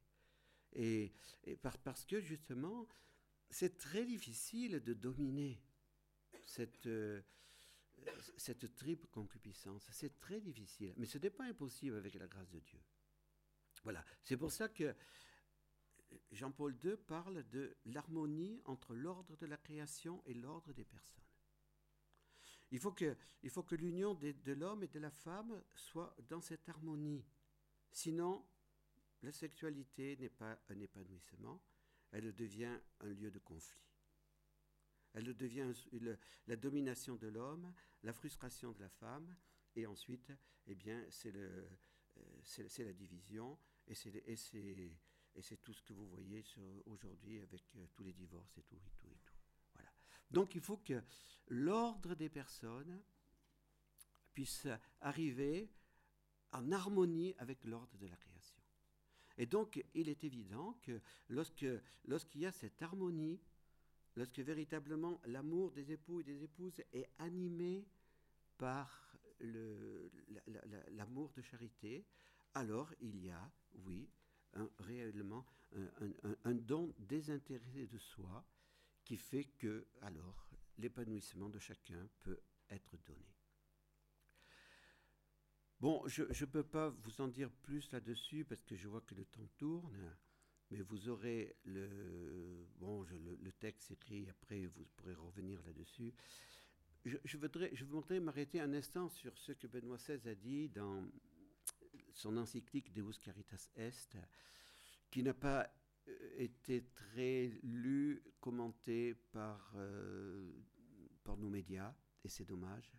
Et, 0.74 1.14
parce 1.62 2.06
que 2.06 2.22
justement, 2.22 2.88
c'est 3.50 3.78
très 3.78 4.06
difficile 4.06 4.82
de 4.82 4.94
dominer 4.94 5.62
cette, 6.46 6.88
euh, 6.88 7.22
cette 8.38 8.74
triple 8.76 9.08
concupiscence. 9.08 9.88
C'est 9.92 10.20
très 10.20 10.40
difficile. 10.40 10.94
Mais 10.98 11.06
ce 11.06 11.18
n'est 11.18 11.30
pas 11.30 11.46
impossible 11.46 11.98
avec 11.98 12.14
la 12.16 12.28
grâce 12.28 12.50
de 12.50 12.60
Dieu. 12.60 12.80
Voilà, 13.84 14.04
c'est 14.22 14.38
pour 14.38 14.52
ça 14.52 14.70
que 14.70 14.96
Jean-Paul 16.32 16.78
II 16.84 16.96
parle 16.96 17.48
de 17.50 17.76
l'harmonie 17.86 18.62
entre 18.66 18.96
l'ordre 18.96 19.36
de 19.38 19.46
la 19.46 19.58
création 19.58 20.24
et 20.26 20.34
l'ordre 20.34 20.74
des 20.74 20.86
personnes. 20.86 21.24
Il 22.72 22.80
faut 22.80 22.92
que, 22.92 23.76
l'union 23.76 24.16
de, 24.16 24.54
l'homme 24.54 24.84
et 24.84 24.88
de 24.88 25.00
la 25.00 25.12
femme 25.12 25.62
soit 25.76 26.16
dans 26.28 26.42
cette 26.42 26.68
harmonie. 26.70 27.24
Sinon, 27.92 28.44
la 29.22 29.32
sexualité 29.32 30.18
n'est 30.18 30.30
pas 30.30 30.60
un 30.70 30.80
épanouissement, 30.80 31.62
elle 32.12 32.34
devient 32.34 32.80
un 33.02 33.10
lieu 33.10 33.30
de 33.30 33.40
conflit. 33.40 33.80
Elle 35.14 35.36
devient 35.36 35.72
la 36.48 36.56
domination 36.56 37.16
de 37.16 37.28
l'homme, 37.28 37.72
la 38.02 38.14
frustration 38.14 38.72
de 38.72 38.80
la 38.80 38.90
femme, 38.90 39.36
et 39.76 39.86
ensuite, 39.86 40.32
eh 40.66 40.74
bien, 40.74 41.06
c'est 41.10 41.36
euh, 41.36 41.68
c'est 42.44 42.84
la 42.84 42.94
division, 42.94 43.58
et 43.88 43.96
c'est 43.96 45.58
tout 45.62 45.74
ce 45.74 45.82
que 45.82 45.94
vous 45.94 46.08
voyez 46.08 46.44
aujourd'hui 46.86 47.42
avec 47.42 47.64
euh, 47.76 47.88
tous 47.94 48.04
les 48.04 48.14
divorces 48.14 48.58
et 48.58 48.64
tout, 48.64 48.76
et 48.76 48.92
tout, 49.00 49.08
et 49.08 49.20
tout. 49.26 49.36
Voilà. 49.74 49.92
Donc 50.32 50.56
il 50.56 50.62
faut 50.62 50.78
que 50.78 51.02
l'ordre 51.48 52.16
des 52.16 52.30
personnes 52.30 53.02
puisse 54.34 54.68
arriver 55.02 55.70
en 56.52 56.72
harmonie 56.72 57.36
avec 57.38 57.64
l'ordre 57.66 57.98
de 57.98 58.08
la 58.08 58.16
création. 58.16 58.62
Et 59.38 59.46
donc, 59.46 59.84
il 59.96 60.10
est 60.10 60.24
évident 60.24 60.78
que 60.84 61.02
lorsque, 61.30 61.66
lorsqu'il 62.06 62.42
y 62.42 62.46
a 62.46 62.52
cette 62.52 62.82
harmonie, 62.82 63.42
lorsque 64.16 64.40
véritablement 64.40 65.20
l'amour 65.26 65.72
des 65.72 65.92
époux 65.92 66.22
et 66.22 66.24
des 66.24 66.44
épouses 66.44 66.82
est 66.92 67.10
animé 67.18 67.88
par 68.58 69.18
l'amour 70.92 71.34
de 71.34 71.42
charité, 71.42 72.06
alors 72.54 72.94
il 73.00 73.24
y 73.24 73.30
a, 73.30 73.52
oui, 73.86 74.10
un, 74.54 74.70
réellement 74.80 75.46
un, 76.44 76.54
don 76.54 76.94
désintéressé 77.00 77.88
de 77.88 77.98
soi 77.98 78.46
qui 79.04 79.18
fait 79.18 79.46
que, 79.58 79.88
alors, 80.02 80.48
l'épanouissement 80.78 81.50
de 81.50 81.60
chacun 81.60 82.08
peut 82.22 82.40
être 82.70 82.98
donné. 83.06 83.34
Bon, 85.80 86.08
je 86.08 86.24
ne 86.24 86.46
peux 86.50 86.64
pas 86.64 86.90
vous 86.90 87.22
en 87.22 87.28
dire 87.28 87.52
plus 87.52 87.92
là-dessus 87.92 88.46
parce 88.46 88.64
que 88.64 88.76
je 88.76 88.88
vois 88.88 89.02
que 89.02 89.16
le 89.16 89.26
temps 89.26 89.50
tourne, 89.58 90.16
mais 90.72 90.82
vous 90.82 91.10
aurez 91.10 91.58
le, 91.66 92.66
bon, 92.78 93.04
le, 93.04 93.52
texte 93.52 93.92
écrit, 93.92 94.30
après 94.30 94.66
vous 94.66 94.86
pourrez 94.96 95.16
revenir 95.16 95.62
là-dessus. 95.64 96.14
Je, 97.04 97.38
voudrais, 97.38 97.70
je 97.74 97.84
voudrais 97.84 98.22
m'arrêter 98.22 98.62
un 98.62 98.74
instant 98.74 99.10
sur 99.10 99.38
ce 99.38 99.52
que 99.52 99.68
Benoît 99.68 99.98
XVI 99.98 100.30
a 100.30 100.36
dit 100.36 100.70
dans 100.70 101.06
son 102.14 102.38
encyclique 102.38 102.94
Deus 102.94 103.20
Caritas 103.22 103.70
Est, 103.76 104.18
qui 105.10 105.24
n'a 105.24 105.34
pas 105.34 105.70
euh, 106.08 106.30
été 106.38 106.84
très 106.96 107.48
lu, 107.64 108.24
commenté 108.40 109.16
par, 109.32 109.74
euh, 109.76 110.52
par 111.24 111.38
nos 111.38 111.50
médias, 111.50 111.94
et 112.24 112.30
c'est 112.30 112.46
dommage. 112.46 112.94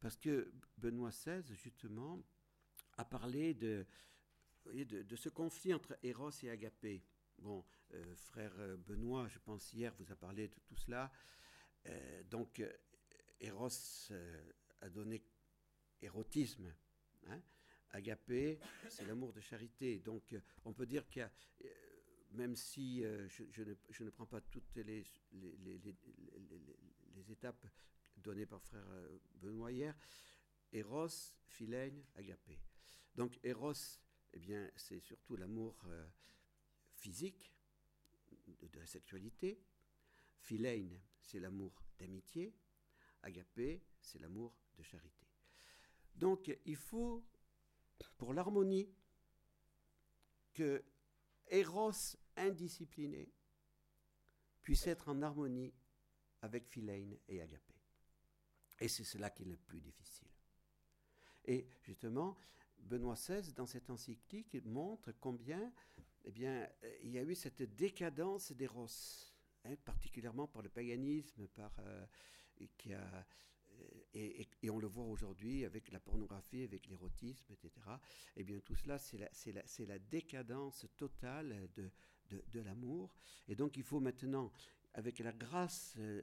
Parce 0.00 0.16
que 0.16 0.52
Benoît 0.78 1.10
XVI, 1.10 1.42
justement, 1.54 2.22
a 2.96 3.04
parlé 3.04 3.54
de, 3.54 3.86
de, 4.66 5.16
ce 5.16 5.28
conflit 5.28 5.74
entre 5.74 5.96
Eros 6.02 6.30
et 6.42 6.50
Agapé. 6.50 7.04
Bon, 7.38 7.64
euh, 7.94 8.14
frère 8.16 8.52
Benoît, 8.78 9.28
je 9.28 9.38
pense 9.38 9.72
hier, 9.72 9.94
vous 9.98 10.10
a 10.10 10.16
parlé 10.16 10.48
de 10.48 10.54
tout 10.66 10.76
cela. 10.76 11.10
Donc, 12.30 12.62
Eros 13.40 14.12
a 14.80 14.88
donné 14.88 15.24
érotisme. 16.00 16.72
Hein. 17.28 17.40
Agapé, 17.92 18.58
c'est 18.88 19.06
l'amour 19.06 19.32
de 19.32 19.40
charité. 19.40 19.98
Donc, 19.98 20.34
on 20.64 20.72
peut 20.72 20.86
dire 20.86 21.06
qu'il 21.08 21.20
y 21.20 21.22
a, 21.22 21.30
même 22.32 22.56
si 22.56 23.02
je, 23.02 23.62
ne, 23.62 23.74
je, 23.90 24.04
ne, 24.04 24.10
prends 24.10 24.26
pas 24.26 24.40
toutes 24.40 24.76
les, 24.76 25.04
les, 25.32 25.56
les, 25.58 25.94
les 27.14 27.32
étapes 27.32 27.66
donné 28.16 28.46
par 28.46 28.62
frère 28.62 28.86
euh, 28.90 29.18
Benoît 29.34 29.72
hier, 29.72 29.94
Eros, 30.72 31.08
Philène, 31.46 32.04
Agapé. 32.14 32.58
Donc 33.14 33.38
Eros, 33.42 33.98
eh 34.32 34.38
bien, 34.38 34.70
c'est 34.76 35.00
surtout 35.00 35.36
l'amour 35.36 35.76
euh, 35.86 36.06
physique 36.94 37.52
de, 38.46 38.78
la 38.78 38.86
sexualité. 38.86 39.60
Philène, 40.38 41.00
c'est 41.20 41.40
l'amour 41.40 41.82
d'amitié. 41.98 42.54
Agapé, 43.22 43.82
c'est 44.00 44.18
l'amour 44.18 44.54
de 44.76 44.82
charité. 44.82 45.26
Donc 46.14 46.56
il 46.64 46.76
faut, 46.76 47.24
pour 48.10 48.32
l'harmonie, 48.32 48.88
que 50.52 50.84
Eros 51.48 52.16
indiscipliné 52.36 53.32
puisse 54.62 54.86
être 54.86 55.08
en 55.08 55.22
harmonie 55.22 55.72
avec 56.42 56.66
Philène 56.66 57.16
et 57.28 57.40
Agapé. 57.40 57.74
Et 58.80 58.88
c'est 58.88 59.04
cela 59.04 59.30
qui 59.30 59.42
est 59.42 59.46
le 59.46 59.56
plus 59.56 59.80
difficile. 59.80 60.28
Et 61.44 61.66
justement, 61.82 62.36
Benoît 62.78 63.14
XVI, 63.14 63.52
dans 63.52 63.66
cette 63.66 63.90
encyclique, 63.90 64.54
montre 64.64 65.12
combien 65.20 65.72
eh 66.24 66.30
bien, 66.30 66.68
il 67.02 67.10
y 67.10 67.18
a 67.18 67.22
eu 67.22 67.34
cette 67.34 67.62
décadence 67.62 68.52
d'Eros, 68.52 69.32
hein, 69.64 69.74
particulièrement 69.84 70.46
par 70.46 70.62
le 70.62 70.68
paganisme, 70.68 71.48
par, 71.48 71.72
euh, 71.80 72.06
qui 72.76 72.92
a, 72.92 73.26
euh, 73.80 74.44
et, 74.62 74.70
on 74.70 74.78
le 74.78 74.86
voit 74.86 75.04
aujourd'hui 75.04 75.64
avec 75.64 75.90
la 75.90 76.00
pornographie, 76.00 76.62
avec 76.62 76.86
l'érotisme, 76.86 77.52
etc. 77.52 77.70
Eh 78.36 78.44
bien, 78.44 78.60
tout 78.60 78.74
cela, 78.74 78.98
c'est 78.98 79.86
la, 79.86 79.98
décadence 79.98 80.86
totale 80.96 81.68
de, 81.74 82.60
l'amour. 82.60 83.12
Et 83.48 83.54
donc, 83.54 83.76
il 83.76 83.82
faut 83.82 84.00
maintenant 84.00 84.52
avec 84.94 85.18
la 85.20 85.32
grâce 85.32 85.94
euh, 85.98 86.22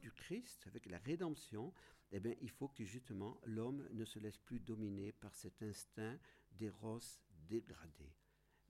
du 0.00 0.12
Christ, 0.12 0.66
avec 0.66 0.86
la 0.86 0.98
rédemption, 0.98 1.72
eh 2.12 2.20
bien, 2.20 2.34
il 2.40 2.50
faut 2.50 2.68
que 2.68 2.84
justement 2.84 3.40
l'homme 3.44 3.86
ne 3.92 4.04
se 4.04 4.18
laisse 4.18 4.38
plus 4.38 4.60
dominer 4.60 5.12
par 5.12 5.34
cet 5.34 5.62
instinct 5.62 6.18
d'éros 6.52 7.00
dégradé. 7.48 8.12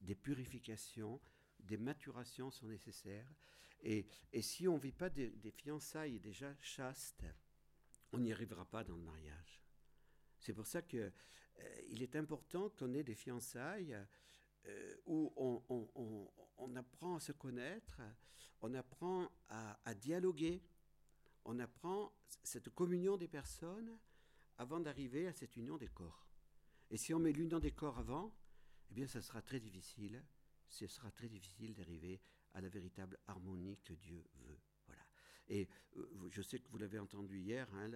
Des 0.00 0.14
purifications, 0.14 1.20
des 1.60 1.76
maturations 1.76 2.50
sont 2.50 2.66
nécessaires. 2.66 3.32
Et 3.82 4.06
si 4.40 4.66
on 4.66 4.74
ne 4.74 4.80
vit 4.80 4.92
pas 4.92 5.10
des, 5.10 5.32
fiançailles 5.50 6.18
déjà 6.18 6.54
chastes, 6.60 7.24
on 8.12 8.18
n'y 8.18 8.32
arrivera 8.32 8.64
pas 8.64 8.84
dans 8.84 8.96
le 8.96 9.02
mariage. 9.02 9.62
C'est 10.38 10.52
pour 10.52 10.66
ça 10.66 10.82
qu'il 10.82 11.00
euh, 11.00 11.80
il 11.88 12.02
est 12.02 12.16
important 12.16 12.70
qu'on 12.70 12.92
ait 12.94 13.02
des 13.02 13.14
fiançailles 13.14 13.96
euh, 14.66 14.96
où 15.06 15.32
on, 16.58 16.76
apprend 16.76 17.16
à 17.16 17.20
se 17.20 17.32
connaître, 17.32 18.00
on 18.60 18.74
apprend 18.74 19.30
à, 19.48 19.94
dialoguer, 19.94 20.62
on 21.44 21.58
apprend 21.58 22.12
cette 22.42 22.70
communion 22.70 23.16
des 23.16 23.28
personnes 23.28 23.96
avant 24.58 24.80
d'arriver 24.80 25.26
à 25.28 25.32
cette 25.32 25.56
union 25.56 25.76
des 25.76 25.88
corps. 25.88 26.26
Et 26.90 26.96
si 26.96 27.14
on 27.14 27.18
met 27.18 27.32
l'union 27.32 27.58
des 27.58 27.72
corps 27.72 27.98
avant, 27.98 28.34
eh 28.90 28.94
bien, 28.94 29.06
ça 29.06 29.22
sera 29.22 29.42
très 29.42 29.60
difficile. 29.60 30.22
Ce 30.68 30.86
sera 30.86 31.10
très 31.10 31.28
difficile 31.28 31.74
d'arriver 31.74 32.20
à 32.54 32.60
la 32.60 32.68
véritable 32.68 33.18
harmonie 33.26 33.78
que 33.84 33.92
Dieu 33.94 34.24
veut. 34.46 34.60
Et 35.48 35.68
euh, 35.96 36.28
je 36.30 36.42
sais 36.42 36.58
que 36.58 36.68
vous 36.68 36.78
l'avez 36.78 36.98
entendu 36.98 37.38
hier, 37.38 37.68
hein, 37.74 37.90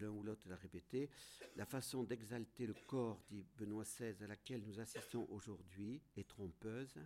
l'un 0.00 0.10
ou 0.10 0.22
l'autre 0.22 0.48
l'a 0.48 0.56
répété, 0.56 1.10
la 1.56 1.66
façon 1.66 2.02
d'exalter 2.02 2.66
le 2.66 2.74
corps, 2.86 3.22
dit 3.30 3.44
Benoît 3.56 3.84
XVI, 3.84 4.14
à 4.22 4.26
laquelle 4.26 4.62
nous 4.64 4.80
assistons 4.80 5.26
aujourd'hui, 5.30 6.00
est 6.16 6.28
trompeuse 6.28 6.98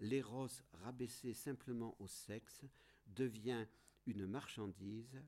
l'éros 0.00 0.48
rabaissé 0.84 1.32
simplement 1.34 1.96
au 1.98 2.06
sexe 2.06 2.64
devient 3.06 3.66
une 4.06 4.26
marchandise, 4.26 5.20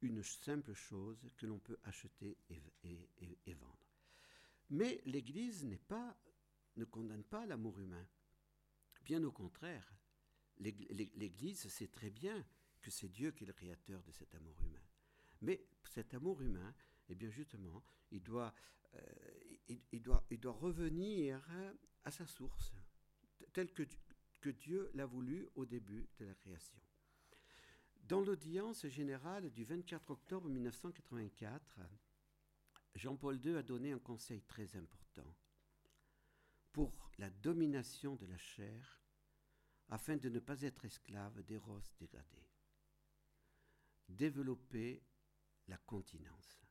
une 0.00 0.22
simple 0.22 0.74
chose 0.74 1.28
que 1.36 1.46
l'on 1.46 1.58
peut 1.58 1.78
acheter 1.84 2.36
et, 2.84 3.54
vendre. 3.54 3.88
Mais 4.70 5.00
l'Église 5.04 5.64
n'est 5.64 5.76
pas, 5.76 6.16
ne 6.76 6.84
condamne 6.84 7.24
pas 7.24 7.46
l'amour 7.46 7.78
humain. 7.78 8.06
Bien 9.04 9.22
au 9.24 9.32
contraire, 9.32 9.92
l'Église 10.58 11.68
sait 11.68 11.88
très 11.88 12.10
bien 12.10 12.44
que 12.82 12.90
c'est 12.90 13.08
Dieu 13.08 13.30
qui 13.30 13.44
est 13.44 13.46
le 13.46 13.52
créateur 13.52 14.02
de 14.02 14.12
cet 14.12 14.34
amour 14.34 14.60
humain. 14.62 14.82
Mais 15.40 15.64
cet 15.84 16.14
amour 16.14 16.42
humain, 16.42 16.74
eh 17.08 17.14
bien 17.14 17.30
justement, 17.30 17.82
il 18.10 18.22
doit, 18.22 18.52
euh, 18.94 19.00
revenir 20.44 21.42
à 22.04 22.10
sa 22.10 22.26
source, 22.26 22.74
tel 23.52 23.72
que, 23.72 23.84
que 24.40 24.50
Dieu 24.50 24.90
l'a 24.94 25.06
voulu 25.06 25.48
au 25.54 25.64
début 25.64 26.08
de 26.18 26.24
la 26.24 26.34
création. 26.34 26.80
Dans 28.04 28.20
l'audience 28.20 28.86
générale 28.88 29.50
du 29.50 29.64
24 29.64 30.10
octobre 30.10 30.48
1984, 30.48 31.80
Jean-Paul 32.94 33.40
II 33.44 33.56
a 33.56 33.62
donné 33.62 33.92
un 33.92 33.98
conseil 33.98 34.42
très 34.42 34.76
important 34.76 35.34
pour 36.72 37.10
la 37.18 37.30
domination 37.30 38.16
de 38.16 38.26
la 38.26 38.36
chair 38.36 39.02
afin 39.88 40.16
de 40.16 40.28
ne 40.28 40.40
pas 40.40 40.62
être 40.62 40.84
esclave 40.84 41.42
des 41.42 41.56
roses 41.56 41.92
dégradées. 41.98 42.51
Développer 44.12 45.02
la 45.68 45.78
continence. 45.78 46.62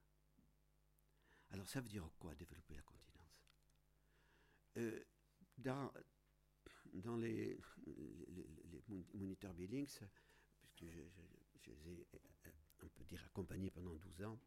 Alors 1.50 1.68
ça 1.68 1.82
veut 1.82 1.89
dire 1.89 2.08
quoi 2.20 2.34
développer 2.36 2.76
la 2.76 2.82
continence? 2.84 3.46
Euh, 4.78 5.04
dans, 5.58 5.92
dans 6.94 7.18
les, 7.18 7.60
les, 7.86 9.06
moniteurs 9.14 9.54
Billings, 9.54 10.00
puisque 10.60 10.86
je, 10.89 11.02
les 11.68 11.89
ai, 11.89 12.08
on 12.84 12.88
peut 12.88 13.04
dire, 13.04 13.24
accompagnés 13.26 13.70
pendant 13.70 13.96
12 13.96 14.24
ans, 14.24 14.39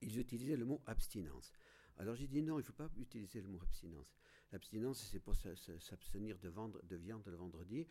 ils 0.00 0.18
utilisaient 0.18 0.56
le 0.56 0.64
mot 0.64 0.82
abstinence. 0.86 1.52
Alors 1.96 2.14
j'ai 2.14 2.26
dit 2.26 2.42
non, 2.42 2.58
il 2.58 2.62
ne 2.62 2.66
faut 2.66 2.72
pas 2.72 2.90
utiliser 2.96 3.40
le 3.40 3.48
mot 3.48 3.60
abstinence. 3.62 4.16
L'abstinence, 4.50 5.08
c'est 5.10 5.20
pour 5.20 5.34
s'abstenir 5.34 6.38
de, 6.38 6.52
de 6.82 6.96
viande 6.96 7.26
le 7.26 7.36
vendredi. 7.36 7.86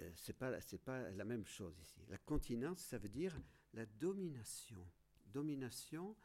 Euh, 0.00 0.10
ce 0.14 0.30
n'est 0.30 0.36
pas, 0.36 0.52
pas 0.84 1.10
la 1.10 1.24
même 1.24 1.46
chose 1.46 1.78
ici. 1.80 2.00
La 2.08 2.18
continence, 2.18 2.80
ça 2.80 2.98
veut 2.98 3.08
dire 3.08 3.38
la 3.72 3.86
domination. 3.86 4.86
Domination 5.26 6.16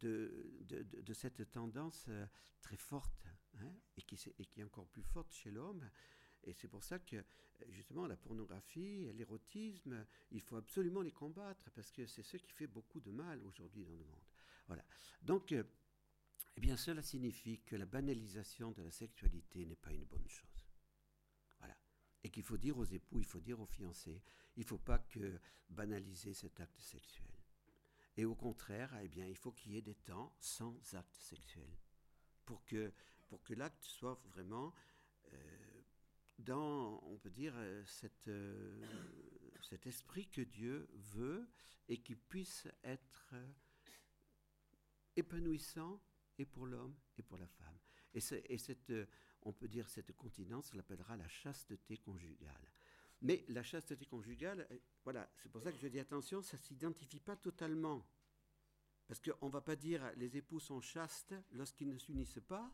de, 0.00 0.32
de, 0.68 1.14
cette 1.14 1.50
tendance 1.50 2.06
euh, 2.08 2.26
très 2.60 2.76
forte 2.76 3.26
hein, 3.60 3.72
et, 3.96 4.02
qui, 4.02 4.18
et 4.38 4.46
qui 4.46 4.60
est 4.60 4.64
encore 4.64 4.86
plus 4.88 5.02
forte 5.02 5.32
chez 5.32 5.50
l'homme. 5.50 5.88
Et 6.44 6.52
c'est 6.52 6.68
pour 6.68 6.84
ça 6.84 6.98
que, 6.98 7.24
justement, 7.68 8.06
la 8.06 8.16
pornographie, 8.16 9.12
l'érotisme, 9.14 10.06
il 10.30 10.40
faut 10.40 10.56
absolument 10.56 11.02
les 11.02 11.12
combattre, 11.12 11.70
parce 11.72 11.90
que 11.90 12.06
c'est 12.06 12.22
ce 12.22 12.36
qui 12.36 12.52
fait 12.52 12.66
beaucoup 12.66 13.00
de 13.00 13.10
mal 13.10 13.42
aujourd'hui 13.44 13.84
dans 13.84 13.94
le 13.96 14.04
monde. 14.04 14.24
Voilà. 14.66 14.84
Donc, 15.22 15.52
euh, 15.52 15.64
eh 16.56 16.60
bien, 16.60 16.76
cela 16.76 17.02
signifie 17.02 17.60
que 17.60 17.76
la 17.76 17.86
banalisation 17.86 18.70
de 18.72 18.82
la 18.82 18.90
sexualité 18.90 19.66
n'est 19.66 19.76
pas 19.76 19.92
une 19.92 20.04
bonne 20.04 20.28
chose. 20.28 20.65
Et 22.24 22.30
qu'il 22.30 22.42
faut 22.42 22.56
dire 22.56 22.76
aux 22.76 22.84
époux, 22.84 23.20
il 23.20 23.26
faut 23.26 23.40
dire 23.40 23.60
aux 23.60 23.66
fiancés, 23.66 24.20
il 24.56 24.60
ne 24.60 24.66
faut 24.66 24.78
pas 24.78 25.00
banaliser 25.70 26.34
cet 26.34 26.60
acte 26.60 26.80
sexuel. 26.80 27.26
Et 28.16 28.24
au 28.24 28.34
contraire, 28.34 28.96
eh 29.02 29.08
bien, 29.08 29.26
il 29.26 29.36
faut 29.36 29.52
qu'il 29.52 29.72
y 29.72 29.76
ait 29.76 29.82
des 29.82 29.94
temps 29.94 30.34
sans 30.40 30.94
acte 30.94 31.14
sexuel 31.14 31.68
pour 32.46 32.64
que, 32.64 32.92
pour 33.28 33.42
que 33.42 33.52
l'acte 33.52 33.84
soit 33.84 34.18
vraiment 34.24 34.72
euh, 35.32 35.82
dans, 36.38 37.00
on 37.04 37.18
peut 37.18 37.30
dire, 37.30 37.52
euh, 37.56 37.84
cette, 37.84 38.28
euh, 38.28 38.86
cet 39.62 39.86
esprit 39.86 40.28
que 40.28 40.40
Dieu 40.40 40.88
veut 40.94 41.46
et 41.88 41.98
qui 41.98 42.14
puisse 42.14 42.66
être 42.84 43.34
épanouissant 45.16 46.00
et 46.38 46.46
pour 46.46 46.66
l'homme 46.66 46.94
et 47.18 47.22
pour 47.22 47.38
la 47.38 47.46
femme. 47.46 47.78
Et, 48.14 48.20
et 48.48 48.58
cette, 48.58 48.92
on 49.46 49.52
peut 49.52 49.68
dire, 49.68 49.88
cette 49.88 50.12
continence, 50.12 50.72
on 50.72 50.76
l'appellera 50.76 51.16
la 51.16 51.28
chasteté 51.28 51.96
conjugale. 51.98 52.72
Mais 53.22 53.44
la 53.48 53.62
chasteté 53.62 54.04
conjugale, 54.04 54.68
voilà, 55.04 55.30
c'est 55.36 55.48
pour 55.50 55.62
ça 55.62 55.70
que 55.70 55.78
je 55.78 55.86
dis 55.86 56.00
attention, 56.00 56.42
ça 56.42 56.56
ne 56.56 56.62
s'identifie 56.62 57.20
pas 57.20 57.36
totalement. 57.36 58.04
Parce 59.06 59.20
qu'on 59.20 59.46
ne 59.46 59.52
va 59.52 59.60
pas 59.60 59.76
dire 59.76 60.12
les 60.16 60.36
époux 60.36 60.58
sont 60.58 60.80
chastes 60.80 61.34
lorsqu'ils 61.52 61.88
ne 61.88 61.98
s'unissent 61.98 62.40
pas 62.46 62.70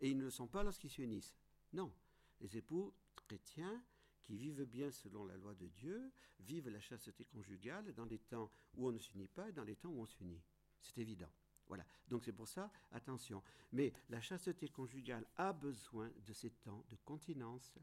et 0.00 0.10
ils 0.10 0.18
ne 0.18 0.24
le 0.24 0.30
sont 0.30 0.48
pas 0.48 0.64
lorsqu'ils 0.64 0.90
s'unissent. 0.90 1.36
Non, 1.72 1.92
les 2.40 2.56
époux 2.56 2.92
chrétiens 3.14 3.82
qui 4.22 4.36
vivent 4.36 4.64
bien 4.64 4.90
selon 4.90 5.24
la 5.24 5.36
loi 5.36 5.54
de 5.54 5.68
Dieu 5.68 6.12
vivent 6.40 6.68
la 6.68 6.80
chasteté 6.80 7.24
conjugale 7.24 7.94
dans 7.94 8.06
les 8.06 8.18
temps 8.18 8.50
où 8.74 8.88
on 8.88 8.92
ne 8.92 8.98
s'unit 8.98 9.28
pas 9.28 9.48
et 9.48 9.52
dans 9.52 9.64
les 9.64 9.76
temps 9.76 9.90
où 9.90 10.00
on 10.00 10.06
s'unit. 10.06 10.42
C'est 10.80 10.98
évident. 10.98 11.30
Voilà. 11.68 11.84
Donc 12.08 12.24
c'est 12.24 12.32
pour 12.32 12.48
ça, 12.48 12.70
attention. 12.90 13.42
Mais 13.72 13.92
la 14.10 14.20
chasteté 14.20 14.68
conjugale 14.68 15.26
a 15.36 15.52
besoin 15.52 16.10
de 16.26 16.32
ces 16.32 16.50
temps 16.50 16.84
de 16.90 16.96
continence 17.04 17.78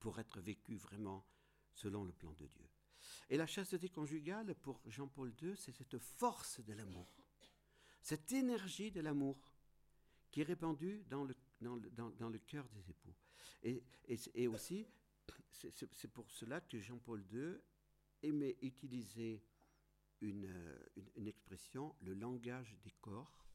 pour 0.00 0.18
être 0.18 0.40
vécue 0.40 0.76
vraiment 0.76 1.26
selon 1.72 2.04
le 2.04 2.12
plan 2.12 2.32
de 2.32 2.46
Dieu. 2.46 2.68
Et 3.30 3.36
la 3.36 3.46
chasteté 3.46 3.88
conjugale, 3.88 4.54
pour 4.54 4.80
Jean-Paul 4.86 5.32
II, 5.42 5.56
c'est 5.56 5.72
cette 5.72 5.98
force 5.98 6.60
de 6.60 6.72
l'amour, 6.72 7.08
cette 8.02 8.32
énergie 8.32 8.90
de 8.90 9.00
l'amour 9.00 9.54
qui 10.30 10.40
est 10.40 10.44
répandue 10.44 11.04
dans 11.08 11.24
le, 11.24 12.38
cœur 12.46 12.68
des 12.68 12.90
époux. 12.90 13.14
Et, 13.62 14.48
aussi, 14.48 14.86
c'est 15.52 16.12
pour 16.12 16.30
cela 16.30 16.60
que 16.60 16.80
Jean-Paul 16.80 17.24
II 17.32 17.56
aimait 18.22 18.56
utiliser 18.62 19.42
une, 20.20 20.52
une, 20.96 21.10
une, 21.16 21.26
expression, 21.26 21.94
le 22.00 22.14
langage 22.14 22.76
des 22.82 22.92
corps, 23.00 23.46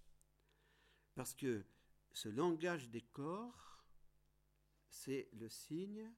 parce 1.15 1.33
que 1.33 1.65
ce 2.13 2.29
langage 2.29 2.89
des 2.89 3.01
corps, 3.01 3.83
c'est 4.89 5.29
le 5.33 5.49
signe 5.49 6.11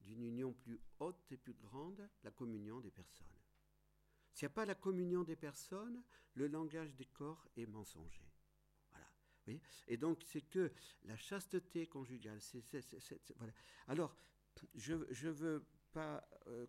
d'une 0.00 0.22
union 0.22 0.52
plus 0.52 0.80
haute 0.98 1.30
et 1.30 1.36
plus 1.36 1.54
grande, 1.54 2.08
la 2.24 2.30
communion 2.30 2.80
des 2.80 2.90
personnes. 2.90 3.26
S'il 4.32 4.46
n'y 4.46 4.52
a 4.52 4.54
pas 4.54 4.64
la 4.64 4.74
communion 4.74 5.24
des 5.24 5.36
personnes, 5.36 6.02
le 6.34 6.48
langage 6.48 6.94
des 6.94 7.04
corps 7.04 7.46
est 7.56 7.66
mensonger. 7.66 8.32
Voilà. 8.90 9.60
et 9.86 9.96
donc, 9.96 10.22
c'est 10.24 10.42
que 10.42 10.72
la 11.04 11.16
chasteté 11.16 11.86
conjugale. 11.86 12.40
voilà. 13.36 13.52
Alors, 13.88 14.16
je 14.74 14.94
ne 14.94 15.30
veux 15.30 15.66
pas. 15.92 16.26
Euh, 16.46 16.66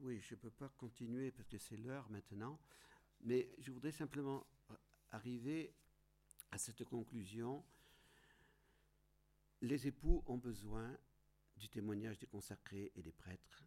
oui, 0.00 0.20
je 0.20 0.34
ne 0.34 0.40
peux 0.40 0.50
pas 0.50 0.68
continuer 0.70 1.30
parce 1.30 1.48
que 1.48 1.58
c'est 1.58 1.76
l'heure 1.76 2.08
maintenant, 2.10 2.60
mais 3.20 3.54
je 3.58 3.70
voudrais 3.70 3.92
simplement 3.92 4.46
arriver 5.10 5.74
à 6.50 6.58
cette 6.58 6.84
conclusion. 6.84 7.64
Les 9.60 9.86
époux 9.86 10.22
ont 10.26 10.38
besoin 10.38 10.96
du 11.56 11.68
témoignage 11.68 12.18
des 12.18 12.26
consacrés 12.26 12.92
et 12.94 13.02
des 13.02 13.12
prêtres. 13.12 13.64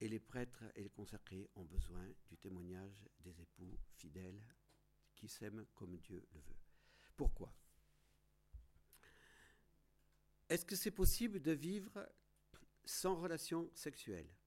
Et 0.00 0.08
les 0.08 0.20
prêtres 0.20 0.64
et 0.74 0.82
les 0.82 0.90
consacrés 0.90 1.48
ont 1.56 1.64
besoin 1.64 2.08
du 2.28 2.36
témoignage 2.36 3.08
des 3.20 3.40
époux 3.40 3.78
fidèles 3.96 4.42
qui 5.16 5.28
s'aiment 5.28 5.66
comme 5.74 5.96
Dieu 5.98 6.26
le 6.32 6.40
veut. 6.40 6.56
Pourquoi? 7.16 7.52
Est-ce 10.48 10.64
que 10.64 10.76
c'est 10.76 10.92
possible 10.92 11.40
de 11.40 11.52
vivre 11.52 12.08
sans 12.84 13.16
relation 13.16 13.70
sexuelle? 13.74 14.37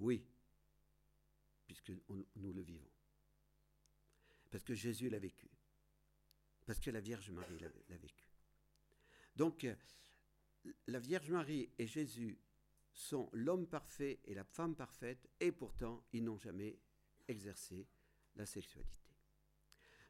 Oui, 0.00 0.26
puisque 1.66 1.92
nous 2.36 2.52
le 2.52 2.62
vivons. 2.62 2.90
Parce 4.50 4.64
que 4.64 4.74
Jésus 4.74 5.08
l'a 5.08 5.18
vécu. 5.18 5.48
Parce 6.66 6.80
que 6.80 6.90
la 6.90 7.00
Vierge 7.00 7.30
Marie 7.30 7.58
l'a 7.58 7.96
vécu. 7.96 8.28
Donc, 9.36 9.66
la 10.86 10.98
Vierge 10.98 11.30
Marie 11.30 11.70
et 11.78 11.86
Jésus 11.86 12.38
sont 12.92 13.30
l'homme 13.32 13.66
parfait 13.66 14.20
et 14.24 14.34
la 14.34 14.44
femme 14.44 14.74
parfaite, 14.74 15.28
et 15.40 15.52
pourtant 15.52 16.04
ils 16.12 16.24
n'ont 16.24 16.38
jamais 16.38 16.78
exercé 17.28 17.86
la 18.36 18.46
sexualité. 18.46 18.98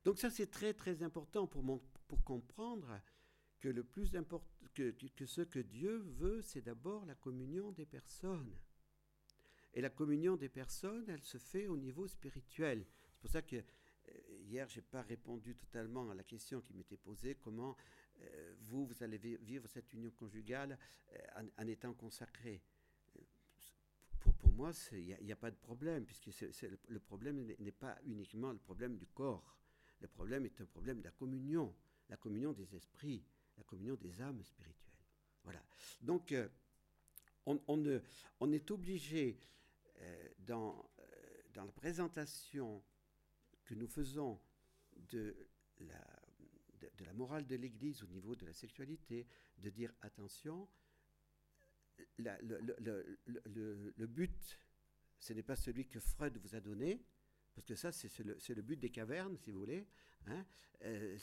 Donc 0.04 0.18
ça 0.18 0.30
c'est 0.30 0.50
très 0.50 0.74
très 0.74 1.02
important 1.02 1.46
pour, 1.46 1.62
comprendre 2.24 3.00
que 3.60 3.68
le 3.68 3.84
plus 3.84 4.10
que 4.74 5.26
ce 5.26 5.42
que 5.42 5.60
Dieu 5.60 5.98
veut, 6.18 6.40
c'est 6.40 6.62
d'abord 6.62 7.04
la 7.04 7.14
communion 7.14 7.70
des 7.72 7.86
personnes. 7.86 8.56
Et 9.74 9.80
la 9.80 9.90
communion 9.90 10.36
des 10.36 10.48
personnes, 10.48 11.04
elle 11.08 11.22
se 11.22 11.38
fait 11.38 11.66
au 11.66 11.76
niveau 11.76 12.06
spirituel. 12.06 12.84
C'est 13.12 13.20
pour 13.20 13.30
ça 13.30 13.42
que 13.42 13.56
euh, 14.08 14.12
hier, 14.42 14.68
je 14.68 14.76
n'ai 14.80 14.86
pas 14.86 15.02
répondu 15.02 15.54
totalement 15.56 16.10
à 16.10 16.14
la 16.14 16.24
question 16.24 16.60
qui 16.60 16.74
m'était 16.74 16.96
posée, 16.96 17.36
comment 17.36 17.76
euh, 18.20 18.54
vous, 18.60 18.86
vous 18.86 19.02
allez 19.02 19.18
vivre 19.18 19.68
cette 19.68 19.92
union 19.92 20.10
conjugale 20.10 20.78
euh, 21.12 21.48
en, 21.58 21.66
étant 21.66 21.94
consacré. 21.94 22.62
Pour, 24.38 24.52
moi, 24.52 24.72
il 24.92 25.16
n'y 25.22 25.32
a, 25.32 25.36
pas 25.36 25.50
de 25.50 25.56
problème, 25.56 26.04
puisque 26.04 26.28
le, 26.88 26.98
problème 26.98 27.46
n'est 27.58 27.72
pas 27.72 27.98
uniquement 28.04 28.52
le 28.52 28.58
problème 28.58 28.96
du 28.96 29.06
corps. 29.06 29.56
Le 30.00 30.08
problème 30.08 30.44
est 30.44 30.60
un 30.60 30.66
problème 30.66 30.98
de 30.98 31.04
la 31.04 31.10
communion, 31.12 31.74
la 32.08 32.16
communion 32.16 32.52
des 32.52 32.74
esprits, 32.74 33.24
la 33.56 33.64
communion 33.64 33.94
des 33.94 34.20
âmes 34.20 34.42
spirituelles. 34.42 34.94
Voilà. 35.44 35.62
Donc, 36.02 36.34
on, 37.46 37.62
on, 37.68 38.00
on, 38.40 38.52
est 38.52 38.70
obligé, 38.70 39.38
dans, 40.38 40.90
dans 41.54 41.64
la 41.64 41.72
présentation 41.72 42.82
que 43.64 43.74
nous 43.74 43.88
faisons 43.88 44.40
de 45.08 45.36
la 47.04 47.12
morale 47.12 47.46
de 47.46 47.56
l'Église 47.56 48.02
au 48.02 48.06
niveau 48.06 48.34
de 48.34 48.46
la 48.46 48.52
sexualité, 48.52 49.26
de 49.58 49.70
dire 49.70 49.92
attention, 50.02 50.68
le, 52.18 54.06
but, 54.06 54.58
ce 55.18 55.32
n'est 55.32 55.42
pas 55.42 55.56
celui 55.56 55.86
que 55.86 56.00
Freud 56.00 56.36
vous 56.38 56.54
a 56.54 56.60
donné, 56.60 57.02
parce 57.54 57.66
que 57.66 57.74
ça, 57.74 57.92
c'est 57.92 58.18
le, 58.24 58.62
but 58.62 58.78
des 58.78 58.90
cavernes, 58.90 59.36
si 59.38 59.50
vous 59.50 59.60
voulez. 59.60 59.86
Hein. 60.26 60.44
Euh, 60.82 61.18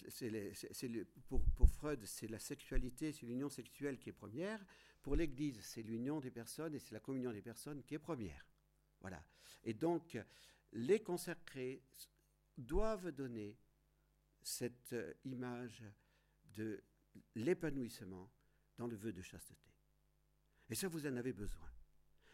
pour, 1.27 1.69
Freud, 1.69 2.03
c'est 2.05 2.27
la 2.27 2.39
sexualité, 2.39 3.11
c'est 3.11 3.25
l'union 3.25 3.49
sexuelle 3.49 3.97
qui 3.97 4.09
est 4.09 4.13
première. 4.13 4.63
Pour 5.01 5.15
l'Église, 5.15 5.59
c'est 5.61 5.83
l'union 5.83 6.19
des 6.19 6.31
personnes 6.31 6.75
et 6.75 6.79
c'est 6.79 6.91
la 6.91 6.99
communion 6.99 7.31
des 7.31 7.41
personnes 7.41 7.81
qui 7.83 7.95
est 7.95 7.99
première. 7.99 8.45
Voilà. 9.01 9.23
Et 9.63 9.73
donc, 9.73 10.17
les 10.73 11.01
consacrés 11.01 11.83
doivent 12.57 13.11
donner 13.11 13.57
cette 14.41 14.93
euh, 14.93 15.13
image 15.25 15.83
de 16.55 16.83
l'épanouissement 17.35 18.31
dans 18.77 18.87
le 18.87 18.95
vœu 18.95 19.11
de 19.11 19.21
chasteté. 19.21 19.69
Et 20.69 20.75
ça, 20.75 20.87
vous 20.87 21.05
en 21.05 21.15
avez 21.15 21.33
besoin. 21.33 21.67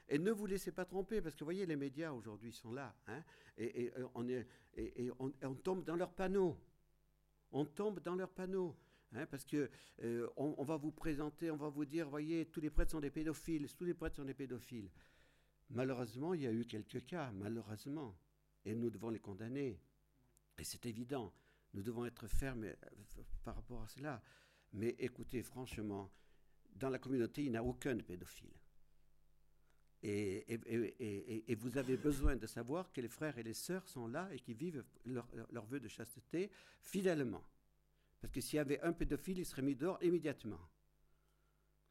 Et 0.10 0.20
ne 0.20 0.32
vous 0.32 0.46
laissez 0.46 0.72
pas 0.72 0.86
tromper, 0.86 1.22
parce 1.22 1.34
que 1.36 1.40
vous 1.40 1.46
voyez, 1.46 1.66
les 1.66 1.76
médias 1.76 2.12
aujourd'hui 2.12 2.52
sont 2.52 2.74
là, 2.74 2.96
hein, 3.08 3.24
et, 3.58 3.92
on 4.16 4.28
est, 4.28 4.46
et, 4.76 5.10
on, 5.20 5.56
tombe 5.56 5.84
dans 5.86 5.96
leurs 5.96 6.14
panneaux. 6.14 6.60
On 7.52 7.66
tombe 7.66 8.02
dans 8.02 8.16
leurs 8.16 8.32
panneaux. 8.32 8.76
Hein, 9.16 9.28
parce 9.28 9.46
que 9.46 9.70
euh, 10.02 10.28
on, 10.38 10.64
va 10.64 10.76
vous 10.76 10.92
présenter, 10.92 11.52
on 11.52 11.56
va 11.56 11.70
vous 11.70 11.86
dire, 11.86 12.10
voyez, 12.10 12.48
tous 12.48 12.60
les 12.60 12.72
prêtres 12.72 12.92
sont 12.92 13.00
des 13.00 13.12
pédophiles, 13.12 13.68
tous 13.76 13.86
les 13.86 13.94
prêtres 13.94 14.16
sont 14.16 14.26
des 14.26 14.34
pédophiles. 14.34 14.90
Malheureusement, 15.74 16.36
il 16.36 16.42
y 16.42 16.48
a 16.48 16.52
eu 16.52 16.66
quelques 16.66 17.04
cas, 17.06 17.32
malheureusement, 17.32 18.16
et 18.64 18.76
nous 18.76 18.92
devons 18.92 19.10
les 19.10 19.20
condamner. 19.20 19.80
Et 20.58 20.64
c'est 20.64 20.86
évident. 20.86 21.34
Nous 21.74 21.82
devons 21.82 22.06
être 22.06 22.28
fermes 22.28 22.66
euh, 22.66 22.76
par 23.44 23.56
rapport 23.56 23.82
à 23.82 23.88
cela. 23.88 24.22
Mais 24.74 24.96
écoutez, 25.00 25.42
franchement, 25.42 26.12
dans 26.76 26.90
la 26.90 27.00
communauté, 27.00 27.44
il 27.44 27.52
n'y 27.52 27.58
a 27.58 27.64
aucun 27.64 27.98
pédophile. 27.98 28.54
Et, 30.04 31.56
vous 31.56 31.78
avez 31.78 31.98
besoin 31.98 32.36
de 32.36 32.46
savoir 32.46 32.92
que 32.92 33.02
les 33.02 33.08
frères 33.08 33.38
et 33.38 33.44
les 33.44 33.54
sœurs 33.54 33.88
sont 33.88 34.08
là 34.08 34.30
et 34.34 34.40
qui 34.40 34.54
vivent 34.54 34.84
leur, 35.06 35.28
leur, 35.52 35.66
vœu 35.66 35.80
de 35.80 35.88
chasteté 35.88 36.52
fidèlement. 36.82 37.44
Parce 38.20 38.34
que 38.34 38.42
s'il 38.42 38.58
y 38.58 38.60
avait 38.60 38.82
un 38.82 38.92
pédophile, 38.92 39.40
il 39.40 39.46
serait 39.46 39.62
mis 39.62 39.76
dehors 39.76 40.04
immédiatement. 40.04 40.60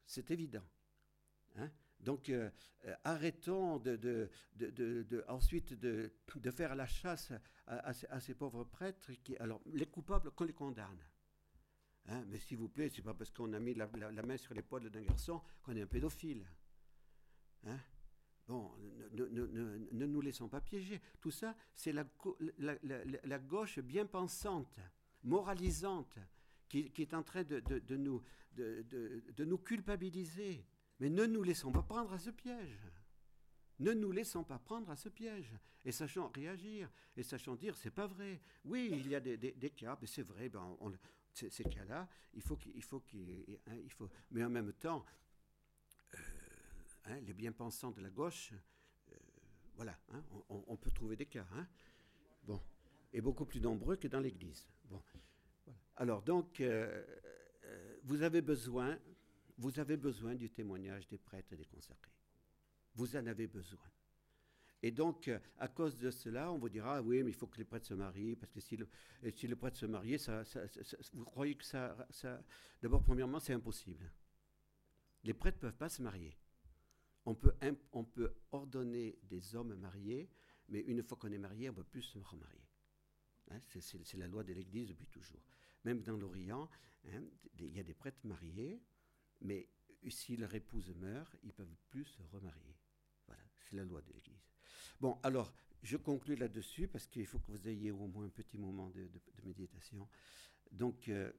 C'est 0.05 0.29
évident. 0.29 0.63
Hein. 1.55 1.71
Donc, 2.03 2.29
euh, 2.29 2.49
euh, 2.85 2.95
arrêtons 3.03 3.81
ensuite 5.27 5.73
de, 5.73 6.11
faire 6.51 6.75
la 6.75 6.85
chasse 6.85 7.31
à, 7.65 8.19
ces, 8.19 8.33
pauvres 8.33 8.65
prêtres. 8.65 9.11
Qui, 9.23 9.37
alors, 9.37 9.61
les 9.73 9.85
coupables, 9.85 10.31
qu'on 10.31 10.43
les 10.43 10.53
condamne. 10.53 11.03
Hein. 12.07 12.25
mais 12.27 12.37
s'il 12.39 12.57
vous 12.57 12.67
plaît, 12.67 12.89
c'est 12.93 13.01
pas 13.01 13.13
parce 13.13 13.31
qu'on 13.31 13.53
a 13.53 13.59
mis 13.59 13.73
la, 13.73 13.87
main 13.87 14.37
sur 14.37 14.53
l'épaule 14.53 14.89
d'un 14.89 15.01
garçon 15.01 15.41
qu'on 15.63 15.75
est 15.75 15.81
un 15.81 15.87
pédophile. 15.87 16.45
Hein. 17.65 17.79
Bon, 18.45 18.71
ne, 19.13 20.05
nous 20.05 20.21
laissons 20.21 20.49
pas 20.49 20.59
piéger. 20.59 21.01
Tout 21.21 21.31
ça, 21.31 21.55
c'est 21.73 21.93
la, 21.93 23.39
gauche 23.39 23.79
bien 23.79 24.05
pensante, 24.05 24.77
moralisante, 25.23 26.19
qui, 26.67 26.91
est 26.97 27.13
en 27.13 27.23
train 27.23 27.43
de, 27.43 27.95
nous 27.95 29.57
culpabiliser. 29.59 30.65
Mais 30.99 31.09
ne 31.09 31.25
nous 31.25 31.43
laissons 31.43 31.71
pas 31.71 31.83
prendre 31.83 32.13
à 32.13 32.19
ce 32.19 32.29
piège. 32.29 32.79
Ne 33.79 33.93
nous 33.93 34.11
laissons 34.11 34.43
pas 34.43 34.59
prendre 34.59 34.89
à 34.89 34.95
ce 34.95 35.09
piège. 35.09 35.53
Et 35.85 35.91
sachons 35.91 36.29
réagir. 36.29 36.89
Et 37.17 37.23
sachons 37.23 37.55
dire, 37.55 37.75
c'est 37.75 37.91
pas 37.91 38.07
vrai. 38.07 38.41
Oui, 38.63 38.89
il 38.93 39.07
y 39.07 39.15
a 39.15 39.19
des, 39.19 39.73
cas, 39.75 39.97
mais 39.99 40.07
c'est 40.07 40.23
vrai, 40.23 40.49
ben, 40.49 40.77
ces 41.33 41.63
cas-là, 41.63 42.07
il 42.33 42.41
faut 42.41 42.55
qu'il 42.55 42.83
faut 42.83 42.99
qu'il 42.99 43.59
hein, 43.67 43.77
faut. 43.89 44.09
Mais 44.31 44.43
en 44.43 44.49
même 44.49 44.71
temps, 44.73 45.03
euh, 46.13 46.17
hein, 47.05 47.19
les 47.21 47.33
bien-pensants 47.33 47.91
de 47.91 48.01
la 48.01 48.09
gauche, 48.09 48.53
euh, 49.11 49.15
voilà, 49.75 49.97
hein, 50.13 50.23
on, 50.49 50.77
peut 50.77 50.91
trouver 50.91 51.15
des 51.15 51.25
cas. 51.25 51.45
bon, 52.43 52.61
et 53.11 53.21
beaucoup 53.21 53.45
plus 53.45 53.59
nombreux 53.59 53.95
que 53.97 54.07
dans 54.07 54.19
l'Église. 54.19 54.67
Bon, 54.85 55.01
alors 55.95 56.21
donc, 56.21 56.61
euh, 56.61 57.03
vous 58.03 58.21
avez 58.21 58.41
besoin 58.41 58.97
vous 59.63 59.79
avez 59.79 59.95
besoin 59.95 60.35
du 60.35 60.49
témoignage 60.49 61.07
des 61.07 61.17
prêtres 61.17 61.53
et 61.53 61.55
des 61.55 61.65
consacrés. 61.65 62.11
Vous 62.95 63.15
en 63.15 63.25
avez 63.27 63.47
besoin. 63.47 63.89
Et 64.81 64.91
donc, 64.91 65.31
à 65.57 65.69
cause 65.69 65.97
de 65.97 66.11
cela, 66.11 66.51
on 66.51 66.57
vous 66.57 66.67
dira, 66.67 67.01
oui, 67.01 67.23
mais 67.23 67.31
il 67.31 67.33
faut 67.33 67.47
que 67.47 67.57
les 67.59 67.63
prêtres 67.63 67.85
se 67.85 67.93
marient, 67.93 68.35
parce 68.35 68.51
que 68.51 68.59
si 68.59 68.75
le, 68.75 68.89
si 69.33 69.47
le 69.47 69.55
prêtre 69.55 69.77
se 69.77 69.85
marie, 69.85 70.19
ça, 70.19 70.43
vous 71.13 71.23
croyez 71.23 71.55
que 71.55 71.63
ça... 71.63 71.95
D'abord, 72.81 73.01
premièrement, 73.01 73.39
c'est 73.39 73.53
impossible. 73.53 74.11
Les 75.23 75.33
prêtres 75.33 75.59
ne 75.59 75.61
peuvent 75.61 75.77
pas 75.77 75.87
se 75.87 76.01
marier. 76.01 76.37
On 77.25 77.33
peut, 77.33 77.53
on 77.93 78.03
peut 78.03 78.35
ordonner 78.51 79.17
des 79.23 79.55
hommes 79.55 79.75
mariés, 79.75 80.29
mais 80.67 80.81
une 80.81 81.01
fois 81.03 81.17
qu'on 81.17 81.31
est 81.31 81.37
marié, 81.37 81.69
on 81.69 81.71
ne 81.71 81.77
peut 81.77 81.85
plus 81.85 82.01
se 82.01 82.19
remarier. 82.19 82.67
Hein, 83.49 83.61
c'est 83.79 84.17
la 84.17 84.27
loi 84.27 84.43
de 84.43 84.51
l'Église 84.51 84.89
depuis 84.89 85.07
toujours. 85.07 85.45
Même 85.85 86.01
dans 86.01 86.17
l'Orient, 86.17 86.69
hein, 87.07 87.23
il 87.59 87.73
y 87.73 87.79
a 87.79 87.83
des 87.83 87.93
prêtres 87.93 88.27
mariés, 88.27 88.81
mais 89.43 89.69
si 90.09 90.35
leur 90.35 90.53
épouse 90.53 90.89
meurt, 90.95 91.35
ils 91.43 91.47
ne 91.47 91.51
peuvent 91.53 91.75
plus 91.89 92.05
se 92.05 92.21
remarier. 92.23 92.75
Voilà, 93.27 93.43
c'est 93.59 93.75
la 93.75 93.83
loi 93.83 94.01
de 94.01 94.11
l'Église. 94.11 94.49
Bon, 94.99 95.19
alors, 95.23 95.53
je 95.81 95.97
conclue 95.97 96.35
là-dessus 96.35 96.87
parce 96.87 97.07
qu'il 97.07 97.25
faut 97.25 97.39
que 97.39 97.51
vous 97.51 97.67
ayez 97.67 97.91
au 97.91 98.07
moins 98.07 98.25
un 98.25 98.29
petit 98.29 98.57
moment 98.57 98.89
de, 98.89 99.09
méditation. 99.43 100.09
Donc, 100.71 101.09
euh, 101.09 101.31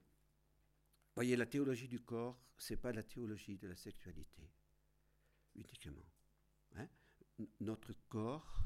voyez, 1.15 1.35
la 1.35 1.45
théologie 1.45 1.87
du 1.87 1.99
corps, 1.99 2.39
ce 2.57 2.73
n'est 2.73 2.79
pas 2.79 2.91
la 2.91 3.03
théologie 3.03 3.57
de 3.57 3.67
la 3.67 3.75
sexualité, 3.75 4.49
uniquement. 5.55 6.05
Hein. 6.75 6.87
Notre 7.59 7.93
corps 8.07 8.61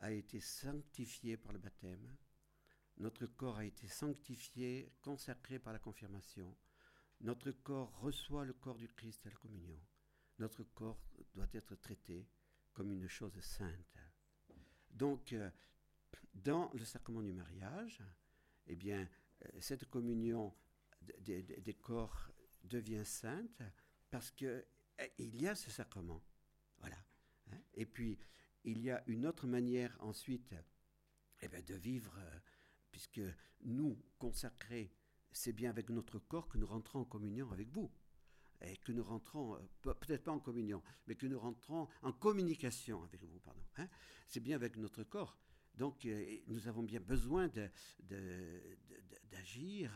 a 0.00 0.12
été 0.12 0.40
sanctifié 0.40 1.36
par 1.36 1.52
le 1.52 1.58
baptême. 1.58 2.16
Notre 2.98 3.26
corps 3.26 3.58
a 3.58 3.64
été 3.64 3.88
sanctifié, 3.88 4.92
consacré 5.00 5.58
par 5.58 5.72
la 5.72 5.78
confirmation. 5.78 6.54
Notre 7.20 7.50
corps 7.50 7.98
reçoit 8.00 8.44
le 8.44 8.52
corps 8.54 8.78
du 8.78 8.88
Christ 8.88 9.26
à 9.26 9.30
la 9.30 9.36
communion. 9.36 9.78
Notre 10.38 10.64
corps 10.64 11.00
doit 11.34 11.48
être 11.52 11.74
traité 11.76 12.26
comme 12.72 12.92
une 12.92 13.08
chose 13.08 13.38
sainte. 13.40 13.98
Donc, 14.90 15.32
euh, 15.32 15.50
dans 16.34 16.70
le 16.72 16.84
sacrement 16.84 17.22
du 17.22 17.32
mariage, 17.32 18.02
eh 18.66 18.76
bien, 18.76 19.08
euh, 19.44 19.48
cette 19.60 19.84
communion 19.86 20.54
des 21.18 21.76
corps 21.80 22.30
devient 22.64 23.04
sainte 23.04 23.62
parce 24.10 24.30
qu'il 24.30 24.64
eh, 24.98 25.24
y 25.24 25.46
a 25.46 25.54
ce 25.54 25.70
sacrement. 25.70 26.22
Voilà. 26.78 26.96
Hein. 27.52 27.60
Et 27.74 27.86
puis, 27.86 28.18
il 28.64 28.80
y 28.80 28.90
a 28.90 29.02
une 29.06 29.26
autre 29.26 29.46
manière 29.46 29.96
ensuite 30.00 30.54
eh 31.42 31.48
bien, 31.48 31.62
de 31.62 31.74
vivre, 31.74 32.14
euh, 32.18 32.38
puisque 32.90 33.22
nous, 33.62 33.98
consacrés 34.18 34.92
c'est 35.32 35.52
bien 35.52 35.70
avec 35.70 35.90
notre 35.90 36.18
corps 36.18 36.48
que 36.48 36.58
nous 36.58 36.66
rentrons 36.66 37.00
en 37.00 37.04
communion 37.04 37.50
avec 37.52 37.68
vous. 37.70 37.90
Et 38.62 38.76
que 38.76 38.92
nous 38.92 39.02
rentrons, 39.02 39.56
euh, 39.56 39.94
peut-être 39.94 40.24
pas 40.24 40.32
en 40.32 40.38
communion, 40.38 40.82
mais 41.06 41.14
que 41.14 41.26
nous 41.26 41.38
rentrons 41.38 41.88
en 42.02 42.12
communication 42.12 43.02
avec 43.04 43.24
vous. 43.24 43.40
Hein. 43.78 43.88
c'est 44.26 44.40
bien 44.40 44.56
avec 44.56 44.76
notre 44.76 45.02
corps. 45.02 45.38
Donc, 45.74 46.04
euh, 46.04 46.38
nous 46.46 46.68
avons 46.68 46.82
bien 46.82 47.00
besoin 47.00 47.48
d'agir, 47.48 47.78
de, 48.00 48.16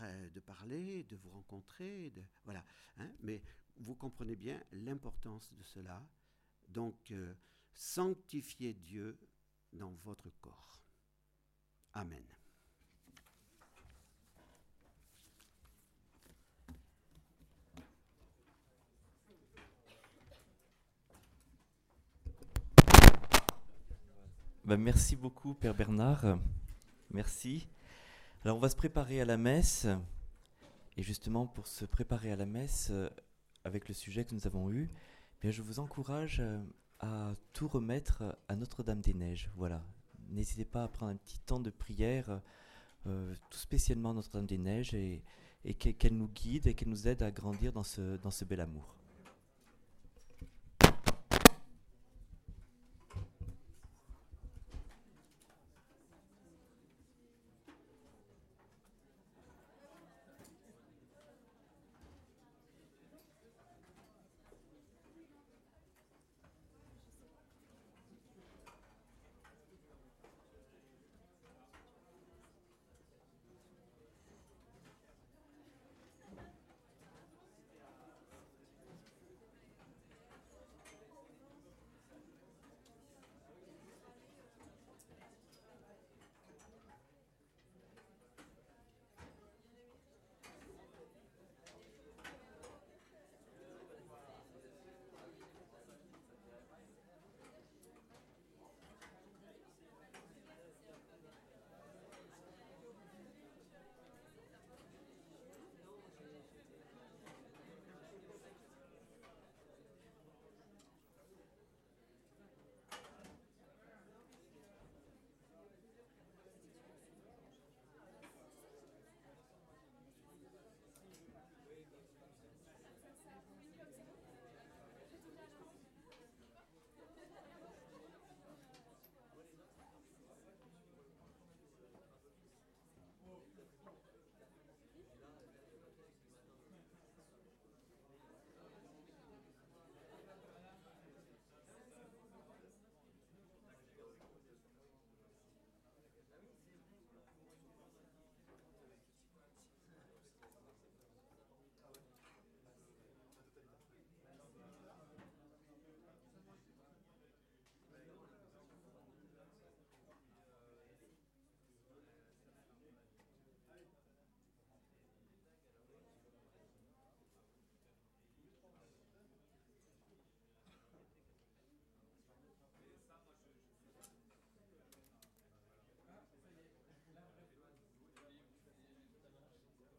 euh, 0.03 0.31
de, 0.31 0.41
parler, 0.41 1.05
de 1.05 1.17
vous 1.17 1.31
rencontrer, 1.31 2.11
voilà. 2.45 2.65
Hein. 2.97 3.11
mais 3.21 3.43
vous 3.77 3.95
comprenez 3.95 4.37
bien 4.37 4.63
l'importance 4.73 5.53
de 5.53 5.63
cela. 5.63 6.03
Donc, 6.69 7.13
sanctifiez 7.75 8.73
Dieu 8.73 9.19
dans 9.73 9.93
votre 10.05 10.31
corps. 10.41 10.81
Amen. 11.93 12.25
Ben, 24.67 24.79
merci 24.79 25.15
beaucoup, 25.15 25.53
Père 25.53 25.75
Bernard. 25.75 26.39
Merci. 27.11 27.69
Alors, 28.43 28.57
on 28.57 28.61
va 28.61 28.71
se 28.71 28.77
préparer 28.77 29.21
à 29.21 29.27
la 29.27 29.37
messe. 29.37 29.87
Et 30.97 31.03
justement, 31.03 31.47
pour 31.47 31.67
se 31.67 31.85
préparer 31.85 32.33
à 32.33 32.37
la 32.37 32.47
messe, 32.47 32.89
euh, 32.91 33.11
avec 33.65 33.89
le 33.89 33.95
sujet 33.95 34.25
que 34.25 34.35
nous 34.35 34.47
avons 34.47 34.71
eu, 34.71 34.89
eh 34.91 35.41
bien, 35.43 35.51
je 35.51 35.61
vous 35.61 35.81
encourage 35.81 36.39
euh, 36.41 36.59
à 37.01 37.35
tout 37.53 37.69
remettre 37.69 38.39
à 38.49 38.57
Notre-Dame-des-Neiges. 38.57 39.51
Voilà. 39.55 39.85
N'hésitez 40.31 40.65
pas 40.65 40.85
à 40.85 40.89
prendre 40.89 41.13
un 41.13 41.17
petit 41.17 41.41
temps 41.41 41.61
de 41.61 41.69
prière, 41.69 42.41
euh, 43.07 43.35
tout 43.51 43.59
spécialement 43.59 44.15
Notre-Dame-des-Neiges, 44.15 44.95
et, 44.95 45.23
et 45.67 45.75
qu'elle 45.75 46.17
nous 46.17 46.29
guide 46.29 46.69
et 46.69 46.75
qu'elle 46.75 46.89
nous 46.89 47.07
aide 47.07 47.23
à 47.23 47.31
grandir 47.31 47.71
dans 47.71 47.83
ce, 47.83 48.17
dans 48.17 48.31
ce 48.31 48.47
bel 48.47 48.61
amour. 48.61 48.97